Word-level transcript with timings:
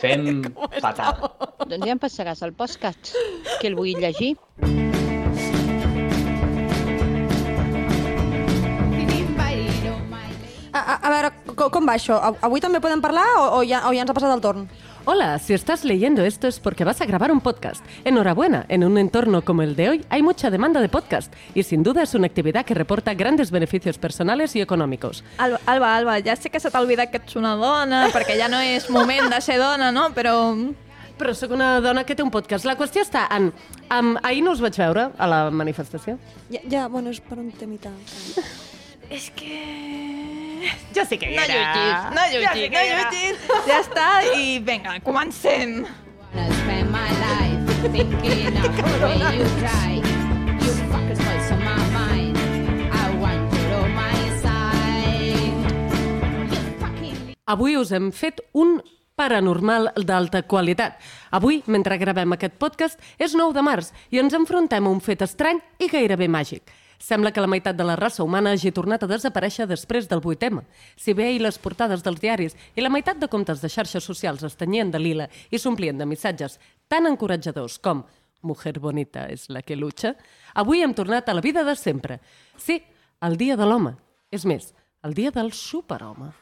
fem 0.00 0.42
fatal. 0.84 1.30
Doncs 1.66 1.86
ja 1.86 1.94
em 1.96 2.00
passaràs 2.02 2.42
el 2.46 2.54
podcast, 2.56 3.12
que 3.60 3.68
el 3.70 3.76
vull 3.78 3.94
llegir. 4.00 4.34
A, 10.72 10.78
a, 10.78 10.94
a 11.02 11.10
veure, 11.10 11.30
com, 11.58 11.70
com 11.74 11.88
va 11.88 11.96
això? 11.98 12.14
A- 12.22 12.36
Avui 12.46 12.62
també 12.62 12.78
podem 12.82 13.00
parlar 13.02 13.24
o, 13.40 13.42
o, 13.58 13.62
ja, 13.66 13.80
o 13.88 13.94
ja 13.94 14.04
ens 14.04 14.12
ha 14.12 14.14
passat 14.14 14.30
el 14.36 14.42
torn? 14.44 14.68
Hola, 15.06 15.38
si 15.38 15.54
estás 15.54 15.82
leyendo 15.84 16.22
esto 16.22 16.46
es 16.46 16.60
porque 16.60 16.84
vas 16.84 17.00
a 17.00 17.06
grabar 17.06 17.32
un 17.32 17.40
podcast. 17.40 17.82
Enhorabuena, 18.04 18.66
en 18.68 18.84
un 18.84 18.98
entorno 18.98 19.42
como 19.42 19.62
el 19.62 19.74
de 19.74 19.88
hoy 19.88 20.04
hay 20.10 20.22
mucha 20.22 20.50
demanda 20.50 20.80
de 20.82 20.90
podcast 20.90 21.32
y 21.54 21.62
sin 21.62 21.82
duda 21.82 22.02
es 22.02 22.14
una 22.14 22.26
actividad 22.26 22.66
que 22.66 22.74
reporta 22.74 23.14
grandes 23.14 23.50
beneficios 23.50 23.96
personales 23.96 24.54
y 24.56 24.60
económicos. 24.60 25.24
Alba, 25.38 25.58
Alba, 25.64 25.96
Alba, 25.96 26.20
ja 26.20 26.36
sé 26.36 26.50
que 26.50 26.60
se 26.60 26.70
t'ha 26.70 26.82
oblidat 26.84 27.10
que 27.10 27.16
ets 27.16 27.34
una 27.40 27.54
dona, 27.56 28.10
perquè 28.12 28.36
ja 28.36 28.50
no 28.52 28.60
és 28.60 28.90
moment 28.92 29.32
de 29.32 29.40
ser 29.40 29.56
dona, 29.58 29.90
no? 29.90 30.10
Però... 30.12 30.36
Però 31.20 31.34
sóc 31.36 31.52
una 31.52 31.80
dona 31.80 32.04
que 32.04 32.14
té 32.16 32.22
un 32.22 32.30
podcast. 32.32 32.68
La 32.68 32.76
qüestió 32.76 33.00
està 33.04 33.26
en... 33.32 33.50
Um, 33.92 34.14
ahir 34.22 34.44
no 34.44 34.52
us 34.52 34.60
vaig 34.60 34.76
veure 34.80 35.10
a 35.16 35.26
la 35.28 35.42
manifestació. 35.50 36.16
Ja, 36.52 36.60
ja 36.68 36.88
bueno, 36.88 37.12
és 37.12 37.20
per 37.24 37.40
un 37.40 37.50
temita. 37.52 37.92
És 39.10 39.32
que... 39.34 40.19
Jo 40.94 41.04
sí 41.08 41.18
que 41.18 41.30
hi 41.30 41.36
No 41.36 41.42
era. 41.42 41.56
llutgis, 41.56 42.14
no 42.16 42.20
Jo 42.20 42.30
sí 42.30 42.44
llutgis, 42.44 42.70
que 42.70 42.76
no 42.76 42.84
hi 42.84 42.88
era. 42.88 43.02
llutgis. 43.10 43.66
Ja 43.66 43.80
està, 43.80 44.08
i 44.36 44.58
vinga, 44.58 44.98
comencem. 45.00 45.86
Avui 57.50 57.74
us 57.76 57.90
hem 57.90 58.10
fet 58.14 58.38
un 58.54 58.76
paranormal 59.18 59.90
d'alta 60.06 60.44
qualitat. 60.48 61.00
Avui, 61.34 61.58
mentre 61.66 61.98
gravem 61.98 62.36
aquest 62.36 62.54
podcast, 62.62 63.00
és 63.18 63.34
9 63.36 63.52
de 63.56 63.64
març 63.66 63.90
i 64.14 64.20
ens 64.22 64.36
enfrontem 64.38 64.86
a 64.86 64.92
un 64.94 65.00
fet 65.04 65.24
estrany 65.26 65.58
i 65.82 65.88
gairebé 65.90 66.28
màgic. 66.30 66.62
Sembla 67.00 67.32
que 67.32 67.40
la 67.40 67.48
meitat 67.48 67.78
de 67.78 67.84
la 67.88 67.96
raça 67.96 68.22
humana 68.22 68.52
hagi 68.52 68.70
tornat 68.76 69.02
a 69.02 69.08
desaparèixer 69.08 69.64
després 69.66 70.04
del 70.08 70.20
8M. 70.20 70.60
Si 71.00 71.14
bé 71.16 71.30
ahir 71.30 71.40
les 71.40 71.56
portades 71.58 72.04
dels 72.04 72.20
diaris 72.20 72.56
i 72.76 72.84
la 72.84 72.92
meitat 72.92 73.16
de 73.16 73.28
comptes 73.32 73.62
de 73.62 73.70
xarxes 73.72 74.04
socials 74.04 74.44
es 74.44 74.58
tenyien 74.60 74.92
de 74.92 75.00
lila 75.00 75.30
i 75.50 75.58
s'omplien 75.58 75.96
de 75.96 76.04
missatges 76.04 76.58
tan 76.92 77.08
encoratjadors 77.08 77.78
com 77.80 78.04
«Mujer 78.42 78.78
bonita 78.80 79.26
és 79.32 79.48
la 79.48 79.62
que 79.64 79.76
lucha», 79.76 80.14
avui 80.54 80.84
hem 80.84 80.92
tornat 80.94 81.28
a 81.28 81.34
la 81.34 81.40
vida 81.40 81.64
de 81.64 81.74
sempre. 81.76 82.20
Sí, 82.56 82.82
el 83.24 83.36
dia 83.40 83.56
de 83.56 83.64
l'home. 83.64 83.96
És 84.30 84.44
més, 84.44 84.74
el 85.02 85.16
dia 85.16 85.32
del 85.32 85.52
superhome. 85.52 86.34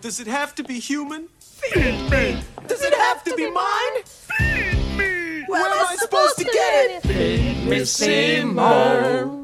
Does 0.00 0.20
it 0.20 0.28
have 0.28 0.54
to 0.54 0.62
be 0.62 0.78
human? 0.78 1.28
Feed 1.40 1.98
me. 2.08 2.38
Does 2.66 2.82
it 2.82 2.94
have 2.94 3.22
to 3.24 3.34
be 3.36 3.50
mine? 3.50 4.02
Feed 4.06 4.96
me. 4.96 5.44
Where 5.46 5.66
am 5.66 5.86
I 5.90 5.96
supposed 5.96 6.38
to 6.38 6.44
get 6.44 6.90
it? 6.90 7.02
Feed 7.02 7.68
me, 7.68 7.84
Seymour. 7.84 9.39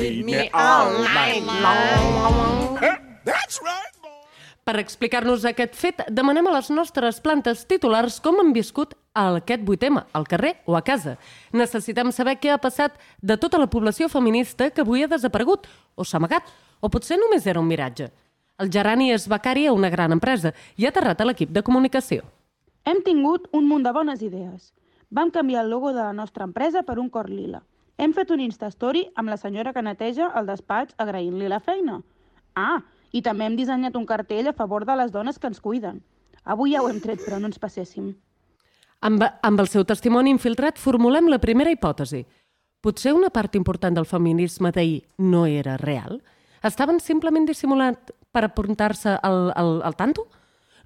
Feed 0.00 0.24
me 0.24 0.48
all 0.54 1.04
night 1.04 1.44
long. 1.44 2.78
That's 3.22 3.60
right, 3.60 3.92
boy. 4.00 4.08
Per 4.64 4.78
explicar-nos 4.80 5.44
aquest 5.44 5.74
fet, 5.76 5.98
demanem 6.08 6.46
a 6.48 6.54
les 6.54 6.70
nostres 6.72 7.18
plantes 7.20 7.66
titulars 7.68 8.16
com 8.24 8.38
han 8.40 8.54
viscut 8.56 8.94
aquest 9.12 9.66
8M, 9.68 10.00
al 10.16 10.24
carrer 10.24 10.54
o 10.64 10.78
a 10.78 10.80
casa. 10.80 11.18
Necessitem 11.52 12.14
saber 12.16 12.38
què 12.40 12.48
ha 12.48 12.56
passat 12.56 12.96
de 13.20 13.36
tota 13.36 13.60
la 13.60 13.68
població 13.68 14.08
feminista 14.08 14.70
que 14.72 14.80
avui 14.80 15.04
ha 15.04 15.10
desaparegut, 15.10 15.68
o 16.00 16.08
s'ha 16.08 16.16
amagat, 16.16 16.48
o 16.80 16.88
potser 16.88 17.20
només 17.20 17.44
era 17.44 17.60
un 17.60 17.68
miratge. 17.68 18.08
El 18.56 18.72
gerani 18.72 19.12
és 19.12 19.28
becari 19.28 19.66
a 19.68 19.74
una 19.76 19.92
gran 19.92 20.16
empresa 20.16 20.54
i 20.80 20.88
ha 20.88 20.94
aterrat 20.94 21.20
a 21.20 21.28
l'equip 21.28 21.52
de 21.52 21.60
comunicació. 21.66 22.24
Hem 22.88 23.04
tingut 23.04 23.52
un 23.52 23.68
munt 23.68 23.84
de 23.84 23.92
bones 23.92 24.24
idees. 24.24 24.72
Vam 25.10 25.28
canviar 25.28 25.66
el 25.66 25.74
logo 25.76 25.92
de 25.92 26.00
la 26.00 26.16
nostra 26.16 26.48
empresa 26.48 26.88
per 26.88 26.96
un 26.96 27.12
cor 27.12 27.28
lila. 27.28 27.60
Hem 28.00 28.14
fet 28.16 28.30
un 28.32 28.40
Instastory 28.40 29.02
amb 29.20 29.28
la 29.28 29.36
senyora 29.36 29.74
que 29.76 29.82
neteja 29.84 30.30
el 30.40 30.46
despatx 30.48 30.94
agraint-li 31.04 31.50
la 31.52 31.58
feina. 31.60 31.98
Ah, 32.56 32.80
i 33.12 33.20
també 33.20 33.44
hem 33.44 33.58
dissenyat 33.58 33.98
un 33.98 34.06
cartell 34.08 34.48
a 34.48 34.54
favor 34.56 34.86
de 34.88 34.96
les 34.96 35.12
dones 35.12 35.36
que 35.38 35.50
ens 35.50 35.60
cuiden. 35.60 35.98
Avui 36.44 36.72
ja 36.72 36.80
ho 36.80 36.88
hem 36.88 37.02
tret, 37.04 37.20
però 37.20 37.36
no 37.36 37.50
ens 37.50 37.60
passéssim. 37.60 38.14
Amb, 39.04 39.26
amb 39.44 39.60
el 39.60 39.68
seu 39.68 39.84
testimoni 39.84 40.32
infiltrat 40.32 40.80
formulem 40.80 41.28
la 41.28 41.42
primera 41.44 41.76
hipòtesi. 41.76 42.24
Potser 42.80 43.12
una 43.12 43.28
part 43.28 43.60
important 43.60 44.00
del 44.00 44.08
feminisme 44.08 44.72
d'ahir 44.72 45.02
no 45.20 45.44
era 45.44 45.76
real? 45.76 46.22
Estaven 46.64 47.04
simplement 47.04 47.44
dissimulant 47.44 48.00
per 48.32 48.46
apuntar-se 48.48 49.18
al, 49.20 49.50
al, 49.52 49.80
al 49.84 49.96
tanto? 50.00 50.30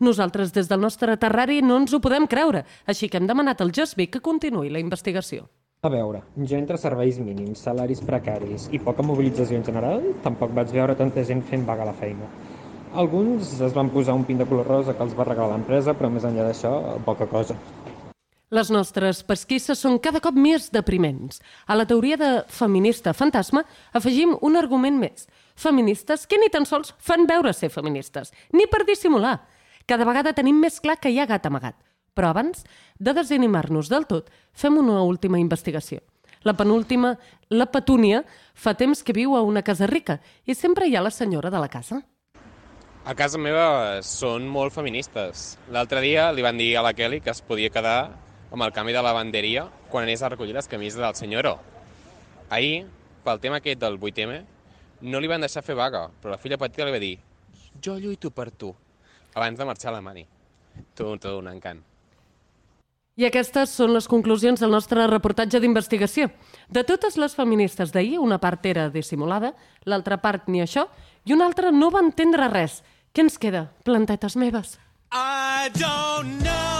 Nosaltres, 0.02 0.50
des 0.50 0.66
del 0.66 0.82
nostre 0.82 1.14
terrari, 1.16 1.62
no 1.62 1.78
ens 1.78 1.94
ho 1.94 2.02
podem 2.02 2.26
creure, 2.26 2.66
així 2.90 3.06
que 3.06 3.22
hem 3.22 3.30
demanat 3.30 3.62
al 3.62 3.70
GESBI 3.70 4.10
que 4.10 4.24
continuï 4.32 4.74
la 4.74 4.82
investigació. 4.82 5.46
A 5.84 5.88
veure, 5.92 6.22
jo 6.48 6.56
entre 6.56 6.78
serveis 6.80 7.18
mínims, 7.20 7.60
salaris 7.66 7.98
precaris 8.00 8.70
i 8.72 8.78
poca 8.80 9.04
mobilització 9.04 9.58
en 9.60 9.66
general, 9.66 10.06
tampoc 10.24 10.54
vaig 10.56 10.70
veure 10.72 10.94
tanta 10.96 11.20
gent 11.28 11.42
fent 11.44 11.66
vaga 11.68 11.84
a 11.84 11.88
la 11.90 11.92
feina. 11.98 12.28
Alguns 13.02 13.50
es 13.66 13.76
van 13.76 13.90
posar 13.92 14.14
un 14.16 14.24
pin 14.24 14.40
de 14.40 14.46
color 14.48 14.64
rosa 14.72 14.94
que 14.96 15.04
els 15.04 15.12
va 15.18 15.28
regalar 15.28 15.58
l'empresa, 15.58 15.92
però 15.92 16.08
més 16.08 16.24
enllà 16.24 16.48
d'això, 16.48 16.72
poca 17.04 17.28
cosa. 17.28 17.58
Les 18.48 18.72
nostres 18.72 19.20
pesquisses 19.28 19.84
són 19.84 20.00
cada 20.00 20.24
cop 20.24 20.40
més 20.40 20.70
depriments. 20.72 21.42
A 21.68 21.76
la 21.76 21.84
teoria 21.84 22.16
de 22.16 22.32
feminista 22.48 23.12
fantasma 23.12 23.66
afegim 23.92 24.38
un 24.40 24.56
argument 24.56 24.96
més. 24.96 25.28
Feministes 25.54 26.24
que 26.24 26.40
ni 26.40 26.48
tan 26.48 26.64
sols 26.64 26.96
fan 26.96 27.28
veure 27.28 27.52
ser 27.52 27.68
feministes, 27.68 28.32
ni 28.56 28.64
per 28.72 28.86
dissimular. 28.88 29.42
Cada 29.84 30.08
vegada 30.08 30.32
tenim 30.32 30.64
més 30.64 30.80
clar 30.80 30.96
que 30.96 31.12
hi 31.12 31.20
ha 31.20 31.28
gat 31.28 31.44
amagat. 31.44 31.76
Però 32.14 32.30
abans 32.30 32.64
de 32.98 33.14
desanimar-nos 33.16 33.90
del 33.90 34.06
tot, 34.10 34.30
fem 34.54 34.78
una 34.78 35.02
última 35.02 35.40
investigació. 35.42 36.00
La 36.44 36.54
penúltima, 36.54 37.14
la 37.48 37.66
Petúnia, 37.72 38.22
fa 38.54 38.74
temps 38.78 39.02
que 39.02 39.16
viu 39.16 39.34
a 39.34 39.42
una 39.42 39.62
casa 39.64 39.88
rica 39.90 40.18
i 40.44 40.54
sempre 40.54 40.86
hi 40.86 40.96
ha 40.96 41.02
la 41.02 41.10
senyora 41.14 41.50
de 41.50 41.60
la 41.62 41.70
casa. 41.72 42.02
A 43.04 43.14
casa 43.16 43.40
meva 43.40 44.00
són 44.04 44.46
molt 44.48 44.72
feministes. 44.72 45.58
L'altre 45.72 46.00
dia 46.04 46.30
li 46.32 46.44
van 46.44 46.60
dir 46.60 46.70
a 46.76 46.84
la 46.84 46.94
Kelly 46.96 47.20
que 47.20 47.32
es 47.32 47.42
podia 47.44 47.72
quedar 47.72 47.98
amb 48.52 48.62
el 48.64 48.72
canvi 48.72 48.94
de 48.94 49.02
lavanderia 49.02 49.66
quan 49.90 50.06
anés 50.06 50.22
a 50.22 50.30
recollir 50.32 50.54
les 50.56 50.68
camises 50.68 51.00
del 51.00 51.16
senyoró. 51.18 51.58
Ahir, 52.50 52.86
pel 53.24 53.40
tema 53.40 53.60
aquest 53.60 53.80
del 53.80 53.98
8M, 53.98 54.40
no 55.04 55.20
li 55.20 55.28
van 55.28 55.44
deixar 55.44 55.64
fer 55.64 55.76
vaga, 55.76 56.06
però 56.20 56.36
la 56.36 56.40
filla 56.40 56.60
petita 56.60 56.86
li 56.86 56.94
va 56.94 57.02
dir 57.02 57.16
jo 57.82 57.98
lluito 57.98 58.30
per 58.30 58.50
tu, 58.50 58.74
abans 59.34 59.58
de 59.58 59.64
marxar 59.64 59.90
a 59.90 59.96
la 59.96 60.00
mani. 60.00 60.24
Tot, 60.94 61.20
tot 61.20 61.38
un 61.38 61.50
encant. 61.50 61.82
I 63.14 63.28
aquestes 63.28 63.70
són 63.78 63.92
les 63.94 64.08
conclusions 64.10 64.58
del 64.58 64.72
nostre 64.74 65.04
reportatge 65.06 65.60
d'investigació. 65.62 66.32
De 66.66 66.82
totes 66.82 67.14
les 67.20 67.36
feministes 67.38 67.92
d'ahir, 67.94 68.18
una 68.18 68.40
part 68.42 68.66
era 68.66 68.88
dissimulada, 68.90 69.52
l'altra 69.86 70.18
part 70.18 70.48
ni 70.50 70.58
això, 70.64 70.88
i 71.22 71.32
una 71.36 71.46
altra 71.46 71.70
no 71.70 71.92
va 71.94 72.02
entendre 72.02 72.48
res. 72.50 72.80
Què 73.14 73.22
ens 73.22 73.38
queda, 73.38 73.68
plantetes 73.86 74.34
meves? 74.34 74.80
I 75.14 75.70
don't 75.78 76.42
know. 76.42 76.74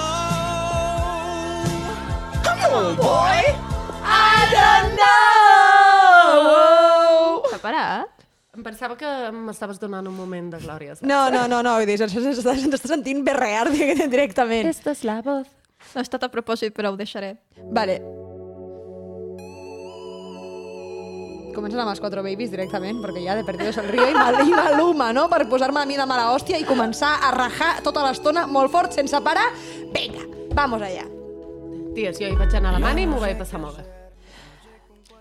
Come 2.43 2.67
on, 2.83 2.97
boy. 2.99 3.55
I 4.03 4.51
don't 4.51 4.99
know! 4.99 6.35
S'ha 7.55 7.63
parat? 7.63 8.11
Em 8.59 8.63
pensava 8.67 8.99
que 8.99 9.07
m'estaves 9.39 9.79
donant 9.79 10.07
un 10.11 10.19
moment 10.19 10.51
de 10.51 10.59
glòria. 10.67 10.99
saps? 10.99 11.07
No, 11.07 11.31
no, 11.31 11.47
no, 11.47 11.63
no, 11.63 11.79
vull 11.79 11.87
dir, 11.87 12.01
ens 12.03 12.11
està, 12.11 12.59
ens 12.59 12.75
està 12.75 12.91
sentint 12.91 13.23
berrear 13.27 13.71
directament. 14.11 14.67
Esta 14.75 14.91
és 14.99 15.07
la 15.07 15.23
voz. 15.23 15.47
No 15.95 16.01
ha 16.01 16.03
estat 16.03 16.25
a 16.27 16.31
propòsit, 16.33 16.75
però 16.75 16.91
ho 16.93 16.97
deixaré. 16.99 17.37
Vale. 17.71 18.01
Comencen 21.55 21.79
amb 21.85 21.93
els 21.93 22.01
quatre 22.03 22.23
babies 22.27 22.51
directament, 22.51 22.99
perquè 22.99 23.21
ja 23.23 23.37
de 23.39 23.45
perdidos 23.47 23.77
el 23.79 23.87
río 23.93 24.09
i, 24.11 24.15
mal, 24.17 24.41
i 24.43 24.51
maluma, 24.51 25.13
no? 25.15 25.29
Per 25.31 25.45
posar-me 25.49 25.85
a 25.85 25.87
mi 25.87 25.95
de 25.97 26.07
mala 26.11 26.33
hòstia 26.35 26.59
i 26.59 26.67
començar 26.67 27.13
a 27.23 27.31
rajar 27.37 27.77
tota 27.87 28.03
l'estona 28.03 28.49
molt 28.51 28.73
fort, 28.75 28.91
sense 28.97 29.21
parar. 29.23 29.47
Vinga, 29.95 30.27
vamos 30.59 30.83
allá. 30.83 31.07
Ties, 31.95 32.19
jo 32.19 32.27
hi 32.27 32.35
vaig 32.35 32.57
anar 32.59 32.73
a 32.75 32.79
la 32.81 32.83
mani 32.83 33.05
i 33.07 33.07
m'ho 33.07 33.21
vaig 33.23 33.39
passar 33.39 33.61
molt 33.63 33.79
bé. 33.79 33.87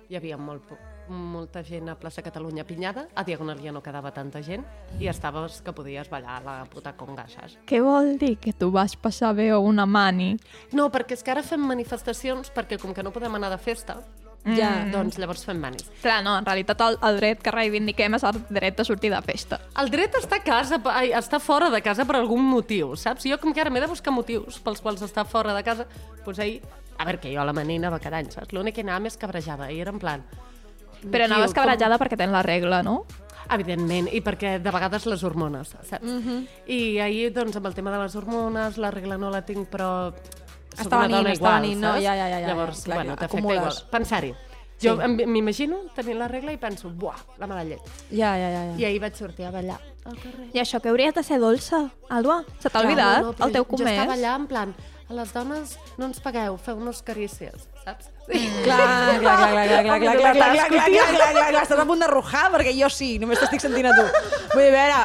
Hi 0.09 0.17
havia 0.17 0.39
molt, 0.41 0.65
po- 0.65 0.79
molta 1.09 1.63
gent 1.63 1.89
a 1.89 1.95
plaça 1.99 2.21
Catalunya 2.23 2.63
pinyada, 2.63 3.07
a 3.15 3.23
Diagonal 3.23 3.59
ja 3.61 3.71
no 3.75 3.81
quedava 3.83 4.11
tanta 4.15 4.41
gent, 4.41 4.63
i 4.99 5.07
estaves 5.11 5.61
que 5.61 5.73
podies 5.75 6.09
ballar 6.09 6.41
la 6.45 6.63
puta 6.65 6.93
conga, 6.97 7.25
saps? 7.27 7.57
Què 7.67 7.81
vol 7.83 8.17
dir 8.21 8.37
que 8.39 8.53
tu 8.53 8.71
vas 8.71 8.95
passar 8.95 9.33
bé 9.35 9.49
a 9.51 9.59
una 9.59 9.85
mani? 9.85 10.33
No, 10.71 10.89
perquè 10.93 11.17
és 11.17 11.23
que 11.23 11.31
ara 11.35 11.43
fem 11.43 11.61
manifestacions, 11.67 12.51
perquè 12.55 12.79
com 12.79 12.93
que 12.93 13.03
no 13.03 13.11
podem 13.11 13.35
anar 13.35 13.49
de 13.53 13.57
festa, 13.61 13.99
Ja. 14.43 14.83
doncs 14.91 15.15
llavors 15.17 15.45
fem 15.47 15.55
manis. 15.55 15.85
Clar, 16.01 16.17
no, 16.21 16.33
en 16.37 16.43
realitat 16.45 16.81
el, 16.83 16.97
el 17.07 17.15
dret 17.15 17.39
que 17.41 17.51
reivindiquem 17.55 18.17
és 18.17 18.23
el 18.27 18.41
dret 18.49 18.75
de 18.75 18.83
sortir 18.83 19.09
de 19.13 19.21
festa. 19.23 19.59
El 19.79 19.87
dret 19.89 20.17
està 20.19 20.41
a 20.41 20.43
casa, 20.43 20.81
ai, 20.91 21.13
està 21.15 21.39
fora 21.39 21.69
de 21.71 21.79
casa 21.81 22.03
per 22.03 22.17
algun 22.19 22.43
motiu, 22.43 22.91
saps? 22.99 23.23
Jo 23.23 23.37
com 23.39 23.53
que 23.55 23.61
ara 23.63 23.71
m'he 23.71 23.79
de 23.79 23.87
buscar 23.87 24.11
motius 24.11 24.59
pels 24.59 24.81
quals 24.83 25.01
està 25.01 25.23
fora 25.23 25.55
de 25.55 25.63
casa, 25.63 25.87
doncs 26.25 26.39
ahir... 26.39 26.61
A 26.99 27.05
veure, 27.05 27.17
que 27.23 27.31
jo 27.33 27.39
a 27.41 27.45
la 27.47 27.53
manina 27.55 27.89
va 27.89 27.97
cada 28.03 28.19
any, 28.19 28.27
saps? 28.35 28.51
L'únic 28.53 28.75
que 28.75 28.83
anava 28.83 28.99
més 29.07 29.15
cabrejada, 29.17 29.71
i 29.71 29.79
era 29.79 29.91
en 29.95 29.99
plan... 30.03 30.21
Però 31.11 31.25
anaves 31.25 31.53
cabrejada 31.53 31.97
perquè 31.99 32.17
tens 32.17 32.31
la 32.31 32.41
regla, 32.43 32.81
no? 32.83 33.05
Evidentment, 33.51 34.07
i 34.13 34.21
perquè 34.23 34.55
de 34.63 34.71
vegades 34.71 35.05
les 35.05 35.23
hormones, 35.23 35.73
saps? 35.89 36.01
Mhm. 36.01 36.47
I 36.67 36.99
ahir, 36.99 37.33
doncs, 37.33 37.55
amb 37.57 37.67
el 37.67 37.73
tema 37.75 37.91
de 37.91 37.99
les 38.03 38.15
hormones, 38.15 38.77
la 38.77 38.89
regla 38.91 39.17
no 39.17 39.29
la 39.29 39.41
tinc, 39.43 39.67
però 39.69 40.13
dona 40.89 41.21
està 41.21 41.35
igual, 41.35 41.61
venint, 41.61 41.81
no? 41.81 41.93
Ja, 42.01 42.15
ja, 42.15 42.27
ja, 42.29 42.39
ja, 42.39 42.47
Llavors, 42.47 42.83
clar, 42.83 42.97
bueno, 42.97 43.15
t'afecta 43.15 43.53
igual. 43.53 43.73
Pensar-hi. 43.91 44.33
Jo 44.81 44.95
Sí. 44.97 45.03
em- 45.03 45.29
m'imagino 45.29 45.77
tenint 45.95 46.17
la 46.17 46.27
regla 46.27 46.51
i 46.51 46.57
penso, 46.57 46.89
buah, 46.89 47.15
la 47.37 47.47
mala 47.47 47.63
llet. 47.63 47.79
Ja, 48.09 48.35
ja, 48.37 48.49
ja. 48.49 48.63
ja. 48.71 48.75
I 48.79 48.85
ahir 48.85 48.99
vaig 48.99 49.15
sortir 49.15 49.45
a 49.45 49.51
ballar 49.51 49.79
al 50.03 50.15
carrer. 50.17 50.49
I 50.53 50.59
això 50.59 50.81
que 50.81 50.89
hauries 50.89 51.13
de 51.13 51.23
ser 51.23 51.39
dolça, 51.39 51.91
Alba? 52.09 52.43
Se 52.59 52.69
t'ha 52.69 52.81
oblidat 52.81 53.21
no, 53.21 53.35
no, 53.37 53.45
el 53.45 53.51
teu 53.51 53.65
Jo 53.69 53.85
estava 53.85 54.13
allà 54.15 54.35
en 54.35 54.47
plan, 54.47 54.73
a 55.09 55.13
les 55.13 55.31
dones 55.33 55.77
no 55.97 56.05
ens 56.05 56.19
pagueu, 56.19 56.57
feu-nos 56.57 57.01
carícies, 57.03 57.69
saps? 57.85 58.09
Clar, 58.23 59.19
clar, 59.19 59.19
clar, 59.19 59.51
clar, 59.51 59.65
clar, 59.67 59.83
clar, 59.83 59.99
clar, 59.99 59.99
clar, 59.99 60.15
clar, 60.15 60.35
clar, 60.35 60.55
clar, 60.55 60.69
clar, 60.71 61.09
clar, 61.11 61.31
clar, 61.33 61.49
clar, 61.51 61.63
estàs 61.65 61.81
a 61.83 61.85
punt 61.89 61.99
de 61.99 62.07
rujar 62.07 62.47
perquè 62.53 62.71
jo 62.77 62.87
sí, 62.93 63.17
només 63.19 63.41
t'estic 63.41 63.61
sentint 63.63 63.89
a 63.89 63.93
tu. 63.97 64.05
Vull 64.53 64.63
dir, 64.63 64.69
a 64.71 64.75
veure, 64.77 64.99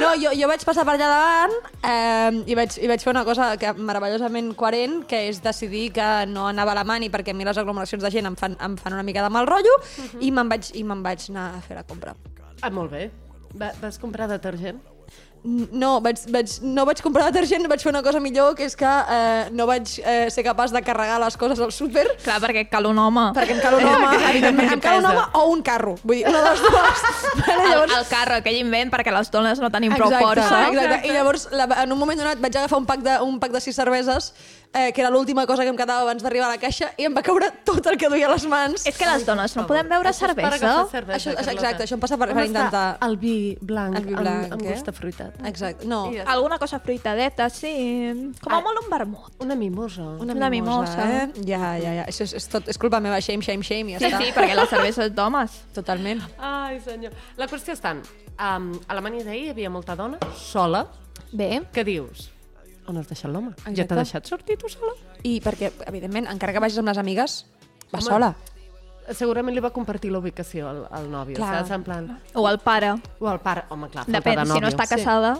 no, 0.00 0.14
jo, 0.16 0.30
jo 0.32 0.48
vaig 0.48 0.62
passar 0.64 0.86
per 0.88 0.94
allà 0.96 1.08
davant 1.10 1.52
eh, 1.84 2.30
i, 2.48 2.56
vaig, 2.56 2.78
i 2.80 2.88
vaig 2.88 3.02
fer 3.04 3.12
una 3.12 3.26
cosa 3.28 3.50
que 3.60 3.74
meravellosament 3.76 4.54
coherent, 4.56 5.02
que 5.08 5.20
és 5.28 5.42
decidir 5.44 5.90
que 5.98 6.06
no 6.30 6.46
anava 6.48 6.72
a 6.72 6.78
la 6.80 6.86
mani 6.88 7.10
perquè 7.12 7.34
a 7.34 7.36
mi 7.36 7.44
les 7.44 7.60
aglomeracions 7.60 8.00
de 8.04 8.12
gent 8.14 8.30
em 8.30 8.38
fan, 8.40 8.56
em 8.56 8.78
fan 8.80 8.96
una 8.96 9.04
mica 9.04 9.24
de 9.24 9.28
mal 9.34 9.48
rotllo 9.50 9.74
i 10.24 10.32
me'n 10.32 10.48
vaig, 10.48 10.72
i 10.80 10.86
me'n 10.88 11.04
vaig 11.04 11.28
anar 11.34 11.50
a 11.58 11.60
fer 11.66 11.76
la 11.76 11.84
compra. 11.84 12.16
Ah, 12.62 12.72
molt 12.72 12.94
bé. 12.94 13.10
Va, 13.52 13.74
vas 13.82 14.00
comprar 14.00 14.30
detergent? 14.32 14.80
No, 15.42 15.96
vaig, 15.98 16.20
vaig, 16.30 16.52
no 16.62 16.84
vaig 16.86 17.00
comprar 17.02 17.24
detergent, 17.32 17.64
vaig 17.66 17.82
fer 17.82 17.90
una 17.90 18.02
cosa 18.06 18.20
millor, 18.22 18.52
que 18.54 18.62
és 18.68 18.76
que 18.78 18.86
eh, 18.86 19.48
no 19.50 19.66
vaig 19.66 19.90
eh, 19.98 20.28
ser 20.30 20.44
capaç 20.46 20.70
de 20.70 20.82
carregar 20.86 21.16
les 21.18 21.36
coses 21.40 21.58
al 21.58 21.72
súper. 21.74 22.04
Clar, 22.22 22.36
perquè 22.44 22.62
cal 22.70 22.86
un 22.86 23.00
home. 23.02 23.24
Perquè 23.34 23.56
em 23.56 23.62
cal 23.64 23.74
un 23.80 23.88
home, 23.90 24.12
evidentment, 24.30 24.70
em 24.76 24.84
cal 24.84 25.00
un 25.00 25.08
home 25.10 25.24
o 25.40 25.42
un 25.50 25.64
carro. 25.66 25.96
Vull 26.04 26.20
dir, 26.20 26.28
una 26.30 26.44
de 26.44 26.52
les 26.52 26.62
dues. 26.62 27.02
Vale, 27.42 27.56
El, 27.56 27.70
llavors, 27.72 27.96
el 27.98 28.06
carro, 28.12 28.38
aquell 28.38 28.60
invent 28.60 28.94
perquè 28.94 29.14
les 29.16 29.34
dones 29.34 29.58
no 29.58 29.72
tenim 29.74 29.96
prou 29.96 30.12
exacte, 30.12 30.28
força. 30.28 30.62
exacte. 30.68 31.00
I 31.10 31.16
llavors, 31.18 31.48
la, 31.50 31.66
en 31.82 31.96
un 31.96 31.98
moment 31.98 32.22
donat, 32.22 32.38
vaig 32.46 32.62
agafar 32.62 32.78
un 32.78 32.86
pack 32.86 33.02
de, 33.08 33.18
un 33.26 33.42
pack 33.42 33.58
de 33.58 33.64
sis 33.66 33.82
cerveses, 33.82 34.30
eh, 34.74 34.92
que 34.92 35.00
era 35.02 35.10
l'última 35.10 35.46
cosa 35.46 35.62
que 35.62 35.68
em 35.68 35.76
quedava 35.76 36.00
abans 36.02 36.22
d'arribar 36.22 36.46
a 36.48 36.52
la 36.54 36.58
caixa, 36.58 36.90
i 36.96 37.04
em 37.04 37.14
va 37.14 37.22
caure 37.22 37.50
tot 37.64 37.86
el 37.86 37.98
que 38.00 38.08
duia 38.08 38.26
a 38.26 38.32
les 38.32 38.46
mans. 38.48 38.86
És 38.86 38.96
que 38.96 39.06
les 39.06 39.26
dones 39.26 39.54
no 39.56 39.66
podem 39.66 39.88
beure 39.88 40.08
Això 40.08 40.26
cervesa. 40.26 40.54
agafar 40.56 40.90
cervesa, 40.90 41.18
Això, 41.18 41.34
Carlota. 41.36 41.52
exacte, 41.52 41.84
això 41.84 41.94
em 41.98 42.00
passa 42.00 42.16
per, 42.18 42.28
per 42.32 42.44
intentar... 42.46 42.98
El 43.02 43.16
vi 43.18 43.56
blanc, 43.60 43.96
El 44.00 44.06
vi 44.06 44.14
blanc, 44.14 44.44
amb, 44.48 44.52
amb 44.54 44.62
eh? 44.62 44.72
gust 44.72 44.86
de 44.86 44.92
fruitat. 44.96 45.40
Exacte, 45.46 45.86
no. 45.86 46.10
Ja 46.14 46.24
Alguna 46.32 46.58
cosa 46.58 46.80
fruitadeta, 46.80 47.50
sí. 47.50 48.32
Com 48.42 48.52
a 48.52 48.56
Ah. 48.58 48.60
molt 48.64 48.82
un 48.82 48.90
vermut. 48.90 49.32
Una 49.44 49.54
mimosa. 49.54 50.02
Una, 50.18 50.32
Una 50.32 50.48
mimosa, 50.50 51.06
eh? 51.22 51.28
Ja, 51.44 51.76
ja, 51.78 51.92
ja. 52.00 52.06
Això 52.06 52.24
és, 52.24 52.32
és, 52.34 52.48
tot, 52.48 52.66
és 52.68 52.78
culpa 52.78 52.98
meva, 53.00 53.20
shame, 53.20 53.42
shame, 53.42 53.62
shame, 53.62 53.92
i 53.92 53.92
ja 53.94 53.98
Sí, 54.00 54.06
està. 54.10 54.18
sí, 54.24 54.32
perquè 54.32 54.54
la 54.56 54.66
cervesa 54.66 55.04
és 55.04 55.12
d'homes. 55.14 55.60
Totalment. 55.74 56.22
Ai, 56.38 56.80
senyor. 56.80 57.12
La 57.36 57.46
qüestió 57.46 57.72
és 57.76 57.80
tant, 57.80 58.00
um, 58.40 58.72
a 58.88 58.92
Alemanya 58.96 59.24
d'ahir 59.24 59.44
hi 59.46 59.50
havia 59.50 59.70
molta 59.70 59.94
dona 59.94 60.18
sola. 60.34 60.86
Bé. 61.32 61.60
Què 61.72 61.84
dius? 61.84 62.31
On 62.90 62.96
has 62.98 63.06
deixat 63.10 63.30
l'home? 63.30 63.52
Ja 63.76 63.86
t'ha 63.86 63.98
deixat 64.00 64.26
sortir 64.26 64.56
tu 64.58 64.70
sola? 64.72 64.94
I 65.22 65.36
perquè, 65.44 65.70
evidentment, 65.86 66.26
encara 66.32 66.54
que 66.56 66.62
vagis 66.64 66.80
amb 66.82 66.90
les 66.90 66.98
amigues, 66.98 67.44
va 67.92 68.00
Home, 68.00 68.08
sola. 68.08 68.32
Segurament 69.18 69.54
li 69.54 69.62
va 69.62 69.72
compartir 69.74 70.12
la 70.14 70.20
ubicació 70.22 70.68
al, 70.70 70.84
al 70.90 71.08
nòvio, 71.10 71.36
Clar. 71.38 71.62
saps? 71.62 71.72
En 71.74 71.86
plan... 71.86 72.10
O 72.34 72.48
el 72.48 72.58
pare. 72.62 72.94
O 73.20 73.30
el 73.30 73.40
pare. 73.42 73.66
Home, 73.70 73.90
clar, 73.90 74.06
Depèn, 74.06 74.42
de 74.42 74.50
si 74.50 74.62
no 74.62 74.70
està 74.70 74.88
casada... 74.90 75.38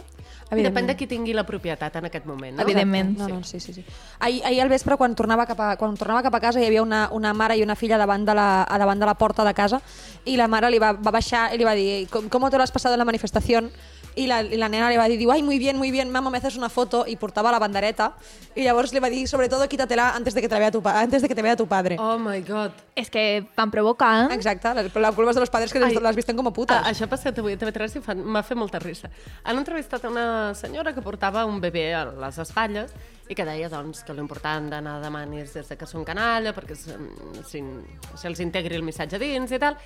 Depèn 0.53 0.85
de 0.85 0.93
qui 0.93 1.07
tingui 1.09 1.33
la 1.33 1.45
propietat 1.47 1.95
en 1.97 2.05
aquest 2.05 2.27
moment, 2.29 2.53
no? 2.53 2.61
Evidentment. 2.61 3.15
No, 3.17 3.27
no, 3.27 3.39
sí, 3.47 3.59
sí, 3.59 3.73
sí. 3.73 3.83
Ahir, 4.19 4.43
ahir 4.45 4.61
al 4.61 4.69
vespre, 4.69 4.97
quan 5.01 5.15
tornava, 5.17 5.47
cap 5.49 5.59
a, 5.59 5.69
quan 5.79 5.95
tornava 5.97 6.21
cap 6.21 6.35
a 6.37 6.41
casa, 6.43 6.61
hi 6.61 6.67
havia 6.67 6.83
una, 6.83 7.07
una 7.11 7.33
mare 7.33 7.57
i 7.57 7.63
una 7.65 7.75
filla 7.79 7.97
davant 7.97 8.27
de, 8.27 8.35
la, 8.37 8.47
a 8.61 8.77
davant 8.77 9.01
de 9.01 9.07
la 9.09 9.15
porta 9.17 9.45
de 9.47 9.53
casa 9.57 9.81
i 10.29 10.37
la 10.37 10.47
mare 10.51 10.69
li 10.69 10.77
va, 10.83 10.91
va 10.93 11.15
baixar 11.15 11.47
i 11.55 11.57
li 11.57 11.65
va 11.65 11.73
dir 11.73 12.05
com, 12.11 12.29
com 12.29 12.45
te 12.51 12.59
lo 12.59 12.63
has 12.63 12.75
pasado 12.75 12.93
en 12.93 13.01
la 13.01 13.09
manifestación? 13.09 13.71
I 14.15 14.27
la, 14.27 14.41
i 14.45 14.57
la 14.61 14.69
nena 14.69 14.89
li 14.91 14.97
va 14.97 15.07
dir, 15.09 15.17
diu, 15.17 15.31
ai, 15.33 15.41
muy 15.41 15.57
bien, 15.57 15.77
muy 15.77 15.89
bien, 15.91 16.11
mamá, 16.11 16.29
me 16.29 16.37
haces 16.37 16.55
una 16.57 16.69
foto, 16.69 17.03
i 17.07 17.15
portava 17.17 17.51
la 17.51 17.59
bandereta, 17.59 18.11
i 18.55 18.63
llavors 18.63 18.93
li 18.93 18.99
va 19.01 19.09
dir, 19.09 19.27
sobre 19.27 19.49
todo, 19.49 19.67
quítatela 19.67 20.11
antes 20.15 20.35
de 20.35 20.41
que 20.41 20.49
te 20.49 20.59
vea 20.59 20.69
tu, 20.71 20.81
pa 20.81 20.99
antes 21.01 21.21
de 21.21 21.27
que 21.27 21.35
te 21.35 21.41
vea 21.41 21.55
tu 21.55 21.65
padre. 21.67 21.97
Oh 21.99 22.19
my 22.19 22.41
god. 22.41 22.71
És 22.95 23.09
que 23.09 23.43
van 23.57 23.71
provocar. 23.71 24.31
Exacte, 24.31 24.73
la, 24.73 24.83
la 24.85 25.11
culpa 25.11 25.31
és 25.31 25.35
de 25.35 25.41
los 25.41 25.49
padres 25.49 25.73
que 25.73 25.81
Ai. 25.81 25.95
les, 25.95 26.15
visten 26.15 26.37
com 26.37 26.47
a 26.47 26.53
putes. 26.53 26.77
Ah, 26.77 26.91
això 26.91 27.07
ha 27.07 27.09
passat 27.09 27.39
avui 27.41 27.53
a 27.53 27.57
TV3 27.57 27.97
i 27.97 28.03
fan- 28.05 28.21
m'ha 28.23 28.43
fet 28.45 28.57
molta 28.57 28.77
risa. 28.79 29.09
Han 29.43 29.57
entrevistat 29.57 30.05
a 30.05 30.09
una 30.13 30.53
senyora 30.53 30.93
que 30.93 31.01
portava 31.01 31.45
un 31.49 31.59
bebè 31.59 31.87
a 31.97 32.05
les 32.05 32.37
espatlles 32.37 32.93
i 33.29 33.33
que 33.33 33.45
deia 33.47 33.69
doncs, 33.71 34.03
que 34.03 34.13
l'important 34.13 34.69
d'anar 34.69 34.99
de 35.01 35.09
manis 35.09 35.53
des 35.55 35.69
de 35.69 35.77
que 35.79 35.87
són 35.89 36.03
canalla 36.05 36.53
perquè 36.53 36.75
se'ls 36.77 38.37
se 38.37 38.43
integri 38.43 38.75
el 38.75 38.83
missatge 38.83 39.17
dins 39.17 39.51
i 39.51 39.59
tal 39.59 39.77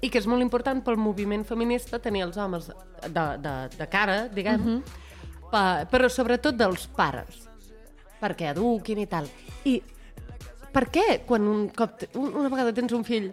i 0.00 0.10
que 0.10 0.18
és 0.18 0.26
molt 0.26 0.42
important 0.42 0.80
pel 0.84 0.96
moviment 0.96 1.44
feminista 1.44 1.98
tenir 1.98 2.22
els 2.22 2.36
homes 2.36 2.68
de, 2.68 3.26
de, 3.42 3.54
de 3.78 3.86
cara, 3.90 4.28
diguem, 4.28 4.60
uh 4.60 4.66
-huh. 4.66 4.82
pa, 5.50 5.86
però 5.90 6.08
sobretot 6.08 6.54
dels 6.56 6.86
pares, 6.86 7.48
perquè 8.20 8.50
eduquin 8.50 8.98
i 8.98 9.06
tal. 9.06 9.26
I 9.64 9.82
per 10.72 10.88
què 10.90 11.24
quan 11.26 11.42
un 11.48 11.68
cop, 11.70 12.02
una 12.14 12.48
vegada 12.48 12.72
tens 12.72 12.92
un 12.92 13.04
fill, 13.04 13.32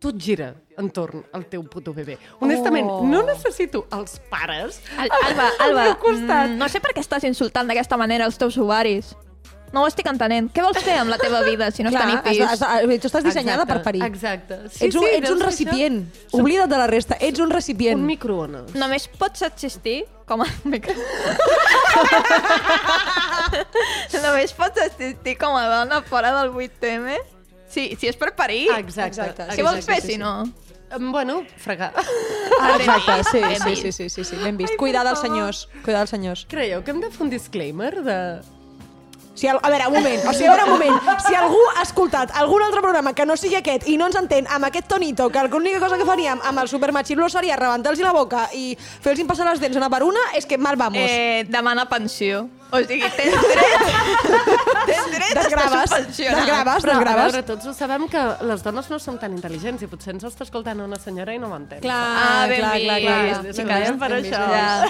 tot 0.00 0.16
gira 0.16 0.54
entorn 0.78 1.22
al 1.32 1.44
teu 1.46 1.62
puto 1.62 1.92
bebè? 1.92 2.16
Honestament, 2.40 2.86
Oh. 2.88 3.06
no 3.06 3.22
necessito 3.22 3.86
els 3.92 4.18
pares 4.30 4.80
Al 4.96 5.08
Alba, 5.26 5.42
al 5.58 5.68
Alba, 5.68 5.84
meu 5.84 5.96
costat. 5.98 6.48
mm, 6.48 6.56
no 6.56 6.68
sé 6.68 6.80
per 6.80 6.92
què 6.94 7.00
estàs 7.00 7.24
insultant 7.24 7.66
d'aquesta 7.68 7.96
manera 7.98 8.24
els 8.24 8.38
teus 8.38 8.56
ovaris. 8.56 9.14
No 9.72 9.84
ho 9.84 9.86
estic 9.86 10.06
entenent. 10.10 10.48
Què 10.50 10.64
vols 10.64 10.80
fer 10.82 10.96
amb 10.98 11.10
la 11.12 11.16
teva 11.20 11.44
vida 11.46 11.68
si 11.70 11.84
no 11.86 11.92
tenir 11.94 12.16
has, 12.16 12.24
pis? 12.26 12.40
has, 12.42 12.62
has, 12.66 12.82
tu 13.02 13.06
estàs 13.06 13.22
dissenyada 13.22 13.62
Exacte, 13.62 13.74
per 13.76 13.82
parir. 13.86 14.00
Exacte. 14.02 14.56
Sí, 14.68 14.86
ets 14.88 14.96
un, 14.98 15.04
sí, 15.06 15.10
ets 15.20 15.30
un 15.30 15.40
recipient. 15.44 16.00
això. 16.10 16.40
Oblida't 16.40 16.70
de 16.72 16.78
la 16.80 16.86
resta. 16.90 17.14
Ets 17.20 17.38
un 17.44 17.50
recipient. 17.54 18.00
Un 18.00 18.06
microones. 18.08 18.74
Només 18.74 19.06
pots 19.20 19.42
existir 19.46 20.00
com 20.26 20.42
a... 20.42 20.46
micro- 20.64 20.94
Només 24.24 24.52
pots 24.58 24.82
existir 24.88 25.36
com 25.38 25.54
a 25.58 25.62
dona 25.70 26.02
fora 26.06 26.32
del 26.40 26.50
8M 26.52 27.14
si, 27.70 27.92
si 27.94 28.08
és 28.10 28.16
per 28.18 28.32
parir. 28.34 28.66
Exacte. 28.74 29.22
Exacte. 29.22 29.46
Què 29.54 29.62
vols 29.66 29.86
fer, 29.86 30.00
sí, 30.02 30.06
si 30.08 30.12
sí. 30.18 30.20
no? 30.20 30.34
Bueno, 31.12 31.44
fregar. 31.62 31.92
Ah, 32.60 32.74
exacte, 32.76 33.22
sí, 33.30 33.40
sí, 33.62 33.76
sí, 33.78 33.92
sí, 33.92 34.08
sí, 34.10 34.24
sí, 34.24 34.36
ben 34.42 34.56
vist. 34.58 34.74
Cuidar 34.76 35.04
dels 35.06 35.20
senyors, 35.22 35.68
cuidar 35.84 36.00
dels 36.02 36.10
senyors. 36.10 36.42
Creieu 36.50 36.82
que 36.82 36.90
hem 36.90 36.98
de 37.04 37.10
fer 37.14 37.22
un 37.22 37.30
disclaimer 37.30 37.92
de... 38.02 38.16
Si, 39.40 39.48
al- 39.48 39.60
a 39.62 39.70
veure, 39.72 39.86
un 39.88 39.94
moment, 39.96 40.26
o 40.28 40.32
sigui, 40.36 40.46
a 40.46 40.52
veure, 40.52 40.64
un 40.68 40.70
moment. 40.76 41.00
Si 41.26 41.34
algú 41.34 41.60
ha 41.78 41.82
escoltat 41.86 42.34
algun 42.36 42.62
altre 42.66 42.82
programa 42.84 43.14
que 43.16 43.24
no 43.24 43.38
sigui 43.40 43.56
aquest 43.56 43.86
i 43.88 43.96
no 43.96 44.10
ens 44.10 44.18
entén 44.20 44.44
amb 44.52 44.68
aquest 44.68 44.86
tonito, 44.90 45.30
que 45.32 45.46
l'única 45.48 45.80
cosa 45.80 45.96
que 45.96 46.04
faríem 46.04 46.40
amb 46.44 46.60
el 46.60 46.68
supermachirlo 46.68 47.28
seria 47.32 47.56
rebentar-los 47.56 48.02
la 48.04 48.12
boca 48.12 48.48
i 48.52 48.74
fer-los 48.76 49.24
passar 49.30 49.48
les 49.48 49.60
dents 49.64 49.76
una 49.80 49.88
per 49.88 50.02
una, 50.04 50.20
és 50.36 50.44
que 50.44 50.58
mal 50.60 50.76
vamos. 50.76 51.00
Eh, 51.00 51.46
demana 51.48 51.88
pensió. 51.88 52.48
O 52.70 52.78
sigui, 52.84 53.00
tens 53.16 53.34
dret... 53.54 53.80
tens 54.86 55.08
dret 55.10 55.34
Desgraves, 55.34 55.72
a 55.74 55.84
estar 55.84 55.98
subvencionat. 56.04 56.36
desgraves, 56.38 56.82
Però, 56.84 56.92
a 56.92 56.98
desgraves. 57.00 57.32
veure, 57.32 57.42
tots 57.48 57.66
ho 57.66 57.72
sabem 57.74 58.04
que 58.12 58.22
les 58.46 58.62
dones 58.62 58.90
no 58.92 58.98
són 59.02 59.18
tan 59.18 59.34
intel·ligents 59.34 59.82
i 59.82 59.88
potser 59.90 60.12
ens 60.14 60.28
està 60.28 60.44
escoltant 60.46 60.78
una 60.84 60.98
senyora 61.00 61.34
i 61.34 61.40
no 61.42 61.48
ho 61.50 61.56
entén. 61.56 61.80
Clar, 61.82 61.96
Ah, 62.20 62.46
ben 62.48 62.60
clar, 62.60 62.74
vist. 62.76 62.86
clar, 62.86 63.00
clar, 63.00 63.54
clar. 63.56 63.66
Callen 63.72 63.98
per 63.98 64.12
això. 64.20 64.42
Ja. 64.52 64.86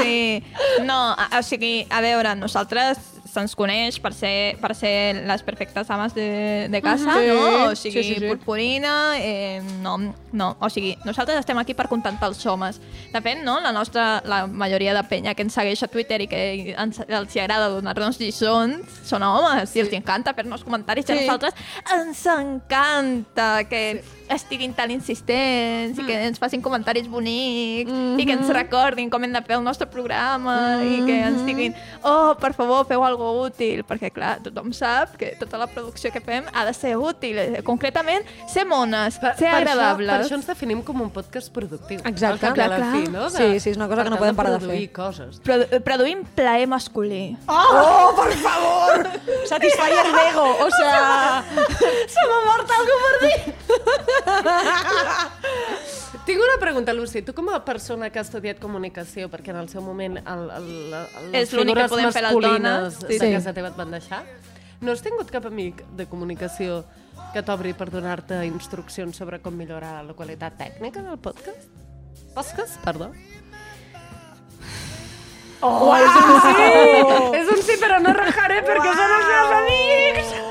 Sí. 0.00 0.42
No, 0.88 0.98
a- 1.12 1.28
o 1.38 1.42
sigui, 1.46 1.86
a 1.90 2.00
veure, 2.00 2.34
nosaltres 2.40 2.98
se'ns 3.32 3.54
coneix 3.56 3.96
per 4.02 4.12
ser, 4.12 4.58
per 4.60 4.74
ser 4.76 5.22
les 5.24 5.42
perfectes 5.42 5.88
ames 5.90 6.12
de, 6.14 6.68
de 6.68 6.80
casa, 6.84 7.14
Sí, 7.16 7.28
no? 7.30 7.70
O 7.70 7.74
sigui, 7.74 8.02
sí, 8.02 8.14
sí, 8.14 8.20
sí. 8.20 8.26
purpurina, 8.28 9.14
eh, 9.18 9.62
no, 9.80 9.96
no. 10.32 10.50
O 10.60 10.68
sigui, 10.68 10.92
nosaltres 11.06 11.38
estem 11.40 11.56
aquí 11.58 11.72
per 11.74 11.88
contentar 11.88 12.28
els 12.28 12.44
homes. 12.46 12.80
De 13.12 13.20
fet, 13.24 13.40
no? 13.42 13.58
La 13.64 13.72
nostra, 13.72 14.20
la 14.28 14.42
majoria 14.46 14.92
de 14.94 15.02
penya 15.08 15.34
que 15.34 15.46
ens 15.46 15.56
segueix 15.56 15.82
a 15.82 15.88
Twitter 15.88 16.20
i 16.20 16.28
que 16.28 16.42
ens, 16.76 17.00
els 17.08 17.36
agrada 17.40 17.70
donar-nos 17.72 18.20
lliçons 18.20 19.00
són 19.08 19.24
homes 19.24 19.72
i 19.76 19.80
els 19.86 19.92
encanta 19.96 20.34
fer-nos 20.36 20.62
comentaris 20.68 21.08
i 21.08 21.12
a 21.12 21.16
Sí. 21.16 21.24
nosaltres 21.26 21.54
ens 21.96 22.26
encanta 22.26 23.64
que 23.68 24.02
estiguin 24.34 24.72
tan 24.74 24.90
insistents 24.90 25.98
i 25.98 26.06
que 26.06 26.16
ens 26.28 26.38
facin 26.42 26.62
comentaris 26.64 27.08
bonics 27.10 27.90
i 28.18 28.26
que 28.26 28.32
ens 28.36 28.48
recordin 28.54 29.10
com 29.12 29.22
hem 29.24 29.32
de 29.32 29.42
fer 29.46 29.56
el 29.58 29.64
nostre 29.64 29.86
programa 29.90 30.56
i 30.84 31.00
que 31.06 31.18
ens 31.26 31.44
diguin 31.46 31.74
oh, 32.02 32.34
per 32.40 32.52
favor, 32.56 32.84
feu 32.88 33.04
algo 33.04 33.30
útil 33.44 33.84
perquè 33.88 34.10
clar, 34.14 34.38
tothom 34.44 34.72
sap 34.76 35.16
que 35.20 35.34
tota 35.40 35.58
la 35.60 35.66
producció 35.70 36.12
que 36.12 36.20
fem 36.24 36.44
ha 36.52 36.64
de 36.68 36.74
ser 36.74 36.96
útil 36.96 37.38
Eh, 37.42 37.62
concretament, 37.64 38.22
ser 38.48 38.64
mones, 38.68 39.14
ser 39.16 39.32
Per 39.32 39.32
això, 39.40 39.48
agradables 39.56 40.10
per 40.12 40.24
això 40.26 40.36
ens 40.36 40.46
definim 40.46 40.82
com 40.84 41.00
un 41.00 41.08
podcast 41.10 41.50
productiu. 41.52 41.98
Exacte. 42.04 42.46
La 42.46 42.52
Clar, 42.54 42.68
fi, 42.92 43.02
clar. 43.06 43.10
no? 43.12 43.30
Sí, 43.32 43.58
sí, 43.60 43.70
és 43.72 43.76
una 43.78 43.88
cosa 43.88 44.04
que 44.04 44.10
no 44.12 44.18
podem 44.20 44.36
parar 44.36 44.52
de 44.58 44.60
fer. 44.66 44.92
coses. 44.92 45.40
Produ 45.42 45.80
produïm 45.82 46.22
plaer 46.36 46.66
masculí 46.68 47.36
Oh, 47.48 48.12
por 48.16 48.30
favor! 48.44 49.08
Satisfyer 49.50 50.06
d'ego, 50.12 50.46
o 50.66 50.68
sea... 50.70 51.42
Se 52.14 52.26
m'ha 52.28 52.40
mort 52.46 52.70
algú 52.78 52.96
per 53.02 53.14
pregunta, 56.72 56.92
Lucy. 56.96 57.20
Tu 57.22 57.34
com 57.36 57.50
a 57.52 57.60
persona 57.64 58.08
que 58.10 58.18
ha 58.20 58.24
estudiat 58.24 58.58
comunicació, 58.62 59.28
perquè 59.32 59.52
en 59.52 59.60
el 59.60 59.68
seu 59.68 59.82
moment 59.84 60.16
el, 60.22 60.44
el, 60.56 60.70
el, 60.96 61.30
les 61.34 61.50
que 61.52 61.58
figures 61.60 61.90
podem 61.92 62.08
fer 62.14 62.22
les 62.24 62.32
masculines 62.32 62.96
dones. 62.96 62.98
de 63.08 63.18
Sí. 63.18 63.32
casa 63.36 63.52
teva 63.52 63.68
et 63.68 63.76
van 63.76 63.90
deixar, 63.92 64.22
no 64.80 64.92
has 64.92 65.02
tingut 65.04 65.30
cap 65.30 65.44
amic 65.46 65.84
de 65.96 66.06
comunicació 66.08 66.82
que 67.34 67.42
t'obri 67.44 67.74
per 67.76 67.90
donar-te 67.92 68.40
instruccions 68.48 69.16
sobre 69.16 69.38
com 69.40 69.54
millorar 69.54 70.02
la 70.04 70.14
qualitat 70.16 70.56
tècnica 70.58 71.02
del 71.04 71.18
podcast? 71.18 71.68
Posques, 72.34 72.78
perdó. 72.84 73.12
Oh, 75.64 75.94
és 75.94 76.16
un 76.18 76.40
sí! 76.42 77.36
és 77.38 77.48
un 77.54 77.62
sí, 77.62 77.76
però 77.78 78.00
no 78.02 78.10
rajaré 78.16 78.62
perquè 78.66 78.96
són 78.96 79.12
els 79.18 79.28
meus 79.30 79.52
amics! 79.60 80.41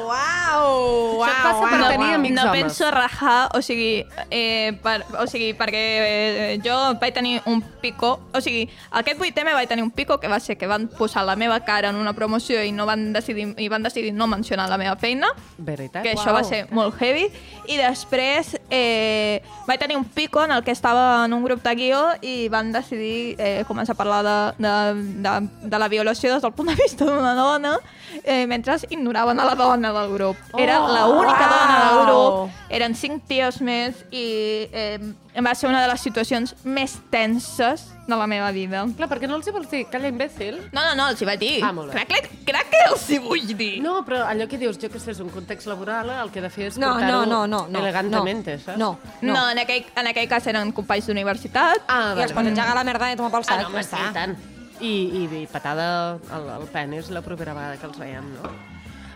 Uau! 0.52 1.22
Això 1.22 1.32
et 1.32 1.44
passa 1.46 1.70
per 1.70 1.80
tenir 1.94 2.14
amics 2.16 2.36
no 2.36 2.44
homes. 2.50 2.62
penso 2.62 2.92
rajar, 2.92 3.50
o 3.56 3.62
sigui, 3.62 4.06
eh, 4.30 4.74
per, 4.84 5.04
o 5.20 5.26
sigui, 5.30 5.52
perquè 5.58 5.84
eh, 6.02 6.60
jo 6.64 6.76
vaig 7.02 7.14
tenir 7.14 7.42
un 7.46 7.62
pico, 7.82 8.20
o 8.34 8.42
sigui, 8.42 8.68
aquest 8.92 9.20
8M 9.20 9.54
vaig 9.54 9.70
tenir 9.70 9.84
un 9.84 9.92
pico 9.92 10.20
que 10.20 10.28
va 10.28 10.40
ser 10.40 10.58
que 10.58 10.68
van 10.68 10.88
posar 10.88 11.26
la 11.26 11.36
meva 11.36 11.60
cara 11.66 11.90
en 11.90 11.96
una 11.96 12.14
promoció 12.14 12.64
i 12.64 12.72
no 12.72 12.86
van 12.86 13.12
decidir, 13.14 13.54
i 13.58 13.70
van 13.70 13.84
decidir 13.84 14.14
no 14.14 14.28
mencionar 14.28 14.70
la 14.70 14.78
meva 14.78 14.96
feina, 14.96 15.32
Veritat? 15.58 16.04
que 16.04 16.16
això 16.16 16.34
va 16.34 16.44
ser 16.44 16.66
molt 16.72 16.98
heavy, 17.00 17.30
i 17.68 17.78
després 17.78 18.56
eh, 18.70 19.42
vaig 19.68 19.80
tenir 19.80 19.98
un 19.98 20.06
pico 20.06 20.44
en 20.44 20.52
el 20.52 20.64
que 20.64 20.72
estava 20.72 21.26
en 21.26 21.34
un 21.34 21.44
grup 21.44 21.64
de 21.64 21.76
guió 21.76 22.02
i 22.22 22.50
van 22.50 22.72
decidir 22.72 23.36
eh, 23.38 23.64
començar 23.68 23.96
a 23.96 24.00
parlar 24.00 24.22
de, 24.26 24.38
de, 24.68 24.76
de, 25.22 25.36
de 25.70 25.80
la 25.80 25.88
violació 25.88 26.34
des 26.34 26.42
del 26.42 26.54
punt 26.54 26.72
de 26.72 26.76
vista 26.80 27.06
d'una 27.06 27.36
dona 27.38 27.78
eh, 28.24 28.46
mentre 28.48 28.78
ignoraven 28.90 29.40
a 29.40 29.46
la 29.46 29.56
dona 29.56 29.92
del 29.94 30.14
grup. 30.14 30.38
Era 30.58 30.80
la 30.80 31.06
única 31.08 31.46
dona 31.48 31.76
del 31.86 32.00
grup, 32.06 32.50
eren 32.70 32.96
cinc 32.96 33.24
tios 33.28 33.62
més 33.64 33.96
i 34.12 34.68
eh, 34.72 35.00
va 35.40 35.54
ser 35.56 35.70
una 35.70 35.82
de 35.82 35.88
les 35.88 36.02
situacions 36.04 36.56
més 36.68 36.98
tenses 37.10 37.86
de 38.08 38.18
la 38.20 38.28
meva 38.28 38.50
vida. 38.52 38.82
Clar, 38.98 39.08
perquè 39.08 39.30
no 39.30 39.38
els 39.40 39.48
hi 39.48 39.54
vols 39.56 39.70
dir 39.72 39.86
calla 39.88 40.10
imbècil? 40.12 40.58
No, 40.76 40.82
no, 40.84 40.96
no, 41.00 41.06
els 41.14 41.22
hi 41.24 41.28
vaig 41.30 41.40
dir. 41.40 41.54
Ah, 41.64 41.72
molt 41.72 41.94
bé. 41.94 42.02
Crec, 42.02 42.10
crec, 42.12 42.44
crec 42.50 42.70
que 42.74 42.82
els 42.90 43.06
hi 43.16 43.20
vull 43.24 43.48
dir. 43.56 43.70
No, 43.86 44.02
però 44.08 44.26
allò 44.28 44.48
que 44.52 44.60
dius, 44.60 44.78
jo 44.82 44.90
que 44.92 45.00
sé, 45.00 45.12
és 45.16 45.22
un 45.24 45.30
context 45.32 45.68
laboral, 45.72 46.10
el 46.26 46.32
que 46.34 46.40
he 46.40 46.44
de 46.44 46.50
fer 46.52 46.68
és 46.74 46.78
No, 46.82 46.92
portar-ho 46.98 47.22
no, 47.26 47.46
no, 47.46 47.46
no, 47.48 47.62
no. 47.72 47.80
elegantment, 47.80 48.44
no, 48.46 48.58
saps? 48.66 48.78
No, 48.78 48.92
No, 49.22 49.34
no 49.34 49.50
en, 49.54 49.60
aquell, 49.64 49.86
en 49.96 50.08
aquell 50.12 50.28
cas 50.28 50.48
eren 50.52 50.74
companys 50.76 51.08
d'universitat. 51.08 51.86
Ah, 51.88 52.12
I 52.18 52.26
els 52.28 52.34
pots 52.36 52.52
engegar 52.52 52.76
la 52.76 52.84
merda 52.84 53.12
i 53.14 53.16
tomar 53.16 53.32
pel 53.32 53.46
Ah, 53.48 53.54
sac. 53.54 53.62
no, 53.64 53.70
home, 53.72 53.84
sí, 53.88 53.96
i 53.96 54.14
tant. 54.20 54.36
I, 54.82 54.92
i, 55.22 55.24
i 55.44 55.48
patada 55.48 56.18
al, 56.34 56.50
al 56.58 56.68
penis 56.74 57.10
la 57.14 57.22
propera 57.22 57.54
vegada 57.54 57.78
que 57.78 57.86
els 57.86 58.00
veiem, 58.02 58.32
no? 58.36 58.50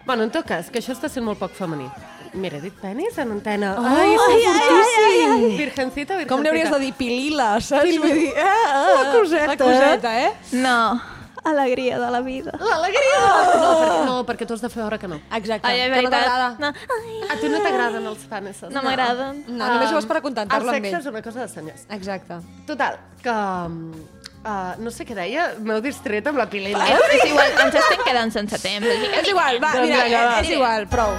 Bueno, 0.05 0.24
en 0.24 0.31
tot 0.31 0.45
cas, 0.45 0.69
que 0.69 0.79
això 0.79 0.93
està 0.93 1.09
sent 1.09 1.25
molt 1.25 1.39
poc 1.41 1.51
femení. 1.57 1.88
Mira, 2.35 2.57
he 2.59 2.62
dit 2.65 2.74
penis 2.81 3.15
en 3.17 3.31
antena. 3.31 3.74
Oh, 3.79 3.85
ai, 3.88 4.12
ai, 4.12 4.17
fortíssim! 4.19 5.57
Virgencita, 5.57 6.17
virgencita. 6.19 6.29
Com 6.29 6.43
li 6.43 6.50
hauries 6.51 6.69
de 6.74 6.79
dir 6.83 6.93
pilila, 6.97 7.53
saps? 7.63 7.95
Vull 8.03 8.12
dir, 8.19 8.31
eh, 8.35 8.45
la 8.91 9.03
coseta, 9.13 9.47
la 9.53 9.57
coseta, 9.62 10.12
eh? 10.25 10.31
No, 10.59 11.01
alegria 11.45 11.97
de 12.01 12.09
la 12.12 12.19
vida. 12.25 12.51
L'alegria! 12.59 13.21
No, 13.55 13.71
perquè, 13.79 14.03
no, 14.09 14.17
perquè 14.27 14.47
tu 14.50 14.53
has 14.57 14.62
de 14.65 14.69
fer 14.74 14.83
hora 14.83 15.00
que 15.00 15.07
no. 15.07 15.21
Exacte. 15.39 15.69
Ai, 15.71 15.79
és 15.88 15.93
que 15.95 16.01
no 16.03 16.12
t'agrada. 16.12 16.50
No, 16.59 16.74
ai, 16.97 17.15
A 17.31 17.39
tu 17.39 17.50
no 17.53 17.63
t'agraden 17.63 18.05
els 18.12 18.27
panes? 18.29 18.62
no 18.69 18.83
m'agraden. 18.83 19.43
No, 19.47 19.71
només 19.77 19.89
ho 19.93 19.95
fas 20.01 20.05
per 20.12 20.17
El 20.17 20.24
acontentar-lo 20.25 20.69
amb 20.69 20.75
sexe 20.81 20.91
ell. 20.91 21.00
és 21.01 21.09
una 21.13 21.21
cosa 21.24 21.45
de 21.45 21.47
senyors. 21.55 21.88
Exacte. 21.89 22.41
Total, 22.67 23.00
que... 23.24 23.38
Uh, 24.46 24.78
no 24.78 24.92
sé 24.94 25.08
què 25.10 25.16
deia, 25.18 25.48
m'heu 25.58 25.80
distret 25.82 26.28
amb 26.30 26.38
la 26.38 26.46
pilila. 26.52 26.84
És, 26.86 27.02
és 27.18 27.24
igual, 27.32 27.50
ens 27.66 27.74
estem 27.82 28.02
quedant 28.06 28.30
sense 28.36 28.60
temps. 28.62 28.86
Així 28.86 29.08
que... 29.10 29.18
És 29.24 29.30
igual, 29.32 29.58
va, 29.64 29.72
Doncs 29.74 29.90
mira, 29.90 30.04
vinga, 30.06 30.20
va. 30.30 30.36
és 30.44 30.50
igual, 30.54 30.86
prou. 30.92 31.16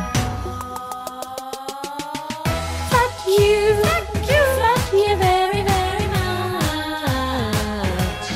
Fuck 2.92 3.26
you, 3.26 3.74
fuck 3.82 4.14
you, 4.30 4.42
fuck 4.60 4.94
you 4.94 5.10
very, 5.24 5.62
very 5.66 6.06
much. 6.12 8.30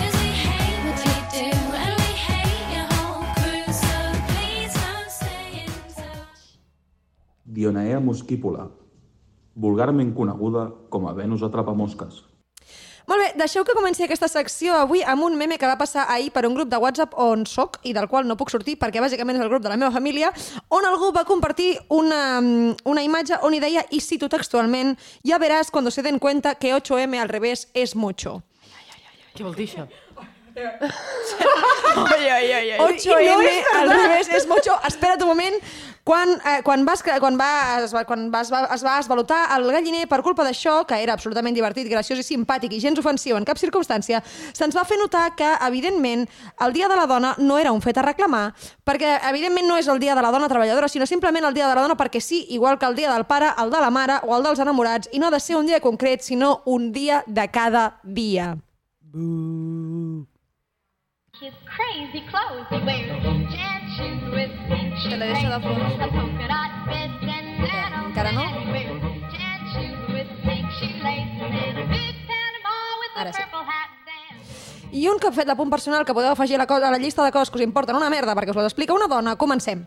'Cause 0.00 0.14
we 0.18 0.30
hate 0.42 0.82
what 0.82 0.98
you 1.06 1.14
do 1.30 1.46
and 1.84 1.94
we 2.02 2.10
hate 2.26 2.66
your 2.74 2.88
whole 2.90 3.22
crew, 3.38 3.62
so 3.70 3.94
please 4.32 4.74
don't 4.82 5.10
stay 5.14 5.62
in 5.62 5.70
touch. 5.94 6.42
Dionaea 7.46 8.02
muscípula, 8.02 8.66
vulgarment 9.54 10.10
coneguda 10.18 10.66
com 10.90 11.06
a 11.06 11.14
Venus 11.14 11.46
atrapamosques. 11.46 12.24
Molt 13.12 13.20
bé, 13.20 13.32
deixeu 13.36 13.60
que 13.68 13.74
comenci 13.76 14.06
aquesta 14.06 14.24
secció 14.24 14.72
avui 14.72 15.02
amb 15.04 15.26
un 15.26 15.34
meme 15.36 15.58
que 15.60 15.68
va 15.68 15.74
passar 15.76 16.06
ahir 16.08 16.30
per 16.32 16.46
un 16.48 16.54
grup 16.56 16.70
de 16.72 16.78
WhatsApp 16.80 17.12
on 17.20 17.42
soc 17.44 17.76
i 17.84 17.92
del 17.92 18.06
qual 18.08 18.24
no 18.24 18.38
puc 18.40 18.48
sortir 18.48 18.78
perquè 18.80 19.02
bàsicament 19.04 19.36
és 19.36 19.44
el 19.44 19.50
grup 19.52 19.60
de 19.60 19.68
la 19.68 19.76
meva 19.76 19.92
família, 19.92 20.30
on 20.72 20.88
algú 20.88 21.10
va 21.12 21.26
compartir 21.28 21.74
una, 21.92 22.40
una 22.88 23.04
imatge 23.04 23.36
on 23.44 23.52
hi 23.52 23.60
deia, 23.60 23.84
i 23.92 24.00
cito 24.00 24.32
textualment, 24.32 24.96
ja 25.28 25.36
veràs 25.36 25.68
cuando 25.68 25.92
se 25.92 26.00
den 26.00 26.16
cuenta 26.16 26.54
que 26.54 26.72
8M 26.72 27.20
al 27.20 27.28
revés 27.28 27.68
es 27.74 27.92
mucho. 27.94 28.40
Què 29.36 29.44
vol 29.44 29.60
dir 29.60 29.68
això? 29.68 29.84
8M 32.80 33.52
al 33.76 33.92
revés 33.92 34.32
és 34.40 34.48
mucho. 34.48 34.72
Espera't 34.88 35.20
un 35.20 35.34
moment. 35.34 35.60
Quan, 36.04 36.32
eh, 36.34 36.62
quan, 36.64 36.84
vas, 36.84 37.02
quan, 37.02 37.36
va, 37.38 37.78
es, 37.84 37.92
va, 37.94 38.02
quan 38.04 38.24
va, 38.32 38.40
es, 38.42 38.50
va, 38.50 38.64
es 38.74 38.82
va 38.82 38.96
esvalotar 38.98 39.44
el 39.54 39.68
galliner 39.70 40.08
per 40.10 40.18
culpa 40.26 40.42
d'això, 40.42 40.80
que 40.88 40.96
era 40.98 41.14
absolutament 41.14 41.54
divertit, 41.54 41.86
graciós 41.86 42.18
i 42.18 42.24
simpàtic 42.26 42.74
i 42.74 42.80
gens 42.82 42.98
ofensiu 42.98 43.38
en 43.38 43.46
cap 43.46 43.60
circumstància, 43.60 44.18
se'ns 44.50 44.74
va 44.74 44.82
fer 44.88 44.98
notar 44.98 45.28
que, 45.38 45.46
evidentment, 45.68 46.26
el 46.66 46.74
Dia 46.74 46.88
de 46.90 46.96
la 46.98 47.06
Dona 47.06 47.36
no 47.38 47.58
era 47.58 47.70
un 47.70 47.78
fet 47.84 48.02
a 48.02 48.06
reclamar, 48.08 48.48
perquè, 48.82 49.14
evidentment, 49.30 49.68
no 49.70 49.78
és 49.78 49.86
el 49.86 50.02
Dia 50.02 50.16
de 50.18 50.26
la 50.26 50.32
Dona 50.34 50.50
Treballadora, 50.50 50.90
sinó 50.90 51.06
simplement 51.06 51.46
el 51.46 51.54
Dia 51.54 51.68
de 51.68 51.76
la 51.78 51.86
Dona 51.86 51.98
perquè 52.00 52.18
sí, 52.18 52.48
igual 52.50 52.80
que 52.82 52.90
el 52.90 52.98
Dia 52.98 53.14
del 53.14 53.28
Pare, 53.30 53.52
el 53.62 53.70
de 53.70 53.84
la 53.86 53.94
Mare 53.94 54.18
o 54.26 54.34
el 54.34 54.42
dels 54.42 54.58
enamorats, 54.58 55.12
i 55.12 55.22
no 55.22 55.30
ha 55.30 55.36
de 55.36 55.40
ser 55.40 55.54
un 55.60 55.70
dia 55.70 55.78
concret, 55.80 56.26
sinó 56.26 56.62
un 56.66 56.90
dia 56.90 57.22
de 57.28 57.46
cada 57.54 58.00
dia. 58.02 58.56
His 61.42 61.54
crazy 61.66 62.22
clothes 62.26 62.66
he 62.70 62.78
wears, 62.86 63.81
shoes 63.96 64.22
with 64.32 64.50
pink 64.68 64.94
Te 65.08 65.16
lo 65.16 65.24
dejo 65.26 65.34
de 65.34 65.40
shoelaces, 65.40 65.62
fondo. 65.62 66.04
a 66.04 66.08
polka 66.08 66.46
dot 66.48 66.72
bandana 66.86 68.04
encara 68.06 68.32
no? 68.32 68.42
and 68.42 68.56
he 68.58 68.72
wears 68.72 69.02
jet 69.32 69.60
shoes 69.72 70.00
with 70.14 70.28
pink 70.44 70.66
shoelaces 70.78 71.42
and 71.42 71.78
a 71.78 71.84
big 71.88 72.14
Panama 72.28 72.74
with 73.00 73.12
a 73.16 73.20
Ara 73.20 73.32
sí. 73.32 73.42
purple 73.42 73.64
hat 73.64 73.66
band. 73.66 73.81
I 74.92 75.06
un 75.08 75.16
fet 75.18 75.48
de 75.48 75.54
punt 75.56 75.70
personal 75.72 76.04
que 76.04 76.12
podeu 76.12 76.34
afegir 76.34 76.58
a 76.58 76.58
la, 76.60 76.66
cosa, 76.68 76.88
a 76.88 76.90
la 76.92 76.98
llista 77.00 77.24
de 77.24 77.32
coses 77.32 77.48
que 77.48 77.56
us 77.56 77.64
importen 77.64 77.96
una 77.96 78.10
merda 78.12 78.34
perquè 78.36 78.52
us 78.52 78.58
ho 78.60 78.64
explica 78.66 78.92
una 78.92 79.08
dona, 79.08 79.38
comencem. 79.40 79.86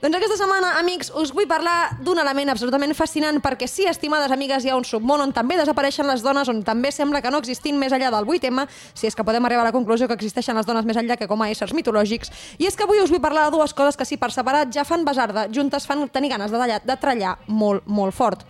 Doncs 0.00 0.16
aquesta 0.16 0.38
setmana, 0.40 0.72
amics, 0.80 1.12
us 1.14 1.30
vull 1.30 1.46
parlar 1.46 2.00
d'un 2.02 2.18
element 2.18 2.50
absolutament 2.50 2.94
fascinant 2.98 3.38
perquè 3.44 3.68
sí, 3.70 3.84
estimades 3.86 4.32
amigues, 4.34 4.64
hi 4.64 4.72
ha 4.72 4.78
un 4.78 4.86
submón 4.88 5.22
on 5.22 5.34
també 5.36 5.54
desapareixen 5.60 6.08
les 6.08 6.24
dones, 6.26 6.50
on 6.50 6.64
també 6.66 6.90
sembla 6.90 7.20
que 7.22 7.30
no 7.30 7.38
existin 7.38 7.78
més 7.78 7.94
enllà 7.94 8.10
del 8.10 8.26
8M, 8.26 8.66
si 8.96 9.06
és 9.06 9.14
que 9.14 9.22
podem 9.28 9.46
arribar 9.46 9.62
a 9.62 9.68
la 9.68 9.74
conclusió 9.76 10.08
que 10.08 10.18
existeixen 10.18 10.58
les 10.58 10.66
dones 10.66 10.88
més 10.88 10.98
enllà 10.98 11.20
que 11.20 11.30
com 11.30 11.44
a 11.44 11.50
éssers 11.52 11.76
mitològics. 11.76 12.34
I 12.58 12.66
és 12.66 12.74
que 12.74 12.88
avui 12.88 13.04
us 13.04 13.14
vull 13.14 13.22
parlar 13.22 13.46
de 13.46 13.54
dues 13.54 13.76
coses 13.76 13.94
que 13.94 14.08
si 14.08 14.18
per 14.18 14.32
separat 14.34 14.74
ja 14.74 14.88
fan 14.88 15.06
basarda, 15.06 15.46
juntes 15.52 15.86
fan 15.86 16.08
tenir 16.08 16.34
ganes 16.34 16.50
de, 16.50 16.58
tallar, 16.58 16.82
de 16.82 16.98
trallar 16.98 17.36
molt, 17.46 17.86
molt 17.86 18.16
fort. 18.16 18.48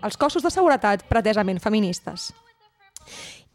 Els 0.00 0.16
cossos 0.16 0.46
de 0.46 0.54
seguretat 0.54 1.04
pretesament 1.10 1.60
feministes. 1.60 2.30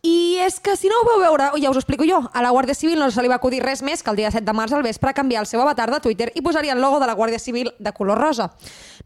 I 0.05 0.36
és 0.43 0.57
que 0.60 0.74
si 0.75 0.89
no 0.91 0.98
ho 1.00 1.05
veu 1.07 1.22
veure, 1.22 1.45
ja 1.63 1.69
us 1.72 1.77
ho 1.77 1.79
explico 1.79 2.03
jo, 2.03 2.17
a 2.36 2.41
la 2.43 2.50
Guàrdia 2.51 2.75
Civil 2.75 3.00
no 3.00 3.05
se 3.10 3.22
li 3.24 3.29
va 3.31 3.38
acudir 3.39 3.62
res 3.63 3.79
més 3.88 4.01
que 4.03 4.12
el 4.12 4.17
dia 4.19 4.31
7 4.33 4.43
de 4.43 4.51
març 4.51 4.74
al 4.75 4.83
vespre 4.83 5.13
canviar 5.15 5.39
el 5.39 5.48
seu 5.48 5.62
avatar 5.63 5.86
de 5.93 6.01
Twitter 6.03 6.27
i 6.36 6.41
posar-hi 6.43 6.74
el 6.74 6.81
logo 6.83 7.00
de 7.00 7.07
la 7.07 7.15
Guàrdia 7.15 7.39
Civil 7.39 7.69
de 7.79 7.93
color 7.95 8.19
rosa. 8.19 8.50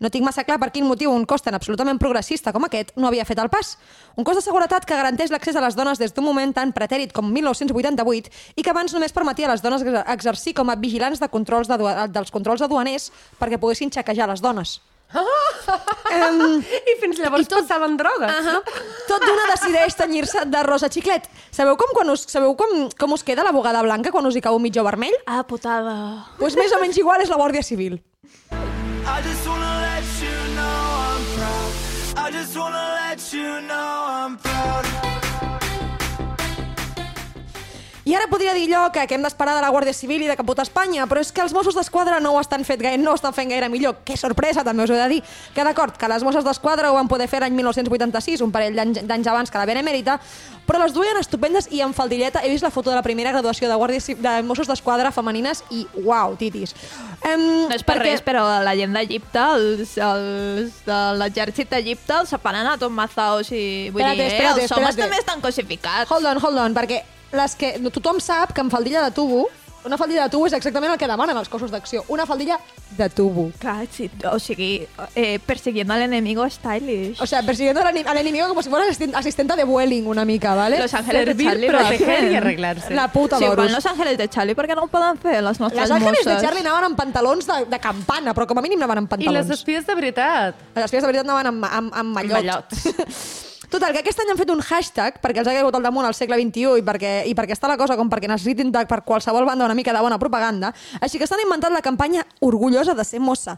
No 0.02 0.10
tinc 0.10 0.26
massa 0.26 0.42
clar 0.48 0.58
per 0.58 0.72
quin 0.74 0.88
motiu 0.90 1.14
un 1.14 1.28
cos 1.30 1.46
tan 1.46 1.54
absolutament 1.54 2.02
progressista 2.02 2.50
com 2.52 2.66
aquest 2.66 2.96
no 2.98 3.12
havia 3.12 3.28
fet 3.30 3.38
el 3.38 3.52
pas. 3.54 3.76
Un 4.18 4.26
cos 4.26 4.42
de 4.42 4.46
seguretat 4.48 4.90
que 4.90 4.98
garanteix 4.98 5.30
l'accés 5.30 5.56
a 5.56 5.62
les 5.62 5.78
dones 5.78 6.02
des 6.02 6.16
d'un 6.18 6.26
moment 6.26 6.50
tan 6.58 6.74
pretèrit 6.74 7.14
com 7.14 7.30
1988 7.30 8.34
i 8.58 8.66
que 8.66 8.74
abans 8.74 8.98
només 8.98 9.14
permetia 9.14 9.46
a 9.46 9.54
les 9.54 9.62
dones 9.62 9.86
exer- 9.86 10.02
exercir 10.18 10.56
com 10.58 10.74
a 10.74 10.76
vigilants 10.82 11.22
de 11.22 11.30
controls 11.30 11.70
de, 11.70 11.78
dels 12.10 12.34
controls 12.34 12.66
aduaners 12.66 13.12
perquè 13.38 13.62
poguessin 13.62 13.94
xequejar 13.94 14.34
les 14.34 14.42
dones. 14.42 14.80
Um, 16.08 16.64
I 16.64 16.94
fins 17.02 17.18
llavors 17.20 17.46
I 17.46 17.50
tot... 17.52 17.66
passaven 17.66 17.98
drogues. 18.00 18.32
Uh 18.32 18.46
-huh. 18.48 18.62
Tot 19.10 19.22
d'una 19.22 19.48
decideix 19.52 19.96
tenyir-se 19.96 20.46
de 20.46 20.64
rosa 20.64 20.88
xiclet. 20.90 21.28
Sabeu 21.52 21.76
com, 21.78 21.92
quan 21.94 22.10
us, 22.10 22.24
sabeu 22.28 22.56
com, 22.56 22.90
com 22.98 23.12
us 23.12 23.24
queda 23.24 23.44
la 23.44 23.52
bugada 23.52 23.82
blanca 23.82 24.12
quan 24.12 24.26
us 24.26 24.36
hi 24.36 24.42
cau 24.42 24.56
un 24.56 24.62
mitjó 24.62 24.84
vermell? 24.84 25.16
Ah, 25.26 25.44
putada. 25.44 25.94
Doncs 25.94 26.40
pues 26.40 26.56
més 26.56 26.72
o 26.72 26.80
menys 26.80 26.98
igual 26.98 27.22
és 27.22 27.30
la 27.30 27.36
Guàrdia 27.36 27.64
Civil. 27.64 27.94
I 27.94 29.22
just 29.24 29.46
wanna 29.48 29.74
let 29.82 30.08
you 30.24 30.38
know 30.56 30.80
I'm 31.12 31.24
proud. 31.36 31.72
I 32.18 32.32
just 32.32 32.56
wanna 32.56 32.86
let 33.02 33.34
you 33.34 33.62
know 33.68 34.08
I'm 34.08 34.38
proud. 34.38 35.17
I 38.08 38.14
ara 38.16 38.30
podria 38.32 38.54
dir 38.56 38.70
jo 38.72 38.86
que, 38.96 39.02
que 39.04 39.18
hem 39.18 39.24
d'esperar 39.26 39.58
de 39.58 39.62
la 39.66 39.68
Guàrdia 39.74 39.92
Civil 39.92 40.22
i 40.24 40.30
de 40.30 40.36
caputa 40.40 40.64
Espanya, 40.64 41.10
però 41.12 41.20
és 41.20 41.34
que 41.36 41.42
els 41.44 41.52
Mossos 41.52 41.76
d'Esquadra 41.76 42.22
no 42.24 42.32
ho 42.32 42.40
estan, 42.40 42.64
fet 42.64 42.80
gaire, 42.80 42.96
no 43.02 43.12
ho 43.12 43.18
estan 43.20 43.34
fent 43.36 43.52
gaire 43.52 43.68
millor. 43.68 43.98
Que 44.08 44.16
sorpresa, 44.16 44.64
també 44.64 44.86
us 44.86 44.94
he 44.94 45.00
de 45.00 45.08
dir. 45.12 45.18
Que 45.52 45.66
d'acord, 45.68 45.98
que 46.00 46.08
les 46.08 46.24
Mosses 46.24 46.46
d'Esquadra 46.48 46.88
ho 46.88 46.96
van 46.96 47.10
poder 47.12 47.28
fer 47.28 47.42
l'any 47.44 47.58
1986, 47.58 48.46
un 48.46 48.54
parell 48.56 48.80
d'anys 48.80 49.28
abans 49.28 49.52
que 49.52 49.60
la 49.60 49.68
Benemèrita, 49.68 50.16
però 50.68 50.80
les 50.80 50.96
duien 50.96 51.20
estupendes 51.20 51.68
i 51.76 51.82
amb 51.84 51.98
faldilleta. 51.98 52.46
He 52.48 52.54
vist 52.54 52.64
la 52.64 52.72
foto 52.72 52.94
de 52.94 52.96
la 52.96 53.04
primera 53.04 53.34
graduació 53.36 53.68
de, 53.68 53.76
Guàrdia, 53.76 54.16
de 54.24 54.38
Mossos 54.48 54.72
d'Esquadra 54.72 55.12
femenines 55.12 55.66
i 55.76 55.84
uau, 56.06 56.38
titis. 56.40 56.78
Um, 57.28 57.68
No 57.68 57.76
és 57.76 57.84
per 57.84 58.00
res, 58.00 58.24
però 58.24 58.46
la 58.64 58.78
gent 58.80 58.96
d'Egipte, 58.96 59.44
els, 59.58 59.98
els 60.00 60.80
de 60.88 61.02
l'exèrcit 61.20 61.76
d'Egipte, 61.76 62.22
els 62.22 62.32
separen 62.32 62.72
a 62.72 62.80
tot 62.80 62.96
mazaos 62.96 63.52
i... 63.52 63.92
Vull 63.92 64.08
Espérate, 64.08 64.24
dir, 64.24 64.32
espérate, 64.32 64.64
eh, 64.64 64.64
els 64.64 64.72
homes 64.80 64.96
espérate. 64.96 65.04
també 65.04 65.24
estan 65.26 65.44
cosificats. 65.44 66.12
Hold 66.16 66.32
on, 66.32 66.44
hold 66.48 66.66
on, 66.70 66.80
perquè 66.80 67.04
les 67.32 67.56
que, 67.56 67.78
no, 67.80 67.90
tothom 67.92 68.20
sap 68.24 68.54
que 68.54 68.62
amb 68.62 68.72
faldilla 68.72 69.04
de 69.04 69.12
tubo 69.12 69.48
una 69.88 69.96
faldilla 69.96 70.24
de 70.26 70.30
tubo 70.34 70.48
és 70.50 70.52
exactament 70.58 70.92
el 70.92 70.98
que 71.00 71.08
demanen 71.08 71.38
els 71.40 71.48
cossos 71.48 71.72
d'acció. 71.72 72.02
Una 72.12 72.26
faldilla 72.28 72.58
de 72.98 73.06
tubo. 73.10 73.52
Clar, 73.58 73.86
sí, 73.90 74.10
o 74.30 74.38
sigui, 74.38 74.86
eh, 75.16 75.40
persiguiendo 75.40 75.94
al 75.94 76.02
enemigo 76.02 76.44
stylish. 76.50 77.22
O 77.22 77.26
sea, 77.28 77.42
persiguiendo 77.44 77.80
al, 77.80 77.96
al 78.06 78.18
enemigo 78.18 78.50
como 78.50 78.62
si 78.62 78.70
fuera 78.70 78.84
asisten- 78.86 79.16
asistente 79.16 79.56
de 79.56 79.64
Vueling 79.64 80.06
una 80.08 80.26
mica, 80.26 80.56
¿vale? 80.56 80.78
Los 80.80 80.94
ángeles 80.94 81.26
de 81.28 81.32
Servir, 81.32 81.48
Charlie 81.48 81.68
proteger 81.70 82.32
y 82.32 82.36
arreglarse. 82.36 82.94
La 82.94 83.08
puta 83.14 83.38
Sí, 83.38 83.46
d'oros. 83.46 83.64
igual 83.64 83.72
los 83.76 83.86
ángeles 83.86 84.18
de 84.18 84.28
Charlie, 84.28 84.56
perquè 84.56 84.76
no 84.76 84.84
ho 84.84 84.88
poden 84.88 85.18
fer 85.20 85.42
les 85.42 85.58
nostres 85.62 85.82
Les 85.82 85.92
ángeles 85.92 86.26
de? 86.26 86.38
Charlie 86.42 86.62
anaven 86.68 86.84
amb 86.84 86.98
pantalons 86.98 87.48
de, 87.48 87.66
de 87.70 87.80
campana, 87.80 88.34
però 88.36 88.46
com 88.46 88.58
a 88.58 88.62
mínim 88.62 88.80
anaven 88.82 89.06
amb 89.06 89.08
I 89.08 89.10
pantalons. 89.16 89.48
les 89.48 89.58
espies 89.60 89.88
de 89.88 89.96
veritat. 89.96 90.56
Les 90.76 90.84
espies 90.84 91.02
de 91.04 91.08
veritat 91.08 91.24
anaven 91.30 91.48
amb, 91.54 91.64
amb, 91.64 91.94
amb 91.96 92.14
mallots. 92.14 92.44
mallots. 92.44 93.44
Total, 93.68 93.92
que 93.92 94.00
aquest 94.00 94.22
any 94.24 94.30
han 94.32 94.38
fet 94.40 94.52
un 94.54 94.62
hashtag 94.64 95.18
perquè 95.20 95.42
els 95.42 95.48
ha 95.52 95.54
caigut 95.58 95.76
al 95.76 95.84
damunt 95.84 96.06
al 96.08 96.16
segle 96.16 96.38
XXI 96.40 96.80
i 96.80 96.84
perquè, 96.88 97.12
i 97.28 97.34
perquè 97.36 97.52
està 97.52 97.68
la 97.68 97.76
cosa 97.80 97.98
com 98.00 98.08
perquè 98.08 98.30
necessitin 98.32 98.72
de, 98.72 98.86
per 98.88 99.02
qualsevol 99.04 99.44
banda 99.50 99.66
una 99.68 99.76
mica 99.76 99.92
de 99.92 100.04
bona 100.04 100.20
propaganda. 100.22 100.72
Així 101.04 101.20
que 101.20 101.28
estan 101.28 101.44
inventant 101.44 101.76
la 101.76 101.84
campanya 101.84 102.24
Orgullosa 102.48 102.96
de 102.96 103.04
ser 103.04 103.20
mossa. 103.20 103.58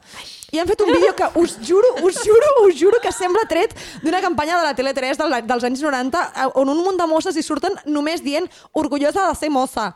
I 0.50 0.58
han 0.58 0.70
fet 0.70 0.82
un 0.82 0.89
vídeo 0.89 1.13
que 1.13 1.28
us 1.38 1.60
juro, 1.62 1.92
us 2.08 2.24
juro, 2.25 2.50
us 2.66 2.74
juro 2.80 2.98
que 3.04 3.12
sembla 3.13 3.46
tret 3.50 3.75
d'una 4.01 4.22
campanya 4.24 4.58
de 4.58 4.66
la 4.66 4.74
Tele3 4.74 5.20
del, 5.20 5.38
dels 5.46 5.68
anys 5.70 5.86
90 5.86 6.24
eh, 6.25 6.48
on 6.58 6.74
un 6.74 6.82
munt 6.82 6.98
de 6.98 7.08
mosses 7.10 7.38
hi 7.38 7.46
surten 7.46 7.78
només 7.86 8.25
dient 8.25 8.50
Orgullosa 8.74 9.28
de 9.30 9.38
ser 9.38 9.54
mossa. 9.54 9.92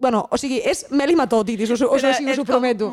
Bueno, 0.00 0.22
o 0.32 0.36
sigui, 0.40 0.62
és 0.64 0.86
mel 0.96 1.10
i 1.12 1.16
mató, 1.18 1.42
titis, 1.44 1.68
us, 1.74 1.82
us, 1.84 2.02
us, 2.02 2.20
us, 2.32 2.38
ho 2.40 2.44
prometo. 2.48 2.86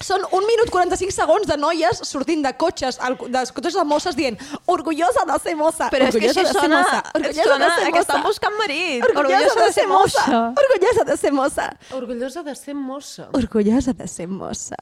Són 0.00 0.22
un 0.32 0.46
minut 0.48 0.70
45 0.72 1.12
segons 1.12 1.46
de 1.50 1.56
noies 1.60 2.00
sortint 2.08 2.42
de 2.46 2.52
cotxes, 2.56 2.96
al, 3.04 3.18
de 3.28 3.42
cotxes 3.52 3.76
de 3.76 3.84
mosses 3.84 4.16
dient 4.16 4.38
orgullosa 4.66 5.26
de 5.28 5.36
ser 5.44 5.54
mossa, 5.58 5.90
Però 5.92 6.08
és 6.08 6.16
que 6.16 6.22
orgullosa 6.22 6.40
així 6.40 6.48
de 6.48 6.52
ser 6.54 6.62
sona, 6.62 6.80
mossa, 6.80 7.02
orgullosa 7.14 7.48
sona 7.50 7.68
de 7.68 7.82
ser 7.84 7.92
que 7.92 7.98
estan 8.06 8.22
mossa, 8.22 8.28
buscant 8.28 8.56
marit. 8.58 9.04
orgullosa 9.10 9.66
de 9.66 9.72
ser 9.76 9.86
mossa, 9.88 10.24
orgullosa 10.64 11.04
de 11.10 11.16
ser 11.16 11.32
mossa, 11.32 11.68
Orgullosa 12.00 12.42
de 12.42 12.54
ser 12.56 12.74
mossa. 12.74 13.28
orgullosa 13.42 13.92
de 13.92 14.08
ser 14.08 14.28
mossa. 14.28 14.76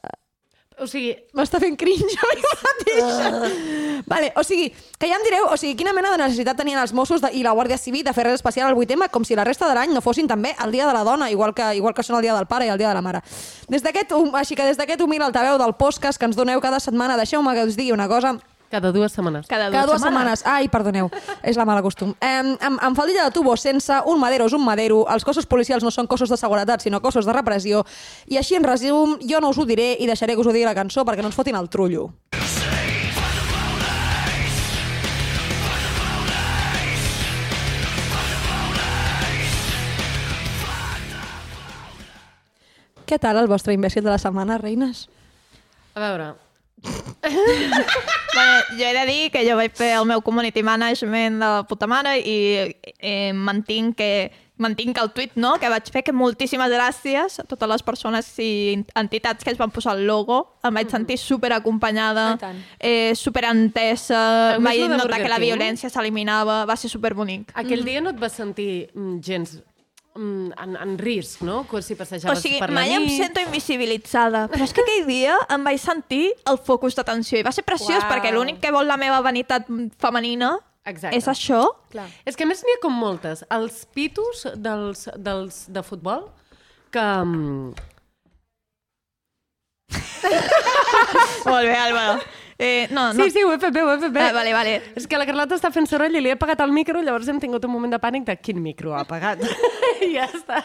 O 0.77 0.85
sigui, 0.85 1.15
M'està 1.33 1.57
fent 1.63 1.73
cringe 1.81 2.19
a 2.21 2.27
mi 2.37 2.43
mateixa. 2.45 4.03
vale, 4.07 4.33
o 4.37 4.43
sigui, 4.45 4.67
que 5.01 5.09
ja 5.09 5.17
em 5.17 5.25
direu, 5.25 5.47
o 5.49 5.57
sigui, 5.57 5.73
quina 5.79 5.95
mena 5.97 6.11
de 6.13 6.19
necessitat 6.21 6.59
tenien 6.61 6.79
els 6.83 6.93
Mossos 6.93 7.23
de, 7.25 7.31
i 7.33 7.41
la 7.47 7.55
Guàrdia 7.57 7.79
Civil 7.81 8.05
de 8.05 8.13
fer 8.13 8.27
res 8.27 8.37
especial 8.43 8.69
al 8.69 8.77
8M, 8.77 9.09
com 9.11 9.25
si 9.25 9.39
la 9.39 9.47
resta 9.49 9.69
de 9.71 9.77
l'any 9.79 9.95
no 9.97 10.03
fossin 10.05 10.29
també 10.29 10.53
el 10.65 10.75
dia 10.77 10.85
de 10.87 10.93
la 10.93 11.01
dona, 11.05 11.31
igual 11.33 11.55
que, 11.57 11.71
igual 11.81 11.95
que 11.97 12.05
són 12.05 12.19
el 12.19 12.27
dia 12.29 12.35
del 12.37 12.45
pare 12.51 12.67
i 12.69 12.73
el 12.75 12.77
dia 12.79 12.91
de 12.93 12.99
la 12.99 13.03
mare. 13.05 13.23
Des 13.73 13.83
d'aquest, 13.83 14.13
així 14.37 14.55
que 14.59 14.69
des 14.69 14.77
d'aquest 14.77 15.01
humil 15.01 15.25
altaveu 15.25 15.57
del 15.63 15.73
podcast 15.81 16.21
que 16.21 16.29
ens 16.29 16.37
doneu 16.37 16.61
cada 16.61 16.79
setmana, 16.81 17.17
deixeu-me 17.17 17.57
que 17.57 17.65
us 17.65 17.77
digui 17.81 17.97
una 17.97 18.09
cosa, 18.09 18.37
cada 18.71 18.93
dues 18.93 19.13
setmanes. 19.13 19.47
Cada, 19.47 19.71
cada 19.71 19.87
dues 19.87 20.03
setmanes. 20.03 20.43
Ai, 20.47 20.69
perdoneu, 20.69 21.11
és 21.43 21.57
la 21.57 21.65
mala 21.69 21.83
costum. 21.85 22.15
Eh, 22.21 22.57
amb, 22.57 22.81
amb 22.83 22.99
faldilla 22.99 23.27
de 23.29 23.35
tubo 23.35 23.57
sense, 23.57 24.01
un 24.07 24.21
madero 24.21 24.47
és 24.51 24.57
un 24.57 24.65
madero, 24.65 25.05
els 25.13 25.25
cossos 25.25 25.47
policials 25.47 25.85
no 25.87 25.93
són 25.95 26.09
cossos 26.11 26.33
de 26.33 26.39
seguretat, 26.41 26.83
sinó 26.83 27.01
cossos 27.01 27.27
de 27.27 27.35
repressió, 27.37 27.85
i 28.27 28.41
així 28.41 28.59
en 28.59 28.67
resum, 28.67 29.19
jo 29.23 29.41
no 29.41 29.53
us 29.55 29.59
ho 29.59 29.67
diré 29.69 29.95
i 30.01 30.07
deixaré 30.11 30.35
que 30.35 30.43
us 30.43 30.51
ho 30.51 30.55
digui 30.55 30.67
la 30.67 30.77
cançó 30.77 31.07
perquè 31.07 31.23
no 31.23 31.31
ens 31.33 31.39
fotin 31.39 31.57
el 31.57 31.71
trullo. 31.71 32.11
Què 43.07 43.21
tal 43.23 43.39
el 43.39 43.47
vostre 43.47 43.71
imbècil 43.77 44.03
de 44.03 44.11
la 44.11 44.19
setmana, 44.19 44.59
reines? 44.59 45.05
A 45.95 46.03
veure, 46.03 46.33
Bueno, 48.37 48.63
jo 48.79 48.85
he 48.85 48.93
de 48.95 49.05
dir 49.07 49.31
que 49.33 49.43
jo 49.49 49.57
vaig 49.59 49.73
fer 49.75 49.95
el 49.99 50.05
meu 50.07 50.21
community 50.23 50.63
management 50.63 51.41
de 51.41 51.47
la 51.47 51.63
puta 51.67 51.87
mare 51.89 52.19
i 52.21 52.35
eh, 52.99 53.33
mantinc 53.33 53.97
que 53.97 54.11
mantinc 54.63 54.97
el 55.01 55.11
tuit 55.13 55.35
no? 55.37 55.55
que 55.61 55.69
vaig 55.69 55.89
fer, 55.93 56.03
que 56.05 56.15
moltíssimes 56.17 56.71
gràcies 56.73 57.41
a 57.43 57.45
totes 57.49 57.69
les 57.69 57.83
persones 57.85 58.29
i 58.41 58.51
entitats 58.97 59.45
que 59.45 59.53
es 59.53 59.59
van 59.61 59.73
posar 59.73 59.97
el 59.99 60.07
logo. 60.09 60.39
Em 60.65 60.75
vaig 60.77 60.91
sentir 60.93 61.19
super 61.21 61.53
acompanyada, 61.57 62.37
tant. 62.41 62.61
eh, 62.81 63.13
super 63.17 63.45
entesa, 63.51 64.57
vaig 64.61 64.87
notar 64.89 65.21
que 65.23 65.29
la 65.33 65.41
violència 65.43 65.91
s'eliminava, 65.93 66.65
va 66.69 66.77
ser 66.77 66.89
super 66.93 67.15
bonic. 67.15 67.53
aquell 67.55 67.85
dia 67.85 68.01
no 68.01 68.11
et 68.15 68.21
vas 68.21 68.33
sentir 68.33 68.89
mm, 68.95 69.19
gens 69.21 69.57
mm, 69.59 69.76
en, 70.17 70.77
en 70.81 70.95
risc, 70.99 71.43
no? 71.47 71.63
Si 71.81 71.95
passejaves 71.99 72.39
O 72.39 72.43
sigui, 72.43 72.59
per 72.63 72.71
la 72.71 72.81
mai 72.81 72.95
em 72.97 73.09
sento 73.13 73.43
invisibilitzada, 73.45 74.47
però 74.53 74.65
és 74.67 74.73
que 74.75 74.83
aquell 74.85 75.07
dia 75.09 75.37
em 75.53 75.67
vaig 75.67 75.81
sentir 75.83 76.31
el 76.49 76.59
focus 76.59 76.97
d'atenció 76.99 77.39
i 77.41 77.45
va 77.47 77.53
ser 77.55 77.65
preciós 77.67 78.01
Uau. 78.03 78.11
perquè 78.11 78.33
l'únic 78.35 78.61
que 78.63 78.73
vol 78.75 78.89
la 78.89 78.97
meva 79.01 79.21
vanitat 79.25 79.69
femenina 80.03 80.57
Exacte. 80.87 81.17
és 81.19 81.29
això. 81.29 81.65
Clar. 81.93 82.09
És 82.25 82.37
que 82.39 82.47
a 82.47 82.51
més 82.51 82.63
n'hi 82.65 82.79
ha 82.79 82.83
com 82.83 82.95
moltes. 82.95 83.45
Els 83.51 83.85
pitos 83.95 84.47
dels, 84.57 85.09
dels 85.17 85.67
de 85.69 85.83
futbol 85.87 86.29
que... 86.95 87.05
mm, 87.05 87.75
Molt 91.47 91.67
bé, 91.67 91.77
Álvaro. 91.77 92.21
Eh, 92.59 92.89
no, 92.91 93.13
no. 93.13 93.25
Sí, 93.25 93.31
sí, 93.31 93.43
ho 93.45 93.53
he 93.53 93.59
fet 93.61 93.75
bé, 93.75 93.83
ho 93.83 93.93
he 93.93 93.99
fet 94.01 94.13
bé. 94.15 94.21
Ah, 94.31 94.33
vale, 94.33 94.53
vale. 94.57 94.79
És 94.97 95.07
que 95.07 95.19
la 95.21 95.27
Carlota 95.29 95.59
està 95.59 95.71
fent 95.75 95.87
soroll 95.91 96.15
i 96.17 96.23
li 96.25 96.31
he 96.33 96.39
apagat 96.39 96.61
el 96.65 96.73
micro, 96.73 97.03
llavors 97.05 97.29
hem 97.29 97.41
tingut 97.43 97.65
un 97.69 97.73
moment 97.75 97.93
de 97.93 98.01
pànic 98.01 98.25
de 98.25 98.37
quin 98.41 98.63
micro 98.65 98.95
ha 98.97 99.03
apagat. 99.05 99.45
I 100.01 100.13
ja 100.17 100.25
està. 100.33 100.63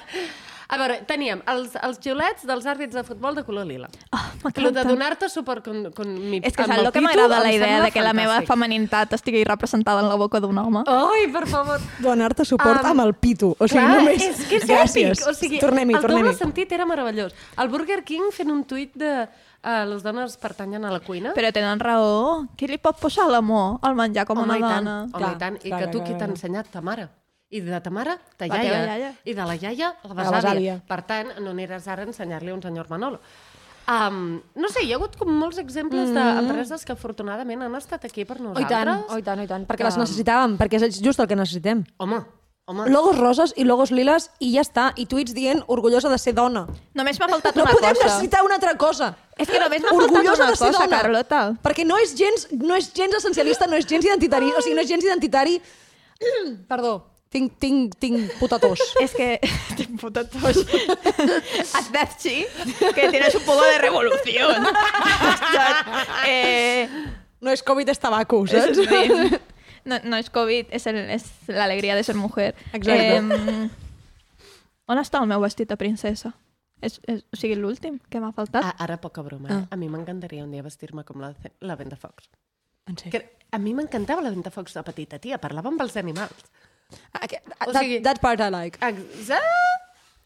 A 0.72 0.78
veure, 0.80 1.02
teníem 1.04 1.42
els, 1.52 1.74
els 1.84 1.98
xiulets 2.00 2.46
dels 2.48 2.64
àrbits 2.72 2.96
de 2.96 3.02
futbol 3.04 3.36
de 3.36 3.42
color 3.44 3.66
lila. 3.68 3.90
Oh, 4.16 4.22
Lo 4.64 4.70
de 4.72 4.86
donar-te 4.88 5.28
suport 5.28 5.66
con, 5.66 5.90
con 5.92 6.14
mi, 6.16 6.40
És 6.42 6.56
que 6.56 6.64
saps 6.64 6.78
el 6.80 6.86
el 6.86 6.94
que 6.96 7.02
m'agrada 7.04 7.42
la 7.44 7.52
idea 7.52 7.82
de 7.84 7.90
que 7.92 8.00
la 8.00 8.14
meva 8.16 8.38
fantàstic. 8.38 8.48
feminitat 8.54 9.12
estigui 9.20 9.44
representada 9.44 10.00
en 10.00 10.08
la 10.08 10.16
boca 10.16 10.40
d'un 10.40 10.58
home. 10.58 10.86
Ai, 10.88 11.28
per 11.28 11.44
favor. 11.52 11.84
Donar-te 12.00 12.46
suport 12.48 12.86
Um, 12.86 12.94
amb 12.94 13.04
el 13.04 13.14
pito. 13.20 13.52
O 13.60 13.68
sigui, 13.68 13.84
Clar, 13.84 13.98
només... 14.00 14.24
és 14.30 14.46
que 14.48 14.62
és 14.62 14.66
Gràcies. 14.72 15.12
èpic. 15.20 15.28
O 15.28 15.34
sigui, 15.36 15.60
tornem-hi, 15.60 15.94
el 16.00 16.02
tornem-hi. 16.08 16.24
doble 16.30 16.38
sentit 16.40 16.72
era 16.72 16.86
meravellós. 16.88 17.36
El 17.60 17.68
Burger 17.76 18.06
King 18.08 18.32
fent 18.32 18.50
un 18.56 18.64
tuit 18.64 18.96
de 18.96 19.28
uh, 19.64 19.86
les 19.90 20.04
dones 20.04 20.38
pertanyen 20.38 20.86
a 20.86 20.92
la 20.92 21.00
cuina. 21.00 21.34
Però 21.34 21.52
tenen 21.54 21.80
raó. 21.80 22.48
Qui 22.58 22.68
li 22.68 22.78
pot 22.78 23.00
posar 23.00 23.28
l'amor 23.30 23.80
al 23.82 23.96
menjar 23.96 24.26
com 24.26 24.38
home, 24.38 24.48
una 24.48 24.58
i 24.58 24.62
tant, 24.62 24.86
dona? 24.86 24.96
home, 25.04 25.12
Clar, 25.18 25.34
i 25.36 25.38
tant. 25.40 25.58
I 25.64 25.70
clar, 25.70 25.80
que 25.80 25.88
tu 25.92 25.98
clar, 26.00 26.08
qui 26.08 26.18
t'ha 26.20 26.26
ensenyat 26.32 26.70
ta 26.72 26.82
mare. 26.82 27.10
I 27.52 27.60
de 27.60 27.80
ta 27.84 27.90
mare, 27.92 28.14
ta 28.38 28.48
La 28.48 28.62
iaia. 28.64 28.84
iaia. 28.86 29.14
I 29.26 29.34
de 29.36 29.46
la 29.46 29.56
iaia, 29.60 29.94
la 30.08 30.14
La 30.24 30.32
besàvia. 30.32 30.78
Per 30.88 31.02
tant, 31.04 31.34
no 31.44 31.52
aniràs 31.52 31.88
ara 31.92 32.04
a 32.04 32.06
ensenyar-li 32.08 32.50
a 32.50 32.54
un 32.56 32.62
senyor 32.64 32.88
Manolo. 32.90 33.20
Um, 33.92 34.40
no 34.56 34.70
sé, 34.70 34.86
hi 34.86 34.94
ha 34.94 34.96
hagut 34.96 35.18
com 35.20 35.28
molts 35.36 35.58
exemples 35.58 36.14
d'empreses 36.14 36.86
que 36.86 36.94
afortunadament 36.94 37.64
han 37.66 37.76
estat 37.76 38.06
aquí 38.06 38.24
per 38.24 38.38
Oh, 38.40 38.54
i 38.54 38.64
tant, 38.64 38.88
nosaltres. 38.88 39.10
oh, 39.12 39.18
i 39.18 39.24
tant, 39.26 39.40
oh, 39.40 39.44
i 39.44 39.48
tant. 39.48 39.66
Perquè 39.68 39.78
Que- 39.82 39.84
les 39.90 39.98
necessitàvem, 39.98 40.56
perquè 40.58 40.80
és 40.82 41.02
just 41.02 41.20
el 41.20 41.28
que 41.28 41.36
necessitem. 41.36 41.84
Home, 41.98 42.22
home. 42.66 42.90
Logos 42.90 43.18
roses 43.18 43.54
i 43.58 43.64
logos 43.66 43.92
liles 43.92 44.30
i 44.40 44.54
ja 44.56 44.62
està. 44.66 44.92
I 44.96 45.06
tuits 45.06 45.34
dient 45.36 45.64
orgullosa 45.68 46.10
de 46.10 46.18
ser 46.22 46.34
dona. 46.38 46.66
Només 46.96 47.20
m'ha 47.20 47.28
faltat 47.32 47.56
No 47.56 47.64
una 47.64 47.74
podem 47.76 47.94
cosa. 47.96 48.06
necessitar 48.08 48.44
una 48.46 48.56
altra 48.56 48.76
cosa. 48.78 49.14
És 49.38 49.48
que 49.50 49.60
només 49.60 49.82
m'ha 49.82 49.90
faltat 49.90 50.10
Orgullosa 50.10 50.44
una 50.44 50.52
de 50.52 50.58
ser 50.58 50.68
cosa, 50.72 50.84
dona. 50.86 50.98
Carlota. 51.02 51.42
Perquè 51.64 51.86
no 51.86 51.98
és 51.98 52.16
gens, 52.16 52.48
no 52.52 52.76
és 52.76 52.92
gens 52.94 53.16
essencialista, 53.16 53.68
no 53.68 53.76
és 53.76 53.86
gens 53.88 54.06
identitari, 54.06 54.52
o 54.56 54.62
sigui, 54.62 54.76
no 54.76 54.82
és 54.82 54.90
gens 54.90 55.04
identitari... 55.04 55.62
Perdó, 56.72 56.94
tinc, 57.32 57.54
tinc, 57.60 57.96
tinc 57.98 58.34
puta 58.40 58.60
tos. 58.60 58.80
Es 59.02 59.12
que 59.20 59.40
te 59.78 59.88
puta 60.00 60.24
tos. 60.28 60.62
Adverti 61.74 62.46
que 62.94 63.10
tienes 63.10 63.36
un 63.36 63.44
poco 63.44 63.64
de 63.64 63.78
revolución. 63.80 64.64
eh, 66.28 66.88
No 67.42 67.50
és 67.50 67.64
Covid, 67.66 67.90
és 67.90 67.98
tabaco, 67.98 68.44
és, 68.46 68.52
saps? 68.54 68.78
sí. 68.78 69.40
No, 69.86 69.98
no 70.04 70.18
és 70.18 70.30
Covid, 70.30 70.68
és, 70.72 70.86
el, 70.88 70.98
és 71.10 71.26
l'alegria 71.48 71.96
de 71.96 72.04
ser 72.04 72.16
mujer. 72.16 72.54
Exacte. 72.74 73.18
Eh, 73.18 73.70
on 74.92 75.00
està 75.02 75.22
el 75.22 75.28
meu 75.32 75.42
vestit 75.44 75.70
de 75.72 75.78
princesa? 75.80 76.34
És, 76.82 76.98
és, 77.08 77.22
o 77.32 77.38
sigui, 77.38 77.56
l'últim 77.60 78.00
que 78.10 78.20
m'ha 78.20 78.32
faltat. 78.34 78.66
Ah, 78.66 78.76
ara 78.82 78.98
poca 79.02 79.22
broma. 79.22 79.50
Eh? 79.54 79.60
A 79.70 79.78
mi 79.78 79.88
m'encantaria 79.90 80.44
un 80.44 80.52
dia 80.52 80.64
vestir-me 80.66 81.04
com 81.06 81.22
la, 81.22 81.34
la 81.62 81.76
Ventafocs. 81.78 82.30
En 82.90 82.98
sèrio. 82.98 83.12
Que 83.14 83.22
a 83.54 83.60
mi 83.62 83.76
m'encantava 83.78 84.24
la 84.26 84.32
Ventafocs 84.34 84.74
de 84.74 84.84
petita, 84.88 85.20
tia. 85.22 85.38
Parlava 85.38 85.70
amb 85.70 85.82
els 85.86 85.96
animals. 86.02 86.50
Ah, 87.14 87.28
que- 87.30 87.42
O 87.68 87.72
that, 87.72 87.84
sigui- 87.84 88.02
that 88.04 88.20
part 88.20 88.42
I 88.42 88.50
like. 88.50 88.80
Exacte. 88.82 89.46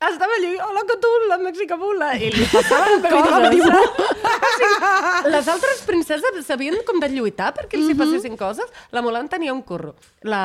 Estava 0.09 0.37
allí, 0.37 0.53
hola 0.61 0.83
Cotul, 0.87 1.27
la 1.29 1.37
mexicabula, 1.41 2.13
i 2.15 2.31
li 2.33 2.47
passaven 2.51 3.01
Però 3.05 3.21
coses. 3.25 3.61
o 3.65 4.51
sigui, 4.55 5.31
les 5.33 5.51
altres 5.55 5.83
princeses 5.87 6.41
sabien 6.45 6.77
com 6.87 6.99
de 7.01 7.09
lluitar 7.13 7.53
perquè 7.57 7.79
els 7.79 7.91
hi 7.91 7.97
passessin 7.97 8.37
coses. 8.39 8.71
La 8.95 9.03
Mulan 9.05 9.29
tenia 9.31 9.53
un 9.53 9.63
curro. 9.65 9.95
La, 10.21 10.41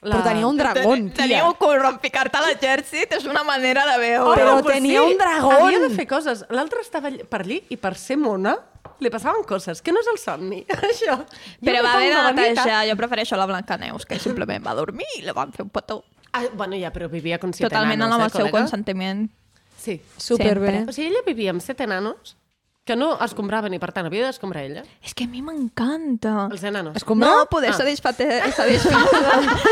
la... 0.00 0.10
Però 0.16 0.22
tenia 0.26 0.46
un 0.48 0.60
dragón, 0.60 1.08
tia. 1.10 1.24
Tenia 1.24 1.46
un 1.48 1.56
curro 1.60 1.90
en 1.92 1.98
ficar-te 2.02 2.40
a 2.40 2.44
l'exèrcit, 2.48 3.16
és 3.18 3.26
una 3.28 3.44
manera 3.46 3.86
de 3.92 3.98
veure. 4.02 4.36
Però 4.40 4.60
pues 4.60 4.78
tenia 4.78 5.02
un 5.04 5.18
dragón. 5.20 5.58
Havia 5.60 5.82
de 5.84 5.90
fer 5.94 6.08
coses. 6.10 6.46
L'altre 6.54 6.84
estava 6.84 7.12
per 7.28 7.44
allí 7.44 7.62
i 7.70 7.80
per 7.80 7.96
ser 8.00 8.20
mona 8.20 8.56
li 9.02 9.10
passaven 9.10 9.44
coses, 9.48 9.80
que 9.82 9.92
no 9.92 10.00
és 10.04 10.08
el 10.12 10.18
somni, 10.22 10.62
això. 10.90 11.18
Jo 11.18 11.66
Però 11.66 11.84
va 11.84 11.94
haver 11.98 12.10
de 12.14 12.34
netejar. 12.40 12.82
Jo 12.88 12.98
prefereixo 13.00 13.38
la 13.40 13.48
Blancaneus, 13.50 14.06
que 14.08 14.20
simplement 14.22 14.64
va 14.64 14.76
dormir 14.78 15.08
i 15.18 15.24
la 15.26 15.34
van 15.36 15.52
fer 15.52 15.66
un 15.66 15.72
petó. 15.74 16.02
Ah, 16.34 16.42
bueno, 16.52 16.74
ja, 16.76 16.90
però 16.92 17.08
vivia 17.08 17.38
con 17.38 17.52
siete 17.54 17.70
Totalment 17.70 17.94
enanos, 18.00 18.14
amb 18.16 18.22
eh, 18.22 18.26
el 18.26 18.32
seu 18.32 18.46
col·lega? 18.46 18.58
consentiment. 18.58 19.30
Sí. 19.78 20.00
Superbé. 20.18 20.66
Sempre. 20.72 20.90
O 20.90 20.92
sigui, 20.96 21.08
ella 21.12 21.22
vivia 21.26 21.50
amb 21.54 21.60
set 21.62 21.80
enanos 21.80 22.36
que 22.84 22.96
no 22.96 23.14
es 23.24 23.32
compraven 23.32 23.72
i, 23.72 23.78
per 23.80 23.92
tant, 23.96 24.04
havia 24.10 24.26
d'escombrar 24.26 24.64
ella. 24.66 24.82
És 25.00 25.14
que 25.16 25.24
a 25.24 25.28
mi 25.30 25.40
m'encanta. 25.40 26.48
Els 26.50 26.62
enanos. 26.68 26.96
Escombra? 26.96 27.28
No, 27.30 27.46
poder 27.48 27.70
Ah. 27.70 27.78
satisfer 27.78 28.12
satisfer 28.52 28.92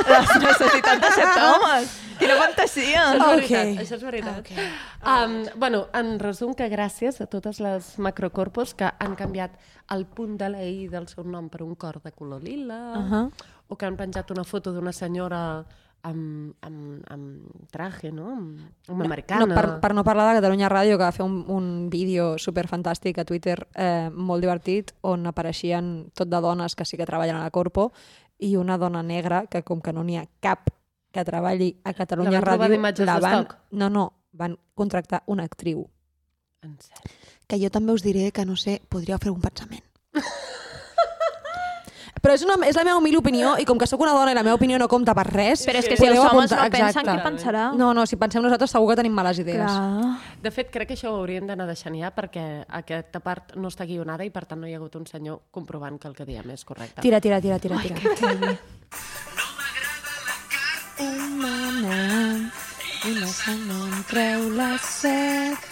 les 0.09 0.31
necessitats 0.41 1.01
de 1.03 1.11
set 1.13 1.37
homes. 1.43 1.99
Quina 2.19 2.37
fantasia. 2.39 3.03
Això 3.13 3.17
és 3.17 3.45
Ok. 3.45 3.51
veritat, 3.51 3.83
això 3.83 3.97
és 3.97 4.03
veritat. 4.03 4.39
Okay. 4.41 4.69
Um, 5.05 5.45
bueno, 5.59 5.89
en 5.93 6.19
resum 6.21 6.55
que 6.55 6.71
gràcies 6.71 7.21
a 7.21 7.27
totes 7.27 7.59
les 7.61 7.99
macrocorpos 7.99 8.75
que 8.75 8.89
han 8.99 9.15
canviat 9.17 9.51
el 9.91 10.07
punt 10.07 10.39
de 10.39 10.49
la 10.49 10.63
I 10.65 10.89
del 10.89 11.09
seu 11.09 11.25
nom 11.25 11.49
per 11.51 11.63
un 11.63 11.75
cor 11.75 12.01
de 12.03 12.13
color 12.13 12.43
lila, 12.43 12.95
Uh 12.97 13.11
-huh. 13.11 13.31
o 13.69 13.77
que 13.77 13.87
han 13.87 13.97
penjat 13.97 14.31
una 14.31 14.45
foto 14.45 14.73
d'una 14.73 14.93
senyora 14.93 15.65
amb, 16.03 16.55
amb, 16.61 17.05
amb 17.11 17.71
traje, 17.73 18.11
no? 18.13 18.31
Amb, 18.35 18.61
amb 18.89 19.05
americana. 19.07 19.47
No, 19.47 19.55
per, 19.55 19.79
per 19.83 19.93
no 19.95 20.05
parlar 20.05 20.29
de 20.31 20.41
Catalunya 20.41 20.71
Ràdio, 20.73 20.99
que 20.99 21.07
va 21.07 21.15
fer 21.15 21.25
un, 21.27 21.43
un 21.51 21.69
vídeo 21.93 22.35
superfantàstic 22.43 23.23
a 23.23 23.27
Twitter, 23.29 23.57
eh, 23.75 24.11
molt 24.13 24.45
divertit, 24.45 24.93
on 25.07 25.27
apareixien 25.31 25.93
tot 26.19 26.31
de 26.31 26.43
dones 26.43 26.77
que 26.77 26.87
sí 26.89 26.99
que 26.99 27.09
treballen 27.09 27.39
a 27.39 27.47
la 27.47 27.55
Corpo, 27.55 27.91
i 28.43 28.57
una 28.59 28.79
dona 28.79 29.03
negra, 29.07 29.47
que 29.47 29.63
com 29.63 29.81
que 29.81 29.95
no 29.95 30.03
n'hi 30.05 30.19
ha 30.19 30.27
cap 30.43 30.71
que 31.13 31.25
treballi 31.25 31.75
a 31.85 31.93
Catalunya 31.95 32.41
La 32.41 32.57
Ràdio, 32.57 33.07
la 33.07 33.19
van... 33.21 33.47
No, 33.71 33.91
no, 33.93 34.07
van 34.33 34.57
contractar 34.75 35.23
una 35.27 35.45
actriu. 35.45 35.85
En 36.63 36.79
sèrio. 36.81 37.19
Que 37.47 37.59
jo 37.61 37.69
també 37.75 37.93
us 37.93 38.05
diré 38.05 38.31
que, 38.33 38.47
no 38.49 38.57
sé, 38.57 38.81
podria 38.89 39.19
fer 39.23 39.31
un 39.35 39.43
pensament. 39.45 39.85
Però 42.23 42.35
és, 42.39 42.43
una, 42.47 42.55
és 42.69 42.77
la 42.79 42.85
meva 42.87 43.01
humil 43.01 43.17
opinió 43.19 43.57
i 43.59 43.65
com 43.67 43.79
que 43.81 43.87
sóc 43.91 44.01
una 44.05 44.13
dona 44.15 44.31
i 44.31 44.37
la 44.39 44.45
meva 44.47 44.55
opinió 44.55 44.79
no 44.79 44.87
compta 44.87 45.11
per 45.19 45.25
res... 45.27 45.65
Però 45.67 45.81
és 45.81 45.89
que 45.91 45.97
si 45.99 46.07
els 46.07 46.21
homes 46.21 46.53
apuntar- 46.53 46.61
no 46.61 46.71
pensen, 46.71 46.89
Exacte. 47.03 47.17
qui 47.17 47.25
pensarà? 47.27 47.65
No, 47.75 47.89
no, 47.99 48.05
si 48.07 48.15
pensem 48.21 48.45
nosaltres 48.47 48.71
segur 48.71 48.93
que 48.93 48.97
tenim 49.01 49.13
males 49.17 49.41
idees. 49.43 49.59
Clar. 49.67 50.13
De 50.45 50.53
fet, 50.55 50.71
crec 50.71 50.93
que 50.93 50.95
això 50.95 51.11
ho 51.11 51.17
hauríem 51.19 51.51
d'anar 51.51 51.67
deixant 51.67 51.99
ja 51.99 52.13
perquè 52.15 52.45
aquesta 52.79 53.19
part 53.27 53.57
no 53.59 53.73
està 53.75 53.89
guionada 53.91 54.23
i 54.23 54.31
per 54.31 54.45
tant 54.47 54.63
no 54.63 54.71
hi 54.71 54.77
ha 54.77 54.79
hagut 54.79 54.95
un 55.01 55.07
senyor 55.11 55.41
comprovant 55.51 55.99
que 55.99 56.07
el 56.07 56.15
que 56.15 56.25
diem 56.31 56.55
és 56.55 56.63
correcte. 56.65 57.03
Tira, 57.03 57.19
tira, 57.21 57.41
tira, 57.43 57.59
tira. 57.59 57.83
tira. 57.83 58.57
Humana, 61.03 62.53
una 63.11 63.27
se 63.27 63.55
no 63.67 63.83
em 63.89 64.03
treu 64.07 64.49
la 64.55 64.77
set. 64.79 65.72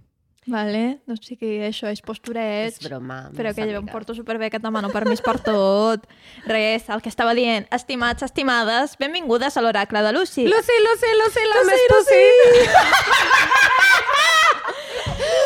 Vale? 0.49 1.01
No 1.05 1.13
sé 1.21 1.35
què 1.37 1.67
això 1.67 1.85
és 1.93 1.99
postureig. 2.01 2.71
És 2.73 2.79
broma, 2.81 3.29
Però 3.37 3.51
que 3.53 3.67
jo 3.69 3.77
em 3.77 3.85
porto 3.91 4.15
superbé, 4.17 4.49
que 4.49 4.57
et 4.57 4.63
demano 4.63 4.89
permís 4.89 5.21
per 5.21 5.35
tot. 5.45 6.07
Res, 6.49 6.87
el 6.89 7.01
que 7.05 7.11
estava 7.13 7.35
dient. 7.37 7.67
Estimats, 7.77 8.23
estimades, 8.25 8.95
benvingudes 8.97 9.55
a 9.57 9.61
l'oracle 9.61 10.01
de 10.01 10.11
Lucy. 10.17 10.47
Lucy, 10.49 10.77
Lucy, 10.87 11.11
Lucy, 11.21 11.45
la 11.45 11.61
Lucy, 11.61 11.69
més 11.69 11.81
Lucy. 11.93 12.25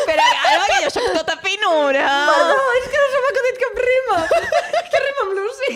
Però 0.06 0.24
calma, 0.42 0.64
que 0.70 0.80
jo 0.86 0.90
sóc 0.96 1.12
tota 1.18 1.36
finura. 1.44 2.06
No, 2.30 2.56
és 2.80 2.88
que 2.88 2.96
no 3.02 3.06
se 3.12 3.18
m'ha 3.20 3.30
acudit 3.34 3.56
cap 3.66 3.74
rima. 3.84 4.18
que 4.94 4.98
rima 5.04 5.20
amb 5.26 5.32
Lucy? 5.42 5.72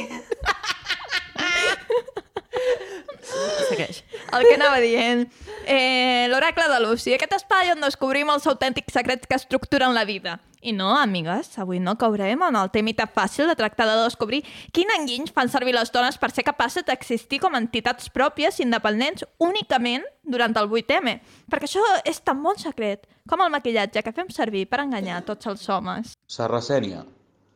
Segueix. 3.69 4.01
El 4.33 4.47
que 4.47 4.55
anava 4.57 4.81
dient. 4.83 5.27
Eh, 5.71 6.27
L'oracle 6.33 6.67
de 6.73 6.79
Lucy, 6.83 7.13
aquest 7.15 7.35
espai 7.61 7.75
on 7.75 7.83
descobrim 7.85 8.31
els 8.33 8.47
autèntics 8.49 8.95
secrets 8.95 9.29
que 9.29 9.37
estructuren 9.37 9.93
la 9.93 10.07
vida. 10.09 10.39
I 10.65 10.73
no, 10.73 10.95
amigues, 10.97 11.59
avui 11.61 11.77
no 11.81 11.93
caurem 12.01 12.41
en 12.47 12.57
el 12.57 12.71
temita 12.73 13.05
fàcil 13.05 13.49
de 13.49 13.57
tractar 13.57 13.85
de 13.89 13.99
descobrir 14.01 14.41
quin 14.73 14.89
enguiny 14.95 15.29
fan 15.29 15.49
servir 15.53 15.75
les 15.77 15.93
dones 15.93 16.17
per 16.17 16.31
ser 16.33 16.45
capaces 16.45 16.87
d'existir 16.89 17.41
com 17.41 17.53
a 17.53 17.61
entitats 17.61 18.09
pròpies 18.13 18.61
i 18.61 18.65
independents 18.65 19.27
únicament 19.39 20.05
durant 20.25 20.57
el 20.57 20.69
8M. 20.73 21.19
Perquè 21.53 21.69
això 21.69 21.85
és 22.09 22.21
tan 22.25 22.41
bon 22.43 22.57
secret 22.57 23.05
com 23.29 23.45
el 23.45 23.53
maquillatge 23.53 24.01
que 24.05 24.17
fem 24.17 24.33
servir 24.33 24.65
per 24.69 24.81
enganyar 24.81 25.21
tots 25.29 25.49
els 25.53 25.69
homes. 25.69 26.17
Sarracènia, 26.29 27.05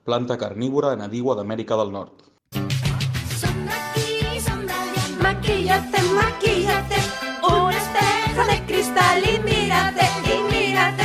planta 0.04 0.36
carnívora 0.36 0.92
nadiua 1.00 1.36
d'Amèrica 1.40 1.80
del 1.80 1.96
Nord. 1.96 2.20
Maquillate, 5.24 6.00
maquillate, 6.04 6.04
un 6.04 6.18
espejo 6.24 6.63
de 6.63 6.63
cristal 8.74 9.22
y 9.22 9.38
mírate, 9.38 10.04
y 10.24 10.52
mírate. 10.52 11.04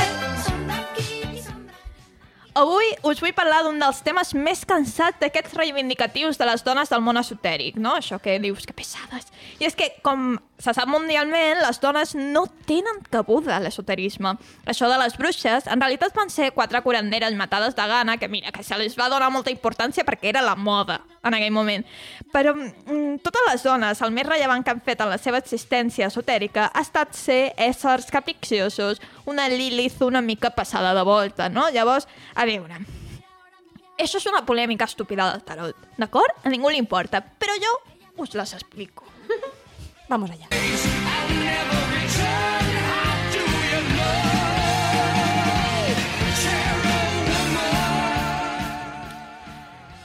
Avui 2.56 2.88
us 3.04 3.22
vull 3.22 3.32
parlar 3.38 3.62
d'un 3.64 3.78
dels 3.80 4.02
temes 4.04 4.34
més 4.36 4.66
cansats 4.68 5.22
d'aquests 5.22 5.54
reivindicatius 5.56 6.40
de 6.40 6.48
les 6.50 6.64
dones 6.66 6.90
del 6.92 7.04
món 7.06 7.20
esotèric, 7.22 7.78
no? 7.80 7.94
Això 7.96 8.18
que 8.20 8.36
dius, 8.42 8.66
que 8.68 8.76
pesades. 8.76 9.30
I 9.62 9.70
és 9.70 9.78
que, 9.78 9.88
com 10.04 10.34
se 10.60 10.74
sap 10.76 10.90
mundialment, 10.90 11.62
les 11.62 11.80
dones 11.80 12.16
no 12.18 12.48
tenen 12.68 13.00
cabuda 13.14 13.56
a 13.56 13.62
l'esoterisme. 13.64 14.34
Això 14.66 14.90
de 14.92 14.98
les 15.00 15.16
bruixes, 15.16 15.70
en 15.70 15.80
realitat 15.80 16.18
van 16.18 16.34
ser 16.34 16.50
quatre 16.58 16.82
curanderes 16.84 17.38
matades 17.38 17.78
de 17.78 17.88
gana, 17.88 18.18
que 18.18 18.28
mira, 18.28 18.52
que 18.52 18.66
se 18.66 18.82
les 18.82 18.98
va 19.00 19.08
donar 19.14 19.32
molta 19.32 19.54
importància 19.54 20.04
perquè 20.04 20.34
era 20.34 20.44
la 20.44 20.58
moda 20.58 21.00
en 21.24 21.36
aquell 21.36 21.54
moment. 21.54 21.86
Però 22.34 22.54
mm, 22.56 23.20
totes 23.26 23.48
les 23.50 23.66
dones, 23.66 24.02
el 24.06 24.14
més 24.16 24.28
rellevant 24.28 24.64
que 24.64 24.74
han 24.74 24.84
fet 24.86 25.04
en 25.04 25.12
la 25.14 25.20
seva 25.22 25.42
existència 25.42 26.10
esotèrica 26.12 26.70
ha 26.70 26.86
estat 26.86 27.16
ser 27.18 27.42
éssers 27.58 28.10
capriciosos, 28.14 29.02
una 29.26 29.50
Lilith 29.50 30.02
una 30.06 30.22
mica 30.22 30.52
passada 30.56 30.94
de 30.96 31.04
volta, 31.04 31.50
no? 31.50 31.70
Llavors, 31.74 32.08
a 32.36 32.46
veure, 32.50 32.80
això 34.00 34.22
és 34.22 34.30
una 34.32 34.46
polèmica 34.48 34.88
estúpida 34.88 35.30
del 35.32 35.44
tarot, 35.44 35.90
d'acord? 35.98 36.44
A 36.44 36.54
ningú 36.54 36.72
li 36.72 36.80
importa, 36.80 37.22
però 37.22 37.58
jo 37.60 37.76
us 38.24 38.36
les 38.36 38.54
explico. 38.54 39.06
Vamos 40.10 40.32
allá. 40.32 40.48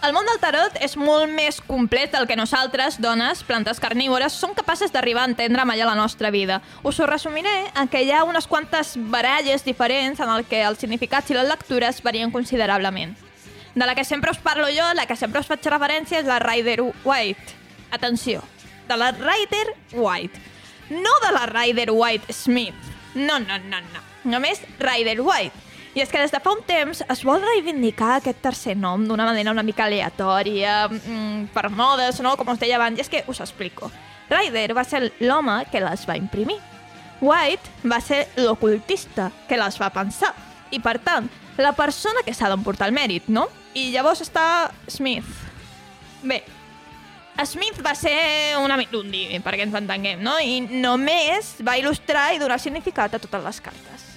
El 0.05 0.13
món 0.13 0.27
del 0.29 0.37
tarot 0.37 0.75
és 0.85 0.99
molt 1.01 1.31
més 1.33 1.63
complet 1.65 2.11
del 2.13 2.27
que 2.29 2.37
nosaltres, 2.37 2.99
dones, 3.01 3.39
plantes 3.49 3.79
carnívores, 3.81 4.35
som 4.37 4.53
capaces 4.53 4.93
d'arribar 4.93 5.23
a 5.23 5.31
entendre 5.31 5.65
mai 5.65 5.81
a 5.81 5.87
la 5.89 5.95
nostra 5.97 6.29
vida. 6.29 6.59
Us 6.85 6.99
ho 7.01 7.07
resumiré 7.09 7.55
en 7.73 7.89
què 7.89 8.03
hi 8.05 8.11
ha 8.13 8.21
unes 8.29 8.45
quantes 8.45 8.99
baralles 9.15 9.65
diferents 9.65 10.21
en 10.21 10.29
el 10.29 10.45
que 10.45 10.61
els 10.61 10.85
significats 10.85 11.33
i 11.33 11.39
les 11.39 11.49
lectures 11.49 12.03
varien 12.05 12.35
considerablement. 12.35 13.17
De 13.75 13.89
la 13.89 13.95
que 13.97 14.05
sempre 14.05 14.35
us 14.35 14.45
parlo 14.45 14.69
jo, 14.69 14.93
la 14.93 15.07
que 15.09 15.17
sempre 15.17 15.41
us 15.41 15.49
faig 15.49 15.65
referència 15.73 16.21
és 16.21 16.29
la 16.29 16.37
Rider 16.43 16.83
White. 16.85 17.57
Atenció, 17.97 18.45
de 18.91 19.01
la 19.01 19.15
Rider 19.17 19.71
White. 19.95 20.43
No 20.91 21.17
de 21.25 21.33
la 21.33 21.47
Rider 21.49 21.89
White 21.93 22.37
Smith. 22.45 22.93
No, 23.15 23.39
no, 23.39 23.57
no, 23.57 23.81
no. 23.81 24.05
Només 24.25 24.61
Rider 24.85 25.23
White. 25.23 25.65
I 25.95 26.03
és 26.03 26.11
que 26.11 26.19
des 26.19 26.33
de 26.35 26.41
fa 26.43 26.51
un 26.51 26.63
temps 26.67 27.05
es 27.07 27.21
vol 27.23 27.45
reivindicar 27.45 28.17
aquest 28.17 28.41
tercer 28.43 28.75
nom 28.75 29.05
d'una 29.07 29.29
manera 29.29 29.53
una 29.55 29.63
mica 29.63 29.85
aleatòria, 29.85 30.89
mm, 30.89 31.53
per 31.55 31.69
modes, 31.71 32.19
no? 32.21 32.37
com 32.37 32.49
us 32.51 32.59
deia 32.59 32.81
abans, 32.81 32.99
i 32.99 33.05
és 33.05 33.09
que 33.09 33.23
us 33.31 33.41
explico. 33.41 33.91
Ryder 34.29 34.75
va 34.75 34.83
ser 34.83 35.13
l'home 35.21 35.61
que 35.71 35.81
les 35.81 36.03
va 36.09 36.17
imprimir. 36.19 36.59
White 37.21 37.87
va 37.87 38.01
ser 38.01 38.27
l'ocultista 38.37 39.31
que 39.49 39.57
les 39.57 39.79
va 39.81 39.93
pensar. 39.95 40.33
I, 40.71 40.81
per 40.81 40.99
tant, 40.99 41.29
la 41.57 41.73
persona 41.73 42.25
que 42.27 42.35
s'ha 42.35 42.51
d'emportar 42.51 42.89
el 42.91 42.97
mèrit, 42.97 43.29
no? 43.29 43.47
I 43.75 43.93
llavors 43.95 44.25
està 44.25 44.73
Smith. 44.91 45.29
Bé, 46.25 46.43
Smith 47.47 47.79
va 47.85 47.95
ser 47.95 48.57
una 48.59 48.77
mirundi, 48.81 49.29
perquè 49.45 49.67
ens 49.67 49.79
entenguem, 49.79 50.23
no? 50.23 50.35
I 50.41 50.61
només 50.67 51.55
va 51.63 51.79
il·lustrar 51.79 52.33
i 52.35 52.43
donar 52.43 52.59
significat 52.63 53.15
a 53.15 53.23
totes 53.23 53.47
les 53.47 53.63
cartes. 53.63 54.11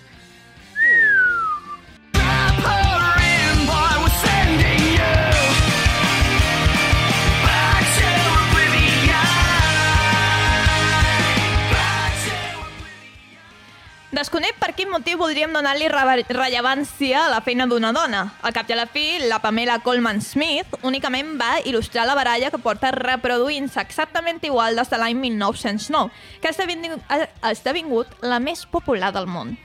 Desconec 14.08 14.56
per 14.56 14.72
quin 14.72 14.88
motiu 14.88 15.18
voldríem 15.20 15.52
donar-li 15.52 15.90
reve- 15.92 16.24
rellevància 16.32 17.26
a 17.26 17.30
la 17.34 17.42
feina 17.44 17.66
d'una 17.68 17.90
dona. 17.92 18.22
Al 18.42 18.54
cap 18.56 18.70
i 18.70 18.74
a 18.74 18.78
la 18.80 18.86
fi, 18.88 19.18
la 19.28 19.42
Pamela 19.44 19.80
Coleman 19.84 20.22
Smith 20.24 20.78
únicament 20.88 21.34
va 21.36 21.58
il·lustrar 21.60 22.06
la 22.08 22.16
baralla 22.16 22.48
que 22.50 22.58
porta 22.64 22.94
reproduint-se 22.96 23.82
exactament 23.84 24.40
igual 24.48 24.80
des 24.80 24.88
de 24.90 24.98
l'any 25.02 25.18
1909, 25.20 26.12
que 26.40 26.48
ha 26.48 26.52
esdevingut, 26.56 27.04
ha 27.12 27.52
esdevingut 27.52 28.08
la 28.24 28.40
més 28.40 28.64
popular 28.66 29.12
del 29.12 29.28
món. 29.28 29.58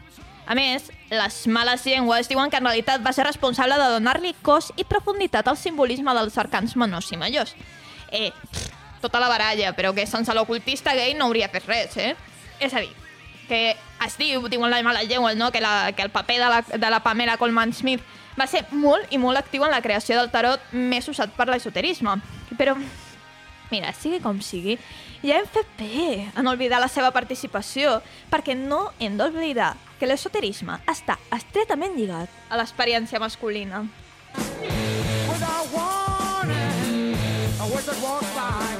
A 0.44 0.56
més, 0.58 0.88
les 1.08 1.36
males 1.46 1.86
llengües 1.86 2.26
diuen 2.28 2.50
que 2.50 2.58
en 2.58 2.66
realitat 2.66 3.00
va 3.06 3.12
ser 3.14 3.28
responsable 3.28 3.78
de 3.78 3.92
donar-li 3.94 4.34
cos 4.42 4.72
i 4.74 4.82
profunditat 4.82 5.46
al 5.46 5.56
simbolisme 5.56 6.12
dels 6.18 6.36
arcans 6.42 6.74
menors 6.74 7.12
i 7.14 7.16
majors. 7.16 7.54
Eh, 8.10 8.32
pff, 8.50 8.66
tota 9.00 9.22
la 9.22 9.30
baralla, 9.30 9.70
però 9.78 9.94
que 9.94 10.04
sense 10.04 10.34
l'ocultista 10.34 10.96
gay 10.98 11.14
no 11.14 11.30
hauria 11.30 11.48
fet 11.48 11.70
res, 11.70 11.96
eh? 11.96 12.16
És 12.58 12.74
a 12.74 12.82
dir, 12.82 12.90
que 13.46 13.76
es 14.06 14.16
diu, 14.18 14.48
diuen 14.48 14.70
les 14.70 14.84
males 14.84 15.08
llengües, 15.08 15.36
no? 15.36 15.50
que, 15.52 15.60
la, 15.60 15.92
que 15.92 16.02
el 16.02 16.10
paper 16.10 16.38
de 16.40 16.48
la, 16.48 16.60
de 16.62 16.90
la 16.90 17.00
Pamela 17.02 17.36
Coleman 17.36 17.72
Smith 17.72 18.02
va 18.38 18.46
ser 18.48 18.64
molt 18.72 19.12
i 19.12 19.20
molt 19.20 19.38
actiu 19.38 19.64
en 19.66 19.72
la 19.72 19.82
creació 19.84 20.18
del 20.18 20.30
tarot 20.32 20.72
més 20.72 21.08
usat 21.08 21.32
per 21.36 21.48
l'esoterisme. 21.50 22.16
Però, 22.58 22.76
mira, 23.72 23.92
sigui 23.96 24.20
com 24.24 24.40
sigui, 24.44 24.78
ja 25.22 25.38
hem 25.38 25.46
fet 25.46 25.68
bé 25.78 26.28
en 26.34 26.50
oblidar 26.50 26.80
la 26.82 26.90
seva 26.90 27.12
participació, 27.14 28.00
perquè 28.32 28.56
no 28.58 28.90
hem 28.98 29.18
d'oblidar 29.20 29.74
que 30.00 30.08
l'esoterisme 30.10 30.80
està 30.90 31.18
estretament 31.34 31.94
lligat 31.98 32.30
a 32.50 32.58
l'experiència 32.60 33.22
masculina. 33.22 33.84
Without 35.28 35.72
warning, 35.72 37.14
a 37.60 37.70
wizard 37.70 38.00
by. 38.34 38.71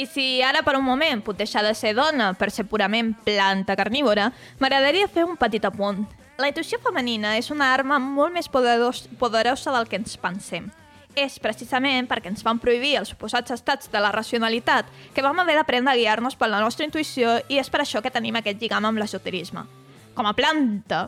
I 0.00 0.06
si 0.08 0.40
ara 0.40 0.62
per 0.64 0.78
un 0.78 0.84
moment 0.86 1.20
puc 1.20 1.36
deixar 1.36 1.60
de 1.66 1.74
ser 1.76 1.90
dona 1.92 2.30
per 2.38 2.48
ser 2.54 2.64
purament 2.64 3.10
planta 3.26 3.74
carnívora, 3.76 4.30
m'agradaria 4.56 5.10
fer 5.12 5.26
un 5.28 5.36
petit 5.36 5.64
apunt. 5.68 6.06
La 6.40 6.48
intuïció 6.48 6.78
femenina 6.80 7.34
és 7.36 7.50
una 7.52 7.66
arma 7.74 7.98
molt 8.00 8.32
més 8.32 8.48
poderos, 8.48 9.02
poderosa 9.20 9.74
del 9.74 9.90
que 9.90 9.98
ens 10.00 10.14
pensem. 10.16 10.70
És 11.18 11.36
precisament 11.42 12.06
perquè 12.08 12.30
ens 12.30 12.44
van 12.46 12.60
prohibir 12.62 12.94
els 12.96 13.10
suposats 13.12 13.52
estats 13.52 13.90
de 13.92 14.00
la 14.00 14.12
racionalitat 14.14 14.88
que 15.12 15.24
vam 15.26 15.42
haver 15.42 15.58
d'aprendre 15.58 15.92
a 15.92 15.98
guiar-nos 15.98 16.38
per 16.38 16.48
la 16.48 16.62
nostra 16.62 16.86
intuïció 16.86 17.34
i 17.52 17.58
és 17.60 17.68
per 17.68 17.82
això 17.82 18.00
que 18.00 18.12
tenim 18.14 18.38
aquest 18.40 18.62
lligam 18.62 18.86
amb 18.88 19.02
l'esoterisme. 19.02 19.66
Com 20.14 20.30
a 20.30 20.32
planta, 20.38 21.02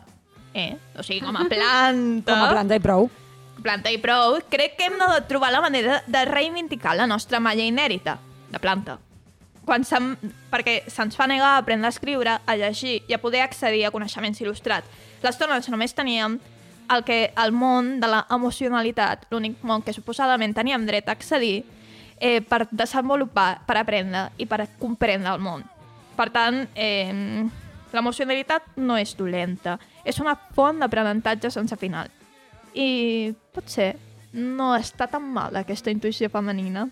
eh? 0.53 0.75
O 0.99 1.01
sigui, 1.01 1.23
com 1.25 1.39
a 1.39 1.47
planta... 1.55 2.29
Com 2.29 2.43
a 2.45 2.51
planta 2.51 2.77
i 2.77 2.83
prou. 2.83 3.09
planta 3.63 3.89
i 3.89 3.97
prou, 4.03 4.37
crec 4.53 4.77
que 4.77 4.91
hem 4.91 4.99
de 5.01 5.09
trobar 5.31 5.49
la 5.55 5.63
manera 5.65 6.03
de 6.05 6.25
reivindicar 6.29 6.93
la 6.99 7.07
nostra 7.07 7.39
malla 7.39 7.63
inèrita, 7.65 8.19
de 8.53 8.61
planta. 8.61 8.99
Quan 9.65 9.85
se'n... 9.87 10.13
Perquè 10.51 10.83
se'ns 10.91 11.17
fa 11.17 11.27
negar 11.27 11.55
a 11.55 11.61
aprendre 11.63 11.89
a 11.89 11.93
escriure, 11.95 12.37
a 12.45 12.55
llegir 12.59 13.01
i 13.09 13.15
a 13.15 13.21
poder 13.21 13.41
accedir 13.43 13.85
a 13.87 13.91
coneixements 13.91 14.41
il·lustrats. 14.43 14.89
Les 15.23 15.39
dones 15.39 15.69
només 15.71 15.95
teníem 15.95 16.37
el 16.93 17.03
que 17.07 17.31
el 17.39 17.53
món 17.55 17.97
de 18.03 18.09
la 18.11 18.25
emocionalitat, 18.31 19.25
l'únic 19.31 19.63
món 19.63 19.81
que 19.81 19.95
suposadament 19.95 20.53
teníem 20.53 20.85
dret 20.85 21.07
a 21.07 21.15
accedir, 21.15 21.63
eh, 22.19 22.41
per 22.41 22.67
desenvolupar, 22.71 23.63
per 23.65 23.77
aprendre 23.79 24.29
i 24.37 24.45
per 24.45 24.67
comprendre 24.79 25.31
el 25.31 25.41
món. 25.41 25.63
Per 26.15 26.29
tant, 26.29 26.67
eh, 26.75 27.45
l'emocionalitat 27.93 28.75
no 28.77 28.97
és 28.97 29.15
dolenta, 29.17 29.79
és 30.03 30.19
una 30.19 30.35
font 30.35 30.79
d'aprenentatge 30.79 31.49
sense 31.51 31.75
final. 31.77 32.11
I 32.73 33.33
potser 33.53 33.95
no 34.33 34.73
està 34.75 35.07
tan 35.07 35.25
mal 35.33 35.55
aquesta 35.55 35.91
intuïció 35.93 36.29
femenina. 36.29 36.87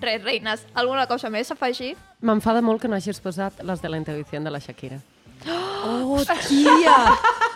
Res, 0.00 0.22
reines, 0.22 0.64
alguna 0.74 1.06
cosa 1.10 1.30
més 1.30 1.50
a 1.50 1.54
afegir? 1.54 1.96
M'enfada 2.22 2.62
molt 2.62 2.80
que 2.82 2.88
no 2.88 2.96
hagis 2.96 3.20
posat 3.20 3.62
les 3.66 3.82
de 3.82 3.88
la 3.88 3.98
intuïció 3.98 4.40
de 4.42 4.50
la 4.50 4.60
Shakira. 4.62 5.00
Oh, 5.46 6.20
tia! 6.48 6.94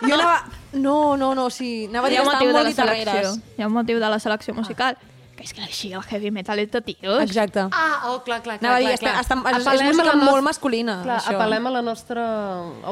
Jo 0.03 0.13
anava... 0.15 0.43
No, 0.73 1.15
no, 1.17 1.33
no, 1.35 1.49
sí. 1.53 1.85
Anava 1.89 2.07
a 2.07 2.09
dir 2.09 2.17
que 2.17 2.23
un 2.23 2.27
motiu 2.31 2.33
estaven 2.33 2.47
de 2.47 2.53
molt 2.53 2.67
la 2.67 2.73
selecció. 2.73 2.99
guitarreres. 2.99 3.57
Hi 3.57 3.61
ha 3.61 3.67
un 3.67 3.73
motiu 3.73 3.99
de 3.99 4.09
la 4.09 4.19
selecció 4.19 4.53
musical. 4.57 4.97
Que 4.97 5.12
és 5.43 5.51
que 5.53 5.61
així 5.61 5.89
el 5.91 6.01
heavy 6.09 6.29
metal 6.31 6.57
és 6.63 6.69
de 6.71 6.79
tios. 6.81 7.21
Exacte. 7.21 7.65
Ah, 7.71 8.09
oh, 8.13 8.21
clar, 8.23 8.39
clar, 8.45 8.55
Anava 8.61 8.77
a 8.77 8.79
dir, 8.79 8.93
clar, 8.97 9.17
està, 9.19 9.35
clar. 9.35 9.43
està, 9.43 9.51
és, 9.51 9.57
és 9.57 9.67
Apel·lem 9.67 9.83
a 9.83 9.89
música 9.91 10.05
la 10.07 10.13
nos- 10.15 10.29
molt 10.31 10.43
masculina, 10.47 10.95
Clar, 11.03 11.17
això. 11.19 11.33
apel·lem 11.35 11.67
a 11.67 11.73
la 11.75 11.81
nostra 11.81 12.23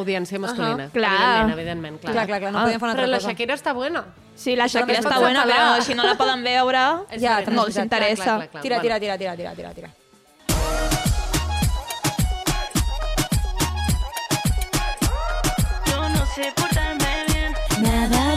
audiència 0.01 0.39
masculina. 0.43 0.89
Ahà. 0.89 0.91
Clar. 0.91 1.13
Evidentment, 1.15 1.53
evidentment. 1.57 1.99
Clar, 2.01 2.13
Clar, 2.13 2.27
clar, 2.27 2.39
clar, 2.43 2.51
no 2.51 2.59
podíem 2.65 2.79
fer 2.81 2.89
una 2.89 2.93
Però 2.93 3.05
altra 3.05 3.07
la 3.15 3.17
cosa. 3.21 3.29
Shakira 3.31 3.55
està 3.55 3.73
buena. 3.73 4.03
Sí, 4.35 4.55
la 4.55 4.67
Shakira 4.67 4.99
està 4.99 5.15
apel·lar. 5.15 5.45
però 5.47 5.81
si 5.81 5.93
no 5.95 6.03
la 6.03 6.15
poden 6.19 6.43
veure, 6.43 6.83
ja, 7.23 7.39
no 7.47 7.65
els 7.65 7.77
interessa. 7.77 8.23
clar, 8.23 8.37
clar, 8.37 8.49
clar. 8.51 8.63
Tira, 8.63 8.81
tira, 8.81 8.99
tira, 8.99 9.17
tira, 9.17 9.35
tira, 9.37 9.55
tira, 9.55 9.73
tira. 9.73 9.89
Yo 15.87 16.09
no 16.09 16.25
sé 16.35 16.51
portarme 16.55 17.13
bien, 17.27 17.53
nada 17.83 18.30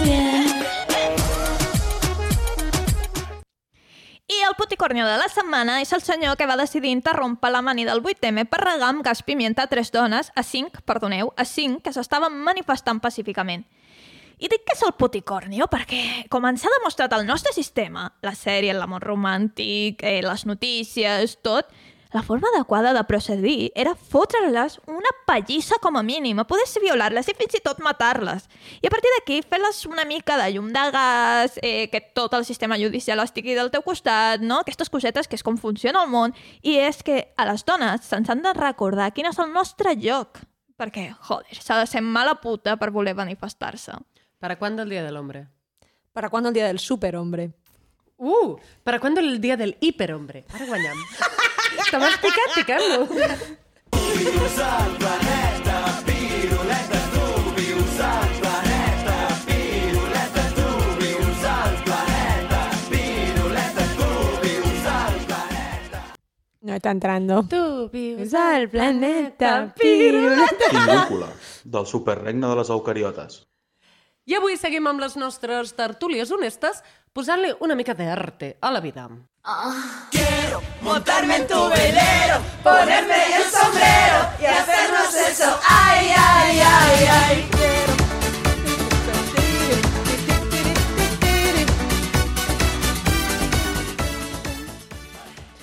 I 4.34 4.42
el 4.48 4.54
puticornio 4.56 5.04
de 5.06 5.14
la 5.20 5.28
setmana 5.30 5.76
és 5.82 5.92
el 5.94 6.02
senyor 6.02 6.34
que 6.34 6.46
va 6.50 6.56
decidir 6.58 6.90
interrompre 6.90 7.52
la 7.52 7.60
mani 7.62 7.84
del 7.86 8.00
8M 8.02 8.46
per 8.50 8.58
regar 8.64 8.88
amb 8.88 9.04
gas 9.06 9.20
pimienta 9.22 9.62
a 9.62 9.70
tres 9.70 9.92
dones, 9.94 10.32
a 10.34 10.42
cinc, 10.42 10.80
perdoneu, 10.88 11.30
a 11.36 11.44
cinc, 11.46 11.84
que 11.84 11.92
s'estaven 11.94 12.40
manifestant 12.42 12.98
pacíficament. 13.04 13.62
I 14.42 14.50
dic 14.50 14.64
que 14.66 14.74
és 14.74 14.82
el 14.82 14.96
puticornio 14.98 15.68
perquè, 15.70 16.24
com 16.32 16.48
ens 16.48 16.64
ha 16.66 16.72
demostrat 16.80 17.14
el 17.14 17.28
nostre 17.28 17.52
sistema, 17.54 18.08
la 18.26 18.34
sèrie, 18.34 18.74
l'amor 18.74 19.06
romàntic, 19.06 20.02
eh, 20.02 20.18
les 20.24 20.46
notícies, 20.50 21.36
tot, 21.46 21.70
la 22.14 22.22
forma 22.22 22.46
adequada 22.54 22.92
de 22.94 23.02
procedir 23.04 23.72
era 23.74 23.96
fotre-les 23.96 24.78
una 24.86 25.10
pallissa 25.26 25.80
com 25.82 25.96
a 25.98 26.02
mínim, 26.06 26.38
a 26.38 26.46
poder 26.46 26.62
violar-les 26.80 27.26
i 27.26 27.34
fins 27.34 27.56
i 27.58 27.60
tot 27.60 27.80
matar-les. 27.82 28.46
I 28.78 28.86
a 28.86 28.92
partir 28.94 29.10
d'aquí, 29.16 29.40
fer-les 29.42 29.80
una 29.90 30.04
mica 30.06 30.36
de 30.38 30.46
llum 30.54 30.68
de 30.70 30.84
gas, 30.94 31.58
eh, 31.60 31.90
que 31.90 32.00
tot 32.14 32.36
el 32.38 32.46
sistema 32.46 32.78
judicial 32.78 33.18
estigui 33.18 33.58
del 33.58 33.72
teu 33.74 33.82
costat, 33.82 34.40
no? 34.46 34.60
Aquestes 34.62 34.94
cosetes 34.94 35.26
que 35.26 35.34
és 35.34 35.42
com 35.42 35.58
funciona 35.58 36.04
el 36.06 36.12
món. 36.14 36.38
I 36.62 36.78
és 36.86 37.02
que 37.02 37.34
a 37.36 37.50
les 37.50 37.66
dones 37.66 38.06
se'ns 38.06 38.30
han 38.30 38.46
de 38.46 38.54
recordar 38.54 39.10
quin 39.10 39.26
és 39.26 39.42
el 39.42 39.50
nostre 39.50 39.96
lloc. 39.98 40.38
Perquè, 40.78 41.10
joder, 41.18 41.58
s'ha 41.58 41.82
de 41.82 41.90
ser 41.90 42.00
mala 42.00 42.38
puta 42.38 42.78
per 42.78 42.92
voler 42.94 43.18
manifestar-se. 43.18 43.98
¿Para 44.38 44.54
cuándo 44.56 44.82
el 44.82 44.90
Día 44.90 45.02
del 45.02 45.16
Hombre? 45.16 45.48
¿Para 46.12 46.30
cuándo 46.30 46.50
el 46.50 46.54
día 46.54 46.68
del 46.68 46.78
superhombre? 46.78 47.50
Uh, 48.18 48.56
¿para 48.84 49.00
cuándo 49.00 49.18
el 49.18 49.40
Día 49.40 49.56
del 49.56 49.76
Hiperhombre? 49.80 50.44
Ara 50.54 50.66
guanyam. 50.66 50.96
T'has 51.94 52.16
picat 52.18 52.54
picant-lo. 52.56 53.04
No 66.64 66.74
está 66.74 66.90
entrando. 66.90 67.44
Tu 67.46 67.88
vius 67.92 68.34
al 68.34 68.68
planeta 68.68 69.72
piruleta. 69.78 70.70
Pingúcula, 70.70 71.28
del 71.62 71.86
superregne 71.86 72.48
de 72.48 72.56
les 72.56 72.70
eucariotes. 72.74 73.44
I 74.26 74.34
avui 74.40 74.56
seguim 74.56 74.88
amb 74.88 75.02
les 75.04 75.14
nostres 75.20 75.74
tertúlies 75.76 76.30
honestes 76.32 76.82
posant-li 77.14 77.52
una 77.62 77.76
mica 77.78 77.94
d'arte 77.94 78.56
a 78.60 78.72
la 78.74 78.80
vida. 78.80 79.08
Montarme 80.82 81.36
en 81.36 81.46
tu 81.46 81.60
velero, 81.70 82.40
ponerme 82.64 83.36
el 83.36 83.44
sombrero 83.44 84.18
y 84.40 84.44
hacernos 84.46 85.14
eso. 85.14 85.60
Ay, 85.62 86.10
ay, 86.16 86.60
ay, 86.60 87.06
ay. 87.06 87.48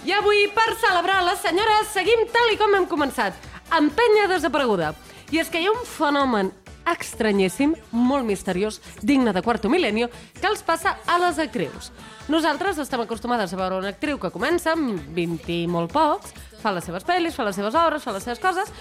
I 0.06 0.12
avui, 0.14 0.48
per 0.56 0.72
celebrar 0.80 1.22
les 1.28 1.44
senyores, 1.44 1.92
seguim 1.92 2.24
tal 2.32 2.56
i 2.56 2.58
com 2.58 2.80
hem 2.80 2.88
començat, 2.88 3.36
amb 3.70 3.92
penya 3.92 4.32
desapareguda. 4.32 4.96
I 5.32 5.44
és 5.44 5.52
que 5.52 5.60
hi 5.60 5.68
ha 5.68 5.76
un 5.76 5.84
fenomen 5.88 6.61
estranyíssim, 6.90 7.76
molt 7.92 8.26
misteriós, 8.28 8.80
digne 9.02 9.34
de 9.34 9.44
quarto 9.46 9.70
mil·lenio, 9.72 10.10
que 10.40 10.48
els 10.50 10.64
passa 10.66 10.98
a 11.06 11.18
les 11.22 11.40
actrius. 11.42 11.92
Nosaltres 12.32 12.80
estem 12.82 13.04
acostumades 13.04 13.54
a 13.54 13.60
veure 13.60 13.80
una 13.82 13.94
actriu 13.94 14.20
que 14.22 14.34
comença 14.34 14.76
amb 14.76 15.02
20 15.16 15.52
i 15.56 15.68
molt 15.72 15.94
pocs, 15.94 16.36
fa 16.62 16.74
les 16.76 16.88
seves 16.88 17.06
pel·lis, 17.08 17.36
fa 17.38 17.48
les 17.48 17.58
seves 17.58 17.78
obres, 17.78 18.04
fa 18.06 18.16
les 18.16 18.28
seves 18.28 18.42
coses, 18.44 18.72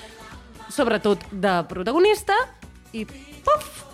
sobretot 0.70 1.24
de 1.32 1.56
protagonista, 1.70 2.36
i 2.92 3.06
puf, 3.06 3.84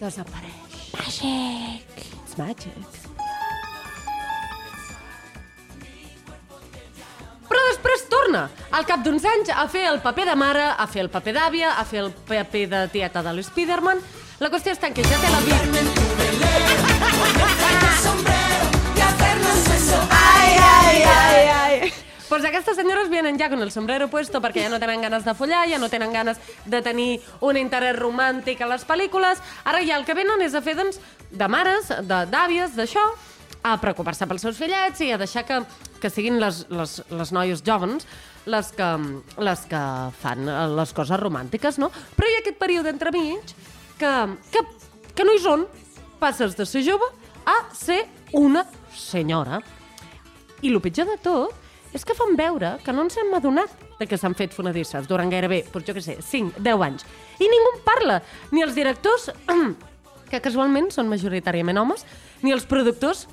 desapareix. 0.00 0.60
Magic. 0.94 2.04
It's 2.24 2.38
magic. 2.38 3.03
Torna, 8.34 8.50
al 8.70 8.86
cap 8.86 9.02
d'uns 9.04 9.24
anys, 9.24 9.50
a 9.54 9.66
fer 9.70 9.86
el 9.88 10.00
paper 10.02 10.26
de 10.26 10.36
mare, 10.36 10.64
a 10.76 10.86
fer 10.90 11.04
el 11.04 11.10
paper 11.10 11.34
d'àvia, 11.36 11.74
a 11.78 11.84
fer 11.86 12.02
el 12.04 12.10
paper 12.12 12.66
de 12.68 12.86
tieta 12.90 13.22
de 13.22 13.32
l'Spiderman. 13.32 14.00
La 14.40 14.50
qüestió 14.50 14.74
està 14.74 14.90
en 14.90 14.94
que 14.94 15.04
ja 15.06 15.18
té 15.22 15.30
la 15.30 15.40
vida... 15.44 15.58
Ay, 20.10 20.56
ay, 20.60 21.02
ay, 21.02 21.46
ay. 21.54 21.92
Pues 22.28 22.44
aquestes 22.44 22.76
senyores 22.76 23.08
vienen 23.10 23.38
ja 23.38 23.48
con 23.48 23.62
el 23.62 23.70
sombrero 23.70 24.08
puesto 24.08 24.40
perquè 24.42 24.64
ja 24.64 24.70
no 24.72 24.80
tenen 24.80 25.02
ganes 25.04 25.24
de 25.24 25.34
follar, 25.34 25.68
ja 25.70 25.78
no 25.78 25.88
tenen 25.88 26.12
ganes 26.12 26.40
de 26.64 26.80
tenir 26.82 27.20
un 27.40 27.56
interès 27.56 27.94
romàntic 27.94 28.64
a 28.64 28.70
les 28.72 28.82
pel·lícules. 28.88 29.38
Ara 29.64 29.84
ja 29.86 30.00
el 30.00 30.08
que 30.08 30.18
venen 30.18 30.42
és 30.42 30.56
a 30.56 30.64
fer, 30.64 30.74
doncs, 30.74 30.98
de 31.30 31.48
mares, 31.48 31.92
de 32.02 32.24
d'àvies, 32.32 32.74
d'això, 32.74 33.04
a 33.64 33.78
preocupar-se 33.80 34.26
pels 34.26 34.42
seus 34.44 34.58
fillets 34.58 35.00
i 35.00 35.12
a 35.14 35.20
deixar 35.20 35.44
que, 35.46 35.62
que 36.04 36.12
siguin 36.12 36.36
les, 36.36 36.66
les, 36.68 36.98
les 37.08 37.30
noies 37.32 37.64
joves 37.64 38.04
les 38.44 38.70
que, 38.76 38.88
les 39.40 39.60
que 39.70 39.82
fan 40.20 40.48
eh, 40.48 40.56
les 40.76 40.92
coses 40.92 41.20
romàntiques, 41.20 41.78
no? 41.80 41.88
Però 42.16 42.28
hi 42.28 42.36
ha 42.36 42.42
aquest 42.42 42.58
període 42.60 42.92
entremig 42.92 43.54
que, 44.00 44.12
que, 44.52 44.64
que 45.16 45.24
no 45.24 45.32
hi 45.32 45.40
són. 45.40 45.64
Passes 46.20 46.56
de 46.56 46.66
ser 46.68 46.84
jove 46.84 47.08
a 47.48 47.56
ser 47.76 48.02
una 48.36 48.66
senyora. 48.96 49.62
I 50.60 50.70
el 50.72 50.80
pitjor 50.84 51.08
de 51.08 51.16
tot 51.24 51.96
és 51.96 52.04
que 52.04 52.16
fan 52.16 52.34
veure 52.36 52.74
que 52.84 52.92
no 52.92 53.04
ens 53.06 53.16
hem 53.20 53.32
adonat 53.36 53.72
de 53.98 54.08
que 54.10 54.18
s'han 54.18 54.36
fet 54.36 54.52
fonedisses 54.52 55.08
durant 55.08 55.30
gairebé, 55.30 55.62
doncs 55.72 55.88
jo 55.88 55.96
què 55.96 56.02
sé, 56.04 56.18
5, 56.20 56.60
10 56.64 56.84
anys. 56.88 57.04
I 57.38 57.48
ningú 57.48 57.72
en 57.76 57.82
parla, 57.86 58.20
ni 58.52 58.64
els 58.64 58.76
directors, 58.76 59.30
que 60.30 60.42
casualment 60.42 60.90
són 60.92 61.08
majoritàriament 61.08 61.78
homes, 61.78 62.04
ni 62.42 62.52
els 62.52 62.66
productors, 62.68 63.28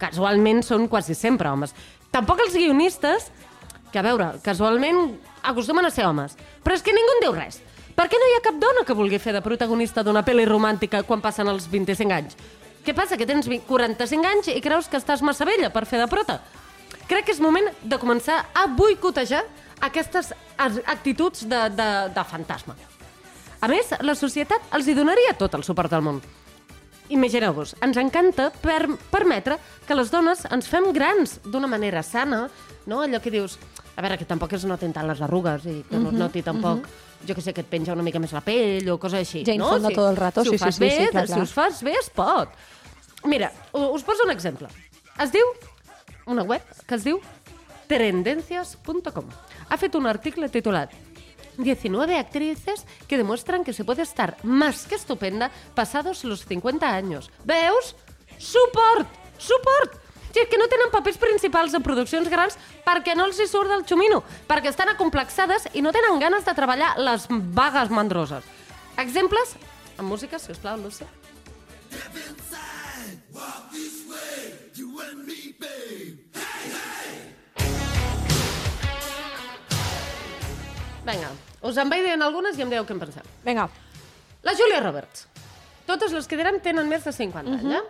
casualment 0.00 0.62
són 0.66 0.88
quasi 0.88 1.16
sempre 1.18 1.50
homes. 1.50 1.74
Tampoc 2.14 2.40
els 2.44 2.54
guionistes, 2.54 3.30
que 3.92 4.00
a 4.00 4.06
veure, 4.06 4.32
casualment 4.42 5.16
acostumen 5.42 5.86
a 5.86 5.92
ser 5.94 6.06
homes. 6.08 6.36
Però 6.64 6.74
és 6.76 6.82
que 6.82 6.94
ningú 6.94 7.16
en 7.16 7.24
diu 7.24 7.34
res. 7.36 7.60
Per 7.94 8.08
què 8.10 8.18
no 8.18 8.26
hi 8.26 8.36
ha 8.36 8.42
cap 8.42 8.56
dona 8.58 8.82
que 8.86 8.96
vulgui 8.98 9.20
fer 9.22 9.32
de 9.36 9.42
protagonista 9.42 10.02
d'una 10.02 10.24
pel·li 10.26 10.46
romàntica 10.48 11.04
quan 11.06 11.22
passen 11.22 11.50
els 11.50 11.68
25 11.70 12.14
anys? 12.16 12.34
Què 12.84 12.92
passa, 12.92 13.16
que 13.16 13.26
tens 13.26 13.46
20 13.48 13.68
45 13.68 14.30
anys 14.30 14.50
i 14.52 14.60
creus 14.60 14.90
que 14.90 14.98
estàs 14.98 15.22
massa 15.22 15.46
vella 15.46 15.70
per 15.72 15.86
fer 15.86 16.02
de 16.02 16.08
prota? 16.10 16.40
Crec 17.08 17.28
que 17.28 17.34
és 17.36 17.40
moment 17.40 17.70
de 17.82 17.98
començar 18.00 18.40
a 18.52 18.66
boicotejar 18.66 19.44
aquestes 19.84 20.32
actituds 20.58 21.46
de, 21.48 21.60
de, 21.70 21.88
de 22.14 22.24
fantasma. 22.28 22.74
A 23.60 23.68
més, 23.70 23.94
la 24.04 24.16
societat 24.18 24.74
els 24.76 24.88
hi 24.88 24.96
donaria 24.96 25.36
tot 25.38 25.54
el 25.56 25.64
suport 25.64 25.92
del 25.92 26.02
món. 26.04 26.18
Imagineu-vos, 27.12 27.74
ens 27.84 27.98
encanta 28.00 28.48
per 28.62 28.86
permetre 29.12 29.58
que 29.86 29.94
les 29.94 30.08
dones 30.10 30.46
ens 30.50 30.68
fem 30.70 30.86
grans 30.96 31.36
d'una 31.44 31.68
manera 31.68 32.02
sana, 32.02 32.46
no? 32.88 33.02
Allò 33.04 33.20
que 33.20 33.30
dius, 33.30 33.58
a 33.96 34.00
veure, 34.02 34.16
que 34.18 34.24
tampoc 34.24 34.54
es 34.56 34.64
notin 34.64 34.92
tant 34.96 35.06
les 35.08 35.20
arrugues 35.20 35.66
i 35.68 35.82
que 35.88 35.98
no 35.98 36.08
es 36.08 36.14
Mhm, 36.14 36.18
noti 36.22 36.42
tampoc, 36.42 36.86
jo 37.28 37.34
que 37.34 37.42
sé, 37.42 37.52
que 37.52 37.60
et 37.60 37.68
penja 37.68 37.92
una 37.92 38.02
mica 38.02 38.18
més 38.18 38.32
la 38.32 38.40
pell 38.40 38.88
o 38.90 38.98
coses 38.98 39.20
així. 39.20 39.44
Jane 39.44 39.58
no? 39.58 39.68
Fonda 39.68 39.90
todo 39.90 40.10
el 40.10 40.16
rato, 40.16 40.44
si 40.44 40.50
sí, 40.50 40.56
ho 40.56 40.58
fas 40.58 40.74
sí, 40.76 40.80
sí, 40.80 40.96
bé, 40.98 41.04
sí, 41.04 41.10
clar, 41.12 41.26
si 41.26 41.32
clar. 41.34 41.42
us 41.42 41.52
fas 41.52 41.82
bé, 41.82 41.92
es 42.00 42.10
pot. 42.10 42.48
Mira, 43.24 43.52
us 43.72 44.02
poso 44.02 44.24
un 44.24 44.30
exemple. 44.30 44.68
Es 45.20 45.30
diu, 45.30 45.44
una 46.26 46.42
web 46.42 46.62
que 46.86 46.94
es 46.94 47.04
diu 47.04 47.20
terendencias.com. 47.86 49.24
Ha 49.68 49.76
fet 49.76 49.94
un 49.94 50.06
article 50.06 50.48
titulat 50.48 50.90
19 51.56 52.18
actrices 52.18 52.86
que 53.08 53.16
demuestran 53.16 53.64
que 53.64 53.72
se 53.72 53.84
puede 53.84 54.02
estar 54.02 54.36
más 54.42 54.86
que 54.86 54.94
estupenda 54.94 55.50
pasados 55.74 56.24
los 56.24 56.44
50 56.44 56.88
años. 56.88 57.30
Veus? 57.44 57.96
Suport! 58.38 59.08
Suport! 59.38 60.04
Si 60.34 60.40
és 60.42 60.48
que 60.50 60.58
no 60.58 60.66
tenen 60.66 60.90
papers 60.90 61.14
principals 61.22 61.70
de 61.70 61.78
produccions 61.78 62.26
grans 62.26 62.56
perquè 62.82 63.14
no 63.14 63.28
els 63.28 63.38
hi 63.38 63.46
surt 63.46 63.70
del 63.70 63.84
xumino, 63.86 64.24
perquè 64.50 64.72
estan 64.72 64.90
acomplexades 64.90 65.68
i 65.78 65.82
no 65.84 65.92
tenen 65.94 66.18
ganes 66.18 66.42
de 66.42 66.54
treballar 66.58 66.96
les 66.98 67.28
vagues 67.30 67.94
mandroses. 67.94 68.42
Exemples? 68.98 69.54
En 69.94 70.10
música, 70.10 70.40
si 70.42 70.50
us 70.50 70.58
plau, 70.58 70.74
Lucy. 70.82 71.06
Vinga, 81.04 81.30
us 81.64 81.76
en 81.80 81.88
vaig 81.90 82.04
dient 82.04 82.22
algunes 82.22 82.58
i 82.58 82.62
em 82.62 82.70
dieu 82.70 82.84
què 82.86 82.92
en 82.94 83.00
penseu. 83.00 83.22
Vinga. 83.44 83.68
La 84.44 84.52
Julia 84.54 84.80
Roberts. 84.84 85.26
Totes 85.88 86.12
les 86.12 86.26
que 86.28 86.36
direm 86.36 86.60
tenen 86.64 86.88
més 86.88 87.04
de 87.04 87.12
50 87.12 87.50
Mhm. 87.50 87.58
anys, 87.66 87.74
¿eh? 87.74 87.82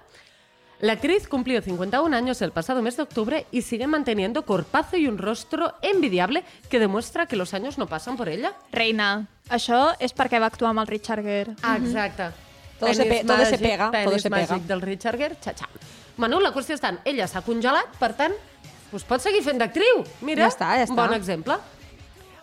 La 0.81 0.95
actriz 0.95 1.29
cumplió 1.29 1.63
51 1.63 2.13
años 2.15 2.43
el 2.43 2.51
pasado 2.51 2.83
mes 2.83 2.97
de 2.97 3.05
octubre 3.05 3.47
y 3.53 3.63
sigue 3.63 3.87
manteniendo 3.87 4.45
corpazo 4.45 4.97
y 4.97 5.07
un 5.07 5.19
rostro 5.19 5.75
envidiable 5.83 6.45
que 6.69 6.79
demuestra 6.81 7.27
que 7.27 7.37
los 7.37 7.55
años 7.55 7.79
no 7.79 7.87
pasan 7.87 8.17
por 8.17 8.29
ella. 8.29 8.53
Reina, 8.73 9.27
això 9.49 9.95
és 10.01 10.13
perquè 10.15 10.41
va 10.41 10.47
actuar 10.47 10.71
amb 10.71 10.81
el 10.81 10.87
Richard 10.89 11.23
Gere. 11.23 11.55
Ah, 11.63 11.77
exacte. 11.77 12.31
Todo 12.81 12.93
se 12.93 13.05
pe- 13.07 13.25
todo 13.25 13.45
se 13.47 13.57
pega, 13.59 13.91
penis 13.93 14.05
todo 14.11 14.19
se 14.19 14.31
pega. 14.31 14.49
màgic 14.49 14.67
del 14.67 14.81
Richard 14.83 15.17
Gere, 15.17 15.37
xa-xa. 15.41 15.69
Bueno, 16.17 16.41
la 16.41 16.53
qüestió 16.53 16.75
és 16.75 16.81
tant, 16.81 16.99
ella 17.05 17.27
s'ha 17.29 17.41
congelat, 17.43 17.87
per 17.99 18.13
tant, 18.17 18.35
doncs 18.91 19.05
pot 19.05 19.21
seguir 19.21 19.43
fent 19.43 19.59
d'actriu. 19.59 20.05
Mira, 20.23 20.43
Ja 20.43 20.49
està, 20.51 20.77
ja 20.77 20.85
està. 20.85 20.91
un 20.91 20.97
bon 20.97 21.15
exemple. 21.15 21.55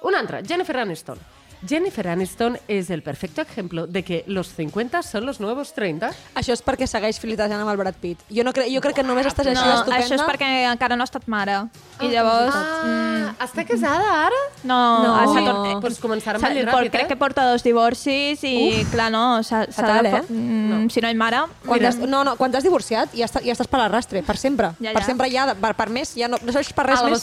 Un 0.02 0.16
altre, 0.16 0.44
Jennifer 0.48 0.78
Aniston. 0.78 1.20
Jennifer 1.62 2.08
Aniston 2.10 2.56
és 2.68 2.88
el 2.90 3.04
perfecto 3.04 3.44
ejemplo 3.44 3.86
de 3.86 4.02
que 4.04 4.24
los 4.26 4.48
50 4.56 5.04
son 5.04 5.28
los 5.28 5.40
nuevos 5.40 5.76
30. 5.76 6.10
Això 6.34 6.56
és 6.56 6.64
perquè 6.66 6.88
segueix 6.90 7.20
flirtejant 7.22 7.62
amb 7.62 7.70
el 7.70 7.78
Brad 7.78 8.00
Pitt. 8.02 8.24
Jo, 8.34 8.42
no 8.44 8.50
cre 8.52 8.64
jo 8.74 8.82
crec 8.82 8.96
que 8.98 9.04
només 9.06 9.28
estàs 9.30 9.46
així 9.46 9.62
No, 9.62 9.68
d'estupenda. 9.70 10.00
això 10.02 10.16
és 10.18 10.24
perquè 10.26 10.48
encara 10.72 10.96
no 10.98 11.04
ha 11.04 11.10
estat 11.12 11.28
mare. 11.30 11.60
I 12.02 12.10
llavors... 12.10 12.56
Ah, 12.58 13.36
està 13.46 13.62
casada 13.70 14.08
ara? 14.26 14.40
No, 14.64 14.80
No. 15.04 15.14
ha 15.20 15.28
Ui, 15.30 15.38
estat... 15.38 15.82
doncs 15.86 16.00
començarà 16.02 16.40
amb 16.40 16.46
s'ha- 16.48 16.50
el 16.50 16.58
llit 16.58 16.72
por- 16.72 16.82
ràpid, 16.82 16.92
Crec 16.96 17.06
eh? 17.06 17.08
que 17.14 17.16
porta 17.22 17.46
dos 17.52 17.62
divorcis 17.62 18.42
i, 18.44 18.82
clar, 18.92 19.12
no, 19.14 19.44
s'ha 19.46 19.68
s'ha 19.70 20.02
de... 20.02 20.10
eh? 20.18 20.24
Mm, 20.30 20.90
Si 20.90 21.00
no 21.06 21.12
hi 21.14 21.20
mare... 21.20 21.44
Quan 21.68 21.80
t'has, 21.80 22.00
no, 22.02 22.24
no, 22.26 22.34
quan 22.42 22.50
t'has 22.52 22.64
divorciat 22.66 23.14
ja, 23.14 23.28
està, 23.30 23.38
ja 23.46 23.54
estàs 23.54 23.70
per 23.70 23.84
l'arrastre, 23.84 24.24
per 24.26 24.36
sempre. 24.42 24.72
Ja, 24.82 24.96
Per 24.98 25.04
ja. 25.04 25.06
sempre 25.06 25.30
ja, 25.30 25.46
per, 25.54 25.76
per 25.78 25.90
més, 25.94 26.16
ja 26.18 26.26
no, 26.28 26.42
no 26.42 26.50
serveix 26.52 26.74
per 26.74 26.88
res 26.90 26.98
a 26.98 27.04
la 27.06 27.12
més. 27.14 27.22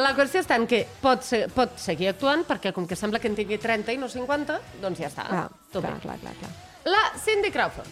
La 0.00 0.12
qüestió 0.16 0.40
està 0.40 0.56
en 0.56 0.66
que 0.70 0.84
pot, 1.02 1.24
ser, 1.26 1.44
pot 1.52 1.74
seguir 1.80 2.10
actuant 2.12 2.44
perquè 2.48 2.72
com 2.72 2.86
que 2.88 2.96
sembla 2.96 3.20
que 3.20 3.28
en 3.28 3.34
tingui 3.38 3.58
30 3.60 3.92
i 3.92 3.98
no 4.00 4.08
50, 4.08 4.60
doncs 4.82 5.00
ja 5.02 5.08
està. 5.10 5.26
Clar, 5.28 5.48
Tot 5.72 5.82
clar, 5.82 5.96
bé. 5.96 6.04
clar, 6.06 6.18
clar, 6.22 6.36
clar. 6.40 6.52
La 6.88 7.02
Cindy 7.20 7.50
Crawford. 7.52 7.90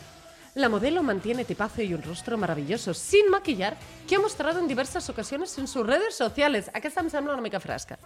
La 0.58 0.68
modelo 0.68 1.02
mantiene 1.02 1.44
tipazo 1.44 1.82
y 1.82 1.92
un 1.94 2.02
rostro 2.02 2.38
maravilloso, 2.38 2.94
sin 2.94 3.28
maquillar, 3.30 3.76
que 4.08 4.16
ha 4.16 4.20
mostrado 4.20 4.58
en 4.58 4.66
diversas 4.66 5.08
ocasiones 5.08 5.56
en 5.58 5.68
sus 5.68 5.86
redes 5.86 6.16
sociales. 6.16 6.70
Aquesta 6.74 7.00
em 7.04 7.10
sembla 7.10 7.34
una 7.34 7.42
mica 7.44 7.60
fresca. 7.60 7.98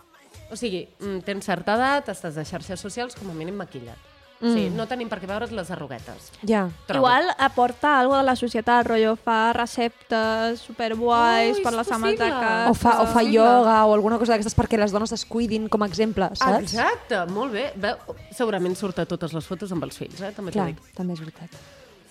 O 0.50 0.56
sigui, 0.56 0.82
mm, 0.98 1.22
tens 1.24 1.46
certa 1.46 1.78
edat, 1.78 2.10
estàs 2.12 2.34
de 2.34 2.44
xarxes 2.44 2.80
socials, 2.80 3.14
com 3.16 3.30
a 3.30 3.34
mínim 3.34 3.56
maquillat. 3.56 3.96
Mm. 4.42 4.52
Sigui, 4.52 4.70
no 4.74 4.86
tenim 4.90 5.08
per 5.08 5.20
què 5.22 5.28
veure's 5.30 5.52
les 5.54 5.70
arruguetes. 5.70 6.32
Ja. 6.42 6.64
Trobo. 6.88 6.98
Igual 7.06 7.28
aporta 7.38 8.00
algo 8.00 8.16
de 8.16 8.24
la 8.26 8.34
societat, 8.34 8.84
rotllo, 8.88 9.14
fa 9.16 9.52
receptes 9.54 10.60
superguais 10.66 11.56
Ui, 11.56 11.62
per 11.62 11.72
les 11.76 11.92
ames 11.94 12.18
de 12.18 12.28
casa. 12.28 12.70
O 12.70 12.74
fa, 12.74 12.96
o 13.02 13.06
fa 13.06 13.20
Sí. 13.22 13.32
ioga 13.36 13.84
o 13.86 13.94
alguna 13.94 14.18
cosa 14.18 14.32
d'aquestes 14.32 14.56
perquè 14.56 14.78
les 14.78 14.90
dones 14.92 15.12
es 15.12 15.24
cuidin 15.24 15.68
com 15.68 15.82
a 15.82 15.86
exemple, 15.86 16.28
saps? 16.34 16.74
Exacte, 16.74 17.24
molt 17.32 17.52
bé. 17.52 17.72
Veu, 17.76 17.96
segurament 18.32 18.74
surt 18.76 18.98
a 18.98 19.06
totes 19.06 19.32
les 19.32 19.46
fotos 19.46 19.70
amb 19.72 19.84
els 19.84 19.96
fills, 19.96 20.20
eh? 20.20 20.32
també 20.34 20.50
t'ho 20.50 20.58
Clar, 20.58 20.66
dic. 20.74 20.92
també 20.94 21.14
és 21.14 21.20
veritat. 21.20 21.48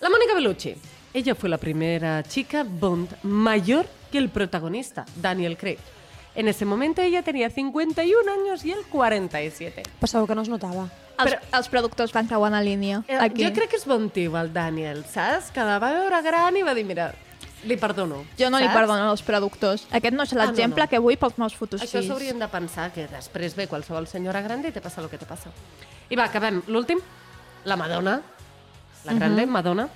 La 0.00 0.08
Mónica 0.08 0.34
Bellucci. 0.34 0.74
Ella 1.14 1.34
fue 1.34 1.48
la 1.50 1.58
primera 1.58 2.22
chica 2.22 2.64
Bond 2.64 3.10
mayor 3.22 3.84
que 4.10 4.16
el 4.18 4.30
protagonista, 4.30 5.04
Daniel 5.14 5.56
Craig. 5.58 5.78
En 6.34 6.48
ese 6.48 6.64
momento 6.64 7.02
ella 7.02 7.22
tenía 7.22 7.50
51 7.50 8.32
años 8.32 8.64
y 8.64 8.72
él 8.72 8.78
47. 8.90 9.82
Passava 10.00 10.26
que 10.26 10.34
no 10.34 10.42
es 10.42 10.48
notava. 10.48 10.88
Els, 11.20 11.34
els 11.52 11.68
productors 11.68 12.12
van 12.12 12.26
creuant 12.26 12.54
la 12.56 12.62
línia. 12.64 13.02
Eh, 13.06 13.18
Aquí. 13.20 13.44
Jo 13.44 13.50
crec 13.52 13.68
que 13.70 13.76
és 13.76 13.84
bon 13.86 14.08
tio, 14.10 14.32
el 14.40 14.48
Daniel, 14.52 15.04
saps? 15.04 15.50
Que 15.52 15.60
la 15.60 15.76
va 15.78 15.90
veure 15.92 16.22
gran 16.24 16.56
i 16.56 16.62
va 16.64 16.72
dir, 16.74 16.86
mira, 16.88 17.10
li 17.68 17.76
perdono. 17.76 18.22
Jo 18.40 18.48
no 18.50 18.58
li 18.58 18.64
saps? 18.64 18.78
perdono 18.78 19.10
als 19.10 19.22
productors. 19.22 19.84
Aquest 19.92 20.16
no 20.16 20.24
és 20.24 20.32
Ah, 20.32 20.36
no, 20.36 20.44
l'exemple 20.46 20.82
no. 20.82 20.88
que 20.88 20.98
vull 21.04 21.18
pels 21.20 21.36
meus 21.38 21.54
futurs 21.54 21.82
Això 21.84 22.00
s'haurien 22.02 22.38
de 22.40 22.48
pensar, 22.48 22.90
que 22.96 23.06
després 23.12 23.54
ve 23.54 23.68
qualsevol 23.68 24.08
senyora 24.08 24.40
grande 24.40 24.68
i 24.68 24.72
te 24.72 24.80
passa 24.80 25.02
el 25.04 25.10
que 25.12 25.18
te 25.18 25.26
passa. 25.26 25.52
I 26.08 26.16
va, 26.16 26.24
acabem. 26.24 26.62
L'últim, 26.66 26.98
la 27.64 27.76
Madonna, 27.76 28.22
la 29.04 29.12
grande 29.14 29.44
Madonna. 29.46 29.88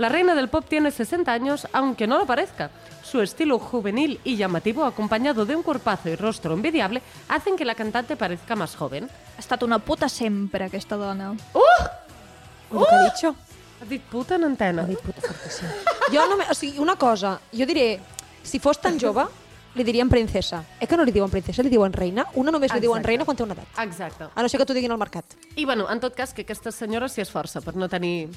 La 0.00 0.08
reina 0.08 0.34
del 0.34 0.48
pop 0.48 0.64
tiene 0.66 0.90
60 0.90 1.30
años, 1.30 1.68
aunque 1.74 2.06
no 2.06 2.16
lo 2.16 2.24
parezca. 2.24 2.70
Su 3.02 3.20
estilo 3.20 3.58
juvenil 3.58 4.18
y 4.24 4.34
llamativo, 4.36 4.86
acompañado 4.86 5.44
de 5.44 5.54
un 5.54 5.62
cuerpazo 5.62 6.08
y 6.08 6.16
rostro 6.16 6.54
envidiable, 6.54 7.02
hacen 7.28 7.54
que 7.54 7.66
la 7.66 7.74
cantante 7.74 8.16
parezca 8.16 8.56
más 8.56 8.74
joven. 8.76 9.10
Ha 9.36 9.40
estat 9.40 9.62
una 9.62 9.78
puta 9.78 10.08
sempre, 10.08 10.64
aquesta 10.64 10.96
dona. 10.96 11.32
Uh! 11.52 12.78
que 12.88 12.94
ha 12.94 13.12
dicho? 13.12 13.36
Ha 13.82 13.84
dit 13.84 14.00
puta 14.00 14.36
en 14.36 14.44
antena. 14.44 14.84
Ha 14.84 14.86
dit 14.86 14.98
puta 14.98 15.20
fortíssim. 15.20 15.68
Jo 16.14 16.24
només, 16.32 16.48
o 16.48 16.54
sigui, 16.56 16.78
una 16.80 16.96
cosa, 16.96 17.34
jo 17.52 17.66
diré, 17.68 18.00
si 18.42 18.58
fos 18.58 18.80
tan 18.80 18.96
jove, 18.98 19.26
li 19.74 19.84
dirien 19.84 20.08
princesa. 20.08 20.62
Eh 20.80 20.88
que 20.88 20.96
no 20.96 21.04
li 21.04 21.12
diuen 21.12 21.28
princesa, 21.28 21.60
li 21.62 21.68
diuen 21.68 21.92
reina? 21.92 22.24
Una 22.40 22.50
només 22.50 22.72
li 22.72 22.80
diuen 22.80 23.02
Exacte. 23.02 23.12
reina 23.12 23.28
quan 23.28 23.36
té 23.36 23.44
una 23.44 23.52
edat. 23.52 23.84
Exacte. 23.84 24.32
A 24.34 24.40
no 24.40 24.48
ser 24.48 24.64
que 24.64 24.64
t'ho 24.64 24.80
diguin 24.80 24.96
al 24.96 24.98
mercat. 24.98 25.36
I, 25.56 25.66
bueno, 25.66 25.90
en 25.92 26.00
tot 26.00 26.16
cas, 26.16 26.32
que 26.32 26.48
aquesta 26.48 26.72
senyora 26.72 27.12
s'hi 27.12 27.20
esforça 27.20 27.60
per 27.60 27.76
no 27.76 27.92
tenir... 27.92 28.30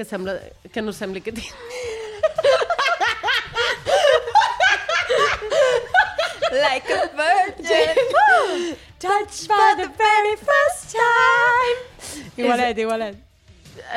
Que, 0.00 0.04
sembla, 0.08 0.40
que 0.72 0.80
no 0.80 0.94
sembli 0.96 1.20
que 1.20 1.28
tingui... 1.30 1.52
Like 6.56 6.88
a 6.88 7.10
virgin. 7.18 8.78
Touched 8.98 9.46
by 9.46 9.74
the 9.76 9.90
very 9.98 10.36
first 10.40 10.96
time. 10.96 11.84
Igualet, 12.38 12.80
igualet. 12.80 13.20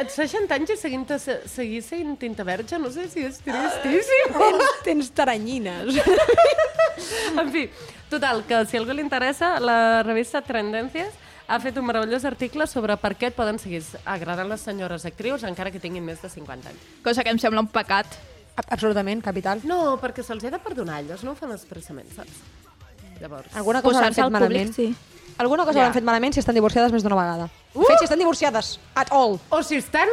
Et 0.02 0.12
60 0.12 0.52
anys 0.52 0.76
i 0.76 0.78
seguint 0.84 1.08
seguir 1.16 1.80
sent 1.88 2.20
tinta 2.20 2.44
verge, 2.44 2.76
no 2.76 2.92
sé 2.92 3.08
si 3.08 3.24
és 3.24 3.40
tristíssim. 3.48 4.36
Tens, 4.44 4.78
tens 4.84 5.16
taranyines. 5.16 6.04
en 7.40 7.56
fi, 7.56 7.70
total, 8.12 8.44
que 8.44 8.66
si 8.68 8.76
a 8.76 8.84
algú 8.84 8.92
li 8.92 9.08
interessa, 9.08 9.56
la 9.64 10.04
revista 10.04 10.44
Tendencias 10.44 11.23
ha 11.48 11.60
fet 11.60 11.78
un 11.78 11.86
meravellós 11.86 12.24
article 12.26 12.66
sobre 12.68 12.96
per 12.98 13.14
què 13.20 13.28
et 13.32 13.36
poden 13.36 13.60
seguir 13.60 13.82
agradant 14.06 14.48
les 14.50 14.62
senyores 14.62 15.06
actrius 15.06 15.44
encara 15.44 15.72
que 15.72 15.80
tinguin 15.80 16.04
més 16.06 16.22
de 16.22 16.30
50 16.30 16.70
anys. 16.70 16.80
Cosa 17.04 17.24
que 17.24 17.30
em 17.34 17.40
sembla 17.40 17.62
un 17.62 17.68
pecat. 17.68 18.08
A- 18.56 18.68
Absolutament, 18.76 19.22
capital. 19.26 19.62
No, 19.66 19.98
perquè 20.02 20.22
se'ls 20.24 20.44
he 20.46 20.52
de 20.54 20.60
perdonar, 20.62 21.00
elles 21.02 21.24
no 21.26 21.32
ho 21.32 21.36
fan 21.36 21.52
expressament, 21.52 22.08
saps? 22.16 22.44
Llavors... 23.20 23.50
Alguna 23.56 23.82
cosa 23.82 23.98
han 24.00 24.14
Posar-se 24.14 24.22
fet 24.22 24.26
al 24.26 24.32
públic, 24.32 24.50
malament. 24.50 24.76
sí. 24.76 24.96
Alguna 25.42 25.66
cosa 25.66 25.80
Ja. 25.80 25.86
han 25.88 25.94
fet 25.96 26.04
malament 26.06 26.34
si 26.36 26.40
estan 26.40 26.54
divorciades 26.54 26.92
més 26.94 27.02
d'una 27.04 27.16
vegada. 27.18 27.50
Uh! 27.74 27.84
Fet 27.88 27.98
si 28.04 28.06
estan 28.06 28.20
divorciades. 28.22 28.80
At 28.94 29.10
all. 29.12 29.40
O 29.50 29.64
si 29.64 29.76
estan 29.82 30.08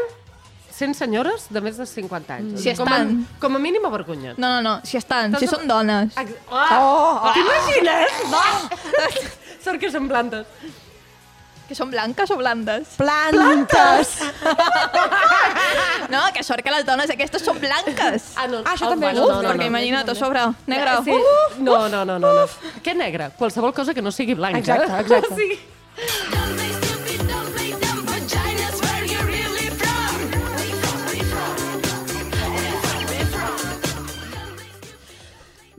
sent 0.73 0.95
senyores 0.97 1.49
de 1.53 1.61
més 1.61 1.77
de 1.77 1.85
50 1.85 2.35
anys. 2.39 2.63
Si 2.63 2.73
com 2.75 2.89
a, 2.89 2.97
estan. 3.03 3.27
com 3.39 3.57
a 3.57 3.59
mínim 3.61 3.85
avergonyat. 3.85 4.39
No, 4.41 4.49
no, 4.49 4.63
no, 4.65 4.81
si 4.89 4.97
estan, 4.97 5.37
si 5.37 5.45
Estàs- 5.45 5.59
són 5.59 5.69
dones. 5.69 6.17
Oh, 6.49 6.65
Oh, 6.81 7.33
T'imagines? 7.37 8.23
No! 8.33 8.45
Sort 9.65 9.79
que 9.83 9.91
són 9.93 10.09
plantes. 10.09 10.47
Que 11.71 11.77
són 11.79 11.93
blanques 11.93 12.27
o 12.35 12.37
blandes? 12.41 12.97
Plantes! 12.99 14.17
No, 16.11 16.19
que 16.35 16.43
sort 16.43 16.65
que 16.67 16.73
les 16.75 16.83
dones 16.83 17.11
aquestes 17.13 17.45
són 17.47 17.61
blanques. 17.63 18.33
Ah, 18.35 18.49
no. 18.51 18.65
Ah, 18.65 18.73
això 18.73 18.89
oh, 18.89 18.95
també. 18.97 19.07
bueno, 19.07 19.23
Uf, 19.23 19.31
no, 19.31 19.43
no, 19.45 19.51
perquè 19.53 19.63
no. 19.63 19.71
imagina't 19.71 20.09
a 20.11 20.15
sobre, 20.19 20.43
negre. 20.67 20.97
Sí. 21.07 21.15
Uh! 21.15 21.61
No, 21.63 21.77
no, 21.93 22.01
no, 22.09 22.17
no, 22.19 22.33
no. 22.41 22.73
Què 22.83 22.97
negre? 22.99 23.29
Qualsevol 23.39 23.71
cosa 23.77 23.95
que 23.95 24.03
no 24.03 24.11
sigui 24.11 24.35
blanca. 24.35 24.59
Exacte, 24.59 24.91
exacte. 25.05 25.31
O 25.31 25.39
sigui, 25.39 25.61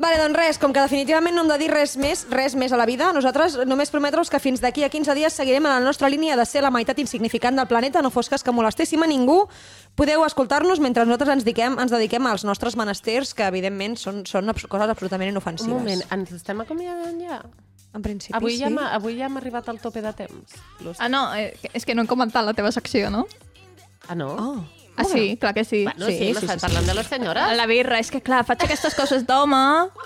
Vale, 0.02 0.18
doncs 0.18 0.34
res, 0.34 0.58
com 0.58 0.72
que 0.74 0.82
definitivament 0.82 1.36
no 1.38 1.44
hem 1.44 1.50
de 1.52 1.58
dir 1.62 1.68
res 1.70 1.92
més, 2.02 2.24
res 2.32 2.56
més 2.58 2.72
a 2.74 2.78
la 2.80 2.88
vida, 2.90 3.12
nosaltres 3.14 3.60
només 3.70 3.92
prometre-us 3.94 4.32
que 4.34 4.40
fins 4.42 4.64
d'aquí 4.64 4.82
a 4.82 4.90
15 4.90 5.14
dies 5.14 5.36
seguirem 5.38 5.68
en 5.68 5.76
la 5.76 5.84
nostra 5.84 6.10
línia 6.10 6.34
de 6.40 6.46
ser 6.50 6.64
la 6.66 6.72
meitat 6.74 6.98
insignificant 7.04 7.60
del 7.60 7.70
planeta, 7.70 8.02
no 8.02 8.10
fos 8.10 8.32
cas 8.32 8.42
que 8.42 8.56
molestéssim 8.56 9.04
a 9.06 9.10
ningú. 9.12 9.44
Podeu 9.94 10.26
escoltar-nos 10.26 10.82
mentre 10.82 11.06
nosaltres 11.06 11.36
ens 11.36 11.46
dediquem, 11.46 11.78
ens 11.78 11.94
dediquem 11.94 12.26
als 12.26 12.48
nostres 12.50 12.80
menesters, 12.80 13.36
que 13.38 13.46
evidentment 13.46 14.00
són, 14.02 14.24
són 14.26 14.50
coses 14.64 14.90
absolutament 14.90 15.36
inofensives. 15.36 15.70
un 15.70 15.84
moment, 15.84 16.04
ens 16.18 16.34
estem 16.40 16.66
acomiadant 16.66 17.22
ja? 17.22 17.44
En 17.94 18.02
principi 18.02 18.34
Avui, 18.40 18.56
sí. 18.56 18.64
ja 18.64 18.72
hem, 18.72 18.82
avui 18.82 19.20
ja 19.20 19.28
hem 19.30 19.38
arribat 19.38 19.70
al 19.70 19.78
tope 19.84 20.02
de 20.02 20.14
temps. 20.18 20.58
Ah, 20.98 21.10
no, 21.12 21.28
eh, 21.36 21.54
és 21.76 21.86
que 21.86 21.94
no 21.94 22.08
he 22.08 22.10
comentat 22.10 22.48
la 22.48 22.58
teva 22.58 22.72
secció, 22.74 23.12
no? 23.14 23.28
Ah, 24.08 24.16
no? 24.16 24.34
Oh. 24.34 24.81
Ah, 24.98 25.06
sí, 25.06 25.38
clar 25.38 25.54
que 25.54 25.64
sí. 25.64 25.84
Bueno, 25.84 26.06
sí, 26.06 26.18
sí, 26.18 26.34
sí, 26.36 26.48
sí, 26.48 26.58
parlant 26.60 26.86
de 26.86 26.94
les 26.94 27.08
senyores. 27.08 27.56
La 27.58 27.66
birra, 27.70 28.00
és 28.04 28.12
que 28.12 28.22
clar, 28.22 28.42
faig 28.48 28.66
aquestes 28.68 28.96
coses 28.98 29.24
d'home 29.28 29.62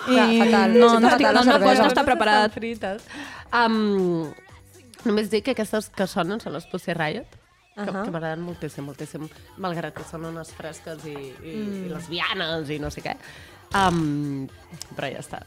i 0.06 0.14
Clar, 0.14 0.28
fatal. 0.44 0.76
no, 0.78 0.90
Sí, 0.90 1.00
no, 1.02 1.08
estic, 1.08 1.26
no, 1.26 1.32
no, 1.32 1.42
cervesa. 1.52 1.82
no 1.82 1.88
està 1.90 2.04
preparat. 2.06 2.54
Frites. 2.54 3.08
Um, 3.50 4.30
només 5.04 5.32
dic 5.32 5.48
que 5.48 5.56
aquestes 5.56 5.90
que 5.90 6.06
sonen 6.10 6.40
són 6.42 6.54
les 6.56 6.68
Pussy 6.70 6.94
Riot, 6.94 7.26
que, 7.74 7.82
uh. 7.82 7.86
-huh. 7.86 8.04
que 8.04 8.10
m'agraden 8.10 8.40
moltíssim, 8.46 8.84
moltíssim, 8.84 9.28
malgrat 9.58 9.94
que 9.94 10.04
són 10.04 10.24
unes 10.24 10.52
fresques 10.52 11.04
i, 11.04 11.18
i, 11.42 11.56
mm. 11.56 11.84
i 11.86 11.88
lesbianes 11.92 12.70
i 12.70 12.78
no 12.78 12.90
sé 12.90 13.02
què. 13.02 13.16
Um, 13.74 14.48
però 14.94 15.10
ja 15.12 15.18
està. 15.20 15.42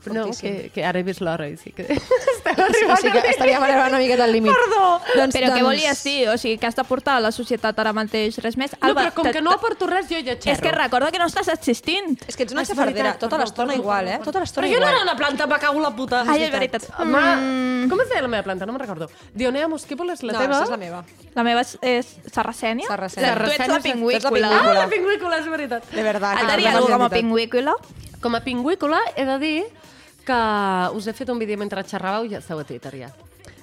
Però 0.00 0.14
no, 0.16 0.30
que, 0.32 0.70
que 0.72 0.84
ara 0.84 0.98
he 1.00 1.04
vist 1.04 1.20
l'hora 1.20 1.44
i 1.50 1.56
sí 1.60 1.72
que 1.76 1.84
estem 2.32 2.56
O 2.56 2.64
arribant 2.64 3.00
sigui 3.02 3.20
que 3.20 3.32
estaríem 3.34 3.62
arribant 3.62 3.90
una 3.92 3.98
miqueta 4.00 4.24
al 4.24 4.32
límit. 4.32 4.52
Perdó! 4.56 4.86
Doncs, 5.16 5.34
Però 5.36 5.50
què 5.50 5.58
doncs... 5.58 5.66
volies 5.66 6.02
dir? 6.06 6.28
O 6.32 6.36
sigui, 6.40 6.56
que 6.62 6.66
has 6.70 6.76
de 6.78 6.84
portar 6.88 7.18
a 7.18 7.24
la 7.26 7.32
societat 7.36 7.78
ara 7.82 7.92
mateix 7.92 8.38
res 8.40 8.56
més? 8.56 8.72
No, 8.78 8.88
Alba, 8.88 9.02
però 9.08 9.14
com 9.18 9.28
te- 9.28 9.34
que 9.36 9.42
no 9.44 9.52
aporto 9.52 9.86
res, 9.90 10.08
jo 10.08 10.16
ja 10.24 10.36
xerro. 10.38 10.54
És 10.54 10.62
que 10.64 10.72
recorda 10.72 11.10
que 11.12 11.20
no 11.20 11.26
estàs 11.28 11.50
existint. 11.52 12.16
És 12.26 12.36
que 12.38 12.46
ets 12.48 12.56
una 12.56 12.64
xafardera, 12.64 13.12
tota 13.20 13.36
perdó, 13.36 13.44
l'estona 13.44 13.72
perdó, 13.74 13.82
igual, 13.82 14.08
eh? 14.08 14.18
Tota 14.24 14.40
l'estona 14.40 14.66
Però 14.66 14.72
jo 14.72 14.80
no 14.80 14.86
igual. 14.86 14.96
era 14.96 15.04
una 15.10 15.16
planta, 15.20 15.46
me 15.46 15.58
cago 15.66 15.80
la 15.84 15.90
puta. 15.94 16.22
Ai, 16.26 16.42
és 16.48 16.52
veritat. 16.52 16.88
Home, 16.98 17.86
com 17.92 18.00
es 18.00 18.08
deia 18.08 18.22
la 18.24 18.32
meva 18.32 18.42
planta? 18.48 18.64
No 18.66 18.72
me'n 18.72 18.80
recordo. 18.86 19.10
Dionea 19.34 19.68
muscípula 19.68 20.16
és 20.16 20.24
la 20.24 20.32
no, 20.32 20.38
teva? 20.40 20.56
aquesta 20.56 20.64
és 20.64 20.74
la 20.76 20.80
meva. 20.80 21.04
La 21.36 21.44
meva 21.46 21.60
és, 21.66 21.76
és 21.82 22.14
sarracènia. 22.32 22.88
Sarracènia. 22.88 23.36
Tu 23.44 23.56
ets 23.60 23.68
la 23.76 23.80
pingüícula. 23.84 24.50
Ah, 24.60 24.72
la 24.80 24.88
pingüícula, 24.88 25.38
és 25.44 25.48
veritat. 25.52 25.84
De 25.92 26.02
veritat. 26.02 26.40
Et 26.40 26.50
diria 26.56 26.72
no 26.72 26.78
alguna 26.84 26.96
com 26.96 27.06
a 27.06 27.10
pingüícula? 27.12 27.74
Com 28.20 28.34
a 28.36 28.40
pingüícola 28.44 29.00
he 29.16 29.24
de 29.24 29.38
dir 29.40 29.64
que 30.26 30.40
us 30.94 31.06
he 31.08 31.12
fet 31.16 31.30
un 31.32 31.38
vídeo 31.40 31.56
mentre 31.58 31.82
xerràveu 31.88 32.26
i 32.28 32.34
ja 32.36 32.38
esteu 32.44 32.60
a 32.60 32.64
Twitter 32.68 32.92
ja. 33.00 33.08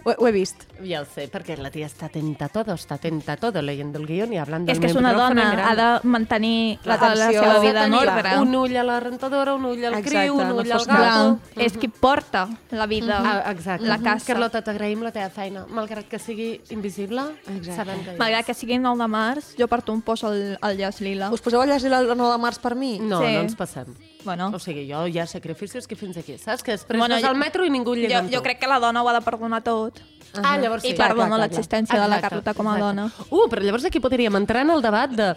Ho, 0.07 0.13
ho 0.23 0.27
he 0.27 0.31
vist. 0.31 0.61
Ja 0.87 1.01
ho 1.01 1.05
sé, 1.05 1.25
perquè 1.27 1.57
la 1.59 1.67
tia 1.69 1.85
està 1.89 2.07
atenta 2.07 2.45
a 2.47 2.49
todo, 2.49 2.73
está 2.79 2.95
atenta 2.95 3.33
a 3.33 3.37
todo, 3.37 3.61
leyendo 3.61 3.99
el 3.99 4.05
guión 4.07 4.31
y 4.31 4.37
hablando 4.39 4.71
És 4.71 4.79
que 4.79 4.87
és 4.87 4.95
una 4.95 5.11
dona, 5.13 5.49
ha 5.67 5.73
de 5.75 6.07
mantenir 6.07 6.79
la, 6.85 6.95
la 6.95 7.09
L'atenció. 7.13 7.41
seva 7.43 7.59
vida 7.59 7.83
en 7.85 7.93
ordre. 7.93 8.37
Un 8.39 8.55
ull 8.55 8.77
a 8.77 8.85
la 8.87 8.99
rentadora, 9.03 9.53
un 9.59 9.65
ull 9.65 9.83
al 9.83 9.97
Exacte, 9.99 10.09
criu, 10.23 10.37
un 10.39 10.47
no 10.47 10.55
ull 10.61 10.71
al 10.71 10.85
gato. 10.87 11.39
Clar, 11.53 11.65
és 11.67 11.75
qui 11.77 11.89
porta 11.89 12.47
la 12.71 12.87
vida, 12.87 13.19
Ah, 13.19 13.51
exacte. 13.51 13.85
la 13.85 13.99
casa. 13.99 14.25
Carlota, 14.31 14.63
t'agraïm 14.63 15.03
la 15.03 15.11
teva 15.11 15.29
feina. 15.29 15.65
Malgrat 15.69 16.07
que 16.07 16.19
sigui 16.19 16.61
invisible, 16.69 17.21
Exacte. 17.45 17.75
sabem 17.75 18.03
que 18.05 18.11
és. 18.15 18.17
Malgrat 18.19 18.45
que 18.47 18.53
sigui 18.55 18.79
9 18.79 19.03
de 19.03 19.07
març, 19.11 19.53
jo 19.59 19.67
porto 19.67 19.91
un 19.91 20.01
post 20.01 20.23
al, 20.23 20.57
al 20.61 20.77
llaç 20.77 21.01
lila. 21.01 21.31
Us 21.35 21.41
poseu 21.41 21.59
a 21.61 21.65
llegir 21.67 21.91
el 21.91 22.07
9 22.15 22.31
de 22.31 22.39
març 22.39 22.59
per 22.63 22.75
mi? 22.75 22.97
No, 22.99 23.19
Sí. 23.19 23.33
no 23.33 23.41
ens 23.41 23.55
passem. 23.55 23.91
Bueno, 24.27 24.51
O 24.53 24.59
sigui, 24.59 24.83
jo 24.89 25.05
hi 25.07 25.19
ha 25.21 25.25
sacrificis 25.25 25.87
que 25.87 25.95
fins 25.95 26.17
aquí, 26.19 26.35
saps? 26.37 26.63
Que 26.63 26.75
després 26.75 26.99
Bueno, 26.99 27.15
vas 27.15 27.23
al 27.23 27.37
metro 27.39 27.63
i 27.63 27.71
ningú 27.71 27.95
lliga 27.95 28.25
jo, 28.25 28.37
jo 28.37 28.43
crec 28.43 28.59
que 28.59 28.67
la 28.67 28.79
dona 28.83 29.01
ho 29.01 29.07
ha 29.07 29.13
de 29.15 29.21
perdonar 29.23 29.61
tot. 29.63 30.01
Ah, 30.43 30.57
llavors 30.59 30.83
sí. 30.83 30.91
I 30.91 30.97
clar, 30.97 31.13
l'existència 31.15 31.95
de 32.01 32.09
la 32.11 32.19
Carlota 32.19 32.53
com 32.53 32.67
a 32.67 32.75
exacte. 32.75 32.85
dona. 32.85 33.05
Uh, 33.31 33.47
però 33.47 33.63
llavors 33.63 33.87
aquí 33.87 34.01
podríem 34.03 34.35
entrar 34.35 34.65
en 34.67 34.75
el 34.75 34.83
debat 34.83 35.15
de 35.15 35.29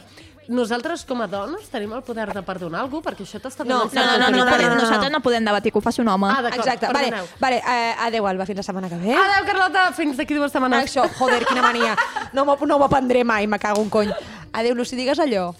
nosaltres 0.51 1.05
com 1.07 1.23
a 1.23 1.29
dones 1.31 1.69
tenim 1.71 1.93
el 1.95 2.03
poder 2.03 2.27
de 2.35 2.43
perdonar 2.43 2.81
algú 2.83 2.99
perquè 3.05 3.23
això 3.23 3.39
t'està 3.39 3.63
No, 3.65 3.85
No, 3.85 3.91
no, 3.95 4.03
no, 4.19 4.31
no, 4.35 4.43
autoritat. 4.43 4.75
no, 4.75 4.83
nosaltres 4.83 5.13
no 5.13 5.21
podem 5.23 5.45
debatir, 5.45 5.71
que 5.71 5.79
ho 5.79 5.81
faci 5.81 6.03
un 6.03 6.09
home. 6.09 6.27
Ah, 6.27 6.43
Exacte, 6.51 6.91
vale, 6.91 7.11
perdoneu. 7.13 7.27
vale 7.39 7.63
eh, 7.63 7.95
adeu, 8.09 8.27
Alba, 8.27 8.47
fins 8.47 8.57
la 8.57 8.67
setmana 8.67 8.89
que 8.89 8.97
ve. 8.97 9.15
Adéu, 9.15 9.47
Carlota, 9.47 9.93
fins 9.93 10.17
d'aquí 10.17 10.35
dues 10.35 10.51
setmanes. 10.51 10.91
Això, 10.91 11.07
joder, 11.19 11.45
quina 11.47 11.63
mania. 11.63 11.97
No 12.33 12.45
m'ho 12.45 12.59
no 12.67 12.83
aprendré 12.83 13.23
mai, 13.23 13.47
me 13.47 13.59
cago 13.59 13.81
un 13.81 13.89
cony. 13.91 14.11
Adeu, 14.53 14.75
Lucy, 14.75 14.97
digues 14.97 15.19
allò. 15.21 15.55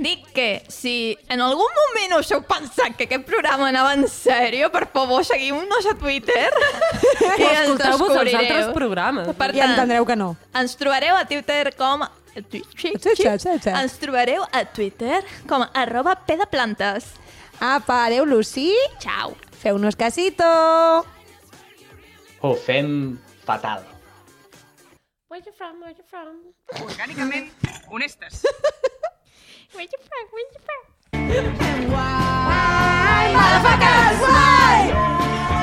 Dic 0.00 0.30
que 0.32 0.62
si 0.72 1.12
en 1.28 1.42
algun 1.44 1.68
moment 1.76 2.14
us 2.16 2.30
heu 2.32 2.40
pensat 2.48 2.94
que 2.96 3.04
aquest 3.04 3.26
programa 3.28 3.66
anava 3.68 3.90
en 3.92 4.06
sèrio, 4.08 4.70
per 4.72 4.86
favor, 4.88 5.26
seguiu-nos 5.28 5.88
a 5.90 5.92
Twitter 6.00 6.46
i 7.36 7.44
ens 7.44 7.74
Escolteu-vos 7.74 8.14
els 8.14 8.32
altres 8.32 8.40
descobrireu. 8.40 8.72
programes. 8.78 9.28
Per 9.36 9.50
I 9.52 9.58
tant, 9.58 9.74
entendreu 9.74 10.06
que 10.08 10.16
no. 10.16 10.30
ens 10.56 10.76
trobareu 10.80 11.18
a 11.20 11.26
Twitter 11.28 11.74
com... 11.76 12.06
Sí, 12.32 12.62
sí, 12.78 12.92
Sí, 12.96 13.14
sí, 13.18 13.28
sí, 13.42 13.54
sí. 13.60 13.70
Ens 13.74 13.98
trobareu 14.00 14.44
a 14.54 14.64
Twitter 14.72 15.20
com 15.50 15.66
arroba 15.74 16.14
pedaplantes. 16.24 17.10
Apa, 17.60 18.06
adeu, 18.06 18.24
Lucy. 18.24 18.70
Ciao. 19.02 19.34
Feu-nos 19.60 19.96
casito. 20.00 20.46
Ho 22.40 22.54
fem 22.56 23.18
fatal. 23.44 23.84
Where 25.28 25.42
you 25.44 25.52
from, 25.52 25.76
where 25.82 25.92
you 25.92 26.04
from? 26.08 26.40
Orgànicament 26.86 27.52
honestes. 27.90 28.40
Where 29.72 29.84
you 29.84 29.98
from, 30.02 30.24
where 30.34 30.46
you 30.50 30.60
from? 30.66 30.82
Motherfuckers, 33.38 34.16
guai! 34.18 34.80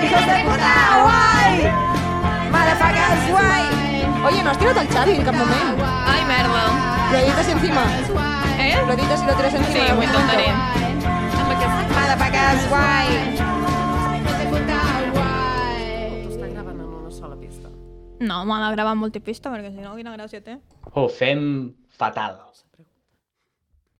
Hijos 0.03 0.25
de 0.31 0.35
puta, 0.47 0.75
guai! 1.03 1.51
Motherfuckers, 2.53 3.21
guai! 3.31 3.63
Oye, 4.27 4.39
no 4.43 4.49
has 4.51 4.57
tirado 4.57 4.79
al 4.79 4.87
Xavi 4.87 5.11
en 5.11 5.23
cap 5.25 5.35
moment. 5.35 5.81
Ai, 5.83 6.23
merda. 6.25 6.63
Lo 7.11 7.17
editas 7.17 7.49
encima. 7.49 7.83
Eh? 8.59 8.75
Lo 8.87 8.93
editas 8.93 9.23
y 9.23 9.25
lo 9.25 9.33
tiras 9.35 9.53
encima. 9.53 9.85
Sí, 9.85 9.91
ho 9.91 10.03
intentaré. 10.03 10.47
Motherfuckers! 11.97 12.61
T'ho 16.31 16.47
gravant 16.53 16.79
una 16.81 17.11
sola 17.11 17.35
pista. 17.35 17.69
No, 18.19 18.45
m'ha 18.45 18.69
de 18.69 18.75
gravar 18.75 18.93
en 18.95 18.99
multipista, 19.03 19.51
perquè 19.51 19.71
si 19.75 19.81
no, 19.83 19.95
quina 19.99 20.15
gràcia 20.15 20.41
té. 20.41 20.59
Ho 20.93 21.09
fem 21.09 21.73
fatal. 21.89 22.39